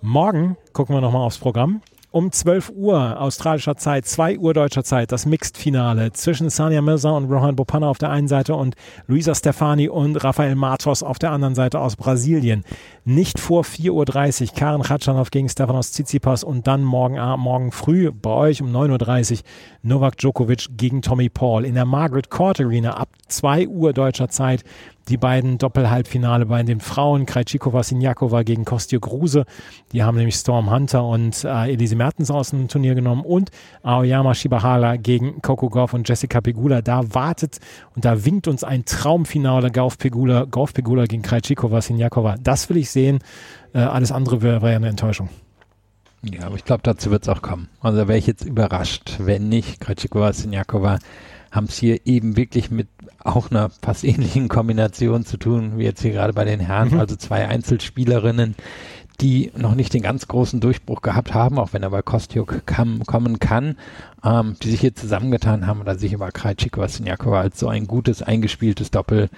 Morgen 0.00 0.56
gucken 0.72 0.94
wir 0.94 1.00
nochmal 1.00 1.22
aufs 1.22 1.38
Programm 1.38 1.80
um 2.16 2.32
12 2.32 2.72
Uhr 2.74 3.20
australischer 3.20 3.76
Zeit, 3.76 4.06
2 4.06 4.38
Uhr 4.38 4.54
deutscher 4.54 4.84
Zeit, 4.84 5.12
das 5.12 5.26
Mixed-Finale 5.26 6.12
zwischen 6.12 6.48
Sania 6.48 6.80
Mirza 6.80 7.10
und 7.10 7.30
Rohan 7.30 7.56
Bopana 7.56 7.90
auf 7.90 7.98
der 7.98 8.08
einen 8.08 8.26
Seite 8.26 8.54
und 8.54 8.74
Luisa 9.06 9.34
Stefani 9.34 9.90
und 9.90 10.16
Rafael 10.24 10.54
Matos 10.54 11.02
auf 11.02 11.18
der 11.18 11.32
anderen 11.32 11.54
Seite 11.54 11.78
aus 11.78 11.96
Brasilien. 11.96 12.64
Nicht 13.04 13.38
vor 13.38 13.64
4.30 13.64 14.48
Uhr 14.48 14.54
Karen 14.54 14.82
Khatschanov 14.82 15.30
gegen 15.30 15.50
Stefanos 15.50 15.92
Tsitsipas 15.92 16.42
und 16.42 16.66
dann 16.66 16.82
morgen, 16.84 17.16
morgen 17.38 17.70
früh 17.70 18.10
bei 18.10 18.30
euch 18.30 18.62
um 18.62 18.74
9.30 18.74 19.32
Uhr 19.32 19.38
Novak 19.82 20.16
Djokovic 20.16 20.68
gegen 20.74 21.02
Tommy 21.02 21.28
Paul 21.28 21.66
in 21.66 21.74
der 21.74 21.84
Margaret 21.84 22.30
Court 22.30 22.58
Arena 22.62 22.96
ab 22.96 23.10
2 23.28 23.68
Uhr 23.68 23.92
deutscher 23.92 24.30
Zeit 24.30 24.64
die 25.08 25.16
beiden 25.16 25.58
Doppelhalbfinale 25.58 26.46
bei 26.46 26.62
den 26.62 26.80
Frauen, 26.80 27.26
Krejcikova 27.26 27.82
Sinjakova 27.82 28.42
gegen 28.42 28.64
Kostja 28.64 28.98
Gruse. 28.98 29.44
Die 29.92 30.02
haben 30.02 30.16
nämlich 30.16 30.34
Storm 30.34 30.70
Hunter 30.70 31.04
und 31.04 31.44
äh, 31.44 31.72
Elise 31.72 31.96
Mertens 31.96 32.30
aus 32.30 32.50
dem 32.50 32.68
Turnier 32.68 32.94
genommen 32.94 33.22
und 33.22 33.50
Aoyama 33.82 34.34
Shibahara 34.34 34.96
gegen 34.96 35.40
Coco 35.42 35.68
Goff 35.68 35.94
und 35.94 36.08
Jessica 36.08 36.40
Pegula. 36.40 36.82
Da 36.82 37.14
wartet 37.14 37.58
und 37.94 38.04
da 38.04 38.24
winkt 38.24 38.48
uns 38.48 38.64
ein 38.64 38.84
Traumfinale 38.84 39.70
Gauf 39.70 39.98
Pegula, 39.98 40.44
Gauf 40.44 40.74
Pegula 40.74 41.04
gegen 41.04 41.22
Krejcikova 41.22 41.80
Sinjakova. 41.80 42.36
Das 42.42 42.68
will 42.68 42.76
ich 42.78 42.90
sehen. 42.90 43.20
Äh, 43.74 43.78
alles 43.78 44.12
andere 44.12 44.42
wäre 44.42 44.62
wär 44.62 44.76
eine 44.76 44.88
Enttäuschung. 44.88 45.28
Ja, 46.22 46.46
aber 46.46 46.56
ich 46.56 46.64
glaube, 46.64 46.82
dazu 46.82 47.10
wird 47.10 47.22
es 47.22 47.28
auch 47.28 47.42
kommen. 47.42 47.68
Also 47.80 48.08
wäre 48.08 48.18
ich 48.18 48.26
jetzt 48.26 48.44
überrascht, 48.44 49.16
wenn 49.18 49.48
nicht. 49.48 49.80
Krejcikova 49.80 50.32
Sinjakova 50.32 50.98
haben 51.50 51.66
es 51.66 51.76
hier 51.76 52.06
eben 52.06 52.36
wirklich 52.36 52.70
mit 52.70 52.88
auch 53.22 53.50
einer 53.50 53.70
fast 53.82 54.04
ähnlichen 54.04 54.48
Kombination 54.48 55.24
zu 55.24 55.36
tun, 55.36 55.78
wie 55.78 55.84
jetzt 55.84 56.02
hier 56.02 56.12
gerade 56.12 56.32
bei 56.32 56.44
den 56.44 56.60
Herren, 56.60 56.90
mhm. 56.90 57.00
also 57.00 57.16
zwei 57.16 57.48
Einzelspielerinnen, 57.48 58.54
die 59.20 59.50
noch 59.56 59.74
nicht 59.74 59.94
den 59.94 60.02
ganz 60.02 60.28
großen 60.28 60.60
Durchbruch 60.60 61.00
gehabt 61.00 61.32
haben, 61.32 61.58
auch 61.58 61.72
wenn 61.72 61.82
er 61.82 61.90
bei 61.90 62.02
Kostjuk 62.02 62.66
kam, 62.66 63.04
kommen 63.06 63.38
kann, 63.38 63.76
ähm, 64.24 64.56
die 64.62 64.70
sich 64.70 64.80
hier 64.80 64.94
zusammengetan 64.94 65.66
haben, 65.66 65.80
oder 65.80 65.96
sich 65.98 66.12
über 66.12 66.30
Krajcikova 66.30 66.88
Sinjakova 66.88 67.40
als 67.40 67.58
so 67.58 67.68
ein 67.68 67.86
gutes, 67.86 68.22
eingespieltes 68.22 68.90
Doppel 68.90 69.30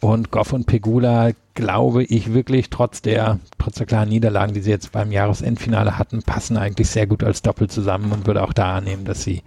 und 0.00 0.32
Goff 0.32 0.52
und 0.52 0.66
Pegula 0.66 1.30
glaube 1.54 2.02
ich 2.02 2.34
wirklich, 2.34 2.70
trotz 2.70 3.02
der, 3.02 3.38
trotz 3.58 3.76
der 3.76 3.86
klaren 3.86 4.08
Niederlagen, 4.08 4.52
die 4.52 4.60
sie 4.60 4.70
jetzt 4.70 4.92
beim 4.92 5.12
Jahresendfinale 5.12 5.96
hatten, 5.96 6.22
passen 6.22 6.56
eigentlich 6.56 6.90
sehr 6.90 7.06
gut 7.06 7.22
als 7.22 7.40
Doppel 7.42 7.70
zusammen 7.70 8.10
und 8.10 8.26
würde 8.26 8.42
auch 8.42 8.52
da 8.52 8.74
annehmen, 8.76 9.04
dass 9.04 9.22
sie 9.22 9.42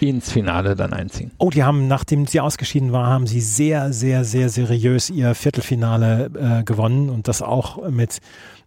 ins 0.00 0.30
Finale 0.30 0.76
dann 0.76 0.92
einziehen. 0.92 1.30
Oh, 1.38 1.50
die 1.50 1.64
haben, 1.64 1.88
nachdem 1.88 2.26
sie 2.26 2.40
ausgeschieden 2.40 2.92
war, 2.92 3.06
haben 3.06 3.26
sie 3.26 3.40
sehr, 3.40 3.92
sehr, 3.92 4.24
sehr 4.24 4.48
seriös 4.48 5.10
ihr 5.10 5.34
Viertelfinale 5.34 6.60
äh, 6.60 6.64
gewonnen 6.64 7.10
und 7.10 7.28
das 7.28 7.42
auch 7.42 7.88
mit 7.88 8.20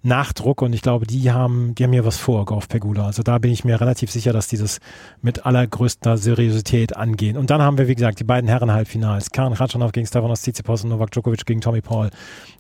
Nachdruck 0.04 0.64
und 0.64 0.74
ich 0.74 0.82
glaube, 0.82 1.06
die 1.06 1.32
haben, 1.32 1.76
die 1.76 1.84
haben 1.84 1.92
mir 1.92 2.06
was 2.06 2.18
vor, 2.18 2.46
Golf 2.46 2.68
Pegula. 2.68 3.06
Also 3.06 3.22
da 3.22 3.38
bin 3.38 3.52
ich 3.52 3.64
mir 3.64 3.80
relativ 3.80 4.10
sicher, 4.10 4.34
dass 4.34 4.48
dieses 4.48 4.80
mit 5.22 5.46
allergrößter 5.46 6.18
Seriosität 6.18 6.96
angehen. 6.96 7.38
Und 7.38 7.52
dann 7.52 7.62
haben 7.62 7.78
wir, 7.78 7.88
wie 7.88 7.94
gesagt, 7.94 8.20
die 8.20 8.24
beiden 8.24 8.50
Herren-Halbfinals. 8.50 9.30
Karen 9.30 9.54
Ratschanow 9.54 9.92
gegen 9.92 10.08
Stefanos 10.08 10.42
Tsitsipas 10.42 10.84
und 10.84 10.90
Novak 10.90 11.12
Djokovic 11.12 11.46
gegen 11.46 11.62
Tommy 11.62 11.82
Paul. 11.82 12.10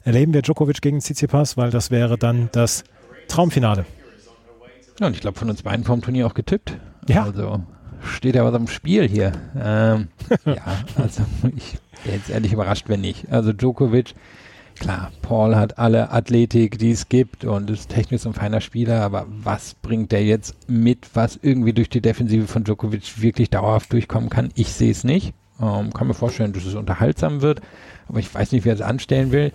Erleben 0.03 0.33
wir 0.33 0.43
Djokovic 0.43 0.81
gegen 0.81 0.99
Tsitsipas, 0.99 1.57
weil 1.57 1.71
das 1.71 1.89
wäre 1.89 2.17
dann 2.17 2.49
das 2.51 2.83
Traumfinale. 3.27 3.85
Ja, 4.99 5.07
und 5.07 5.15
ich 5.15 5.21
glaube, 5.21 5.39
von 5.39 5.49
uns 5.49 5.63
beiden 5.63 5.83
vom 5.83 6.01
Turnier 6.01 6.27
auch 6.27 6.35
getippt. 6.35 6.77
Ja. 7.07 7.23
Also 7.23 7.63
steht 8.03 8.35
ja 8.35 8.45
was 8.45 8.53
am 8.53 8.67
Spiel 8.67 9.07
hier. 9.07 9.31
Ähm, 9.59 10.07
ja, 10.45 10.83
also 10.95 11.23
ich 11.55 11.77
wäre 12.03 12.17
jetzt 12.17 12.29
ehrlich 12.29 12.53
überrascht, 12.53 12.85
wenn 12.87 13.01
nicht. 13.01 13.31
Also 13.31 13.53
Djokovic, 13.53 14.13
klar, 14.79 15.11
Paul 15.21 15.55
hat 15.55 15.77
alle 15.77 16.11
Athletik, 16.11 16.79
die 16.79 16.91
es 16.91 17.09
gibt 17.09 17.45
und 17.45 17.69
ist 17.69 17.89
technisch 17.89 18.25
ein 18.25 18.33
feiner 18.33 18.61
Spieler, 18.61 19.01
aber 19.01 19.25
was 19.29 19.75
bringt 19.75 20.11
der 20.11 20.23
jetzt 20.23 20.55
mit, 20.67 21.09
was 21.13 21.39
irgendwie 21.41 21.73
durch 21.73 21.89
die 21.89 22.01
Defensive 22.01 22.47
von 22.47 22.63
Djokovic 22.63 23.21
wirklich 23.21 23.49
dauerhaft 23.49 23.93
durchkommen 23.93 24.29
kann? 24.29 24.49
Ich 24.55 24.73
sehe 24.73 24.91
es 24.91 25.03
nicht. 25.03 25.33
Ähm, 25.61 25.93
kann 25.93 26.07
mir 26.07 26.13
vorstellen, 26.13 26.53
dass 26.53 26.65
es 26.65 26.75
unterhaltsam 26.75 27.41
wird, 27.41 27.61
aber 28.07 28.19
ich 28.19 28.33
weiß 28.33 28.51
nicht, 28.51 28.65
wer 28.65 28.73
es 28.73 28.81
anstellen 28.81 29.31
will. 29.31 29.53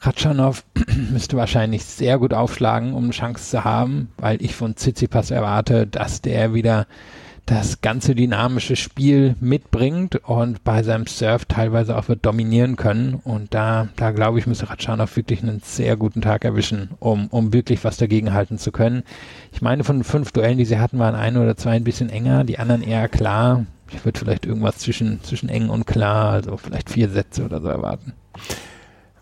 Ratschanow 0.00 0.64
müsste 1.12 1.36
wahrscheinlich 1.36 1.84
sehr 1.84 2.18
gut 2.18 2.34
aufschlagen, 2.34 2.94
um 2.94 3.04
eine 3.04 3.12
Chance 3.12 3.50
zu 3.50 3.64
haben, 3.64 4.10
weil 4.18 4.42
ich 4.42 4.54
von 4.54 4.76
Tsitsipas 4.76 5.30
erwarte, 5.30 5.86
dass 5.86 6.22
der 6.22 6.54
wieder 6.54 6.86
das 7.46 7.80
ganze 7.80 8.14
dynamische 8.14 8.76
Spiel 8.76 9.34
mitbringt 9.40 10.16
und 10.16 10.62
bei 10.62 10.82
seinem 10.82 11.06
Surf 11.06 11.44
teilweise 11.44 11.96
auch 11.96 12.08
wird 12.08 12.24
dominieren 12.24 12.76
können. 12.76 13.14
Und 13.14 13.52
da, 13.52 13.88
da 13.96 14.12
glaube 14.12 14.38
ich, 14.38 14.46
müsste 14.46 14.70
Ratschanow 14.70 15.16
wirklich 15.16 15.42
einen 15.42 15.60
sehr 15.62 15.96
guten 15.96 16.20
Tag 16.20 16.44
erwischen, 16.44 16.90
um, 17.00 17.26
um 17.28 17.52
wirklich 17.52 17.82
was 17.84 17.96
dagegen 17.96 18.32
halten 18.32 18.58
zu 18.58 18.70
können. 18.70 19.02
Ich 19.52 19.60
meine, 19.60 19.82
von 19.82 20.04
fünf 20.04 20.32
Duellen, 20.32 20.58
die 20.58 20.64
sie 20.64 20.78
hatten, 20.78 20.98
waren 20.98 21.14
ein 21.14 21.36
oder 21.36 21.56
zwei 21.56 21.72
ein 21.72 21.84
bisschen 21.84 22.10
enger, 22.10 22.44
die 22.44 22.58
anderen 22.58 22.82
eher 22.82 23.08
klar. 23.08 23.66
Ich 23.90 24.04
würde 24.04 24.18
vielleicht 24.18 24.46
irgendwas 24.46 24.78
zwischen, 24.78 25.22
zwischen 25.22 25.48
eng 25.48 25.68
und 25.68 25.86
klar, 25.86 26.30
also 26.30 26.56
vielleicht 26.56 26.90
vier 26.90 27.10
Sätze 27.10 27.44
oder 27.44 27.60
so 27.60 27.68
erwarten. 27.68 28.14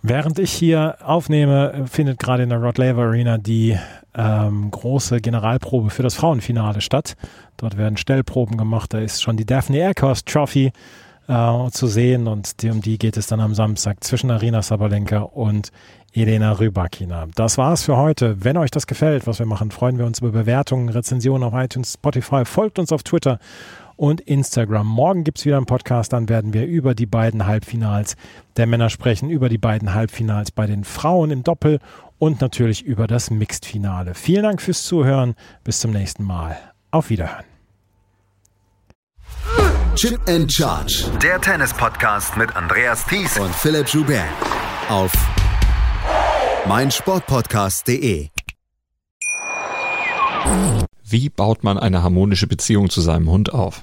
Während 0.03 0.39
ich 0.39 0.53
hier 0.53 0.97
aufnehme, 1.05 1.85
findet 1.87 2.19
gerade 2.19 2.43
in 2.43 2.49
der 2.49 2.59
Rod 2.59 2.79
Laver 2.79 3.03
Arena 3.03 3.37
die 3.37 3.77
ähm, 4.15 4.71
große 4.71 5.21
Generalprobe 5.21 5.91
für 5.91 6.03
das 6.03 6.15
Frauenfinale 6.15 6.81
statt. 6.81 7.17
Dort 7.59 7.77
werden 7.77 7.99
Stellproben 7.99 8.57
gemacht. 8.57 8.95
Da 8.95 8.99
ist 8.99 9.23
schon 9.23 9.37
die 9.37 9.45
Daphne 9.45 9.79
Aircost 9.79 10.27
Trophy 10.27 10.73
äh, 11.29 11.71
zu 11.71 11.87
sehen 11.87 12.27
und 12.27 12.63
die, 12.63 12.71
um 12.71 12.81
die 12.81 12.99
geht 12.99 13.17
es 13.19 13.27
dann 13.27 13.41
am 13.41 13.55
Samstag 13.55 14.03
zwischen 14.03 14.31
Arina 14.31 14.63
Sabalenka 14.63 15.19
und 15.19 15.71
Elena 16.13 16.53
Rybakina. 16.53 17.29
Das 17.35 17.59
war's 17.59 17.85
für 17.85 17.97
heute. 17.97 18.43
Wenn 18.43 18.57
euch 18.57 18.71
das 18.71 18.87
gefällt, 18.87 19.27
was 19.27 19.39
wir 19.39 19.47
machen, 19.47 19.71
freuen 19.71 19.99
wir 19.99 20.07
uns 20.07 20.21
über 20.21 20.31
Bewertungen, 20.31 20.89
Rezensionen 20.89 21.45
auf 21.45 21.55
iTunes, 21.55 21.95
Spotify. 21.95 22.45
Folgt 22.45 22.79
uns 22.79 22.91
auf 22.91 23.03
Twitter 23.03 23.39
und 24.01 24.23
Instagram. 24.23 24.87
Morgen 24.87 25.25
gibt 25.25 25.39
es 25.39 25.45
wieder 25.45 25.59
einen 25.59 25.67
Podcast, 25.67 26.15
dann 26.15 26.31
werden 26.31 26.55
wir 26.55 26.65
über 26.65 26.95
die 26.95 27.05
beiden 27.05 27.45
Halbfinals 27.45 28.17
der 28.57 28.67
Männer 28.67 28.89
sprechen, 28.89 29.29
über 29.29 29.51
die 29.51 29.59
beiden 29.59 29.93
Halbfinals 29.93 30.53
bei 30.53 30.67
den 30.67 30.85
Frauen 30.85 31.31
im 31.31 31.43
Doppel 31.43 31.81
und 32.19 32.41
natürlich 32.41 32.83
über 32.83 33.07
das 33.07 33.31
Mixed-Finale. 33.31 34.15
Vielen 34.15 34.45
Dank 34.45 34.63
fürs 34.63 34.85
Zuhören. 34.85 35.35
Bis 35.65 35.81
zum 35.81 35.91
nächsten 35.91 36.25
Mal. 36.25 36.57
Auf 36.91 37.11
Wiederhören. 37.11 37.45
Chip 39.97 40.19
and 40.27 40.51
Charge. 40.51 41.05
Der 41.23 41.39
Tennis-Podcast 41.39 42.39
mit 42.39 42.57
Andreas 42.57 43.05
Thies 43.05 43.39
und 43.39 43.55
Philipp 43.55 43.87
Joubert. 43.89 44.25
Auf 44.89 45.13
meinsportpodcast.de. 46.67 48.29
Wie 51.05 51.29
baut 51.29 51.65
man 51.65 51.77
eine 51.77 52.03
harmonische 52.03 52.47
Beziehung 52.47 52.89
zu 52.89 53.03
seinem 53.03 53.29
Hund 53.29 53.53
auf? 53.53 53.83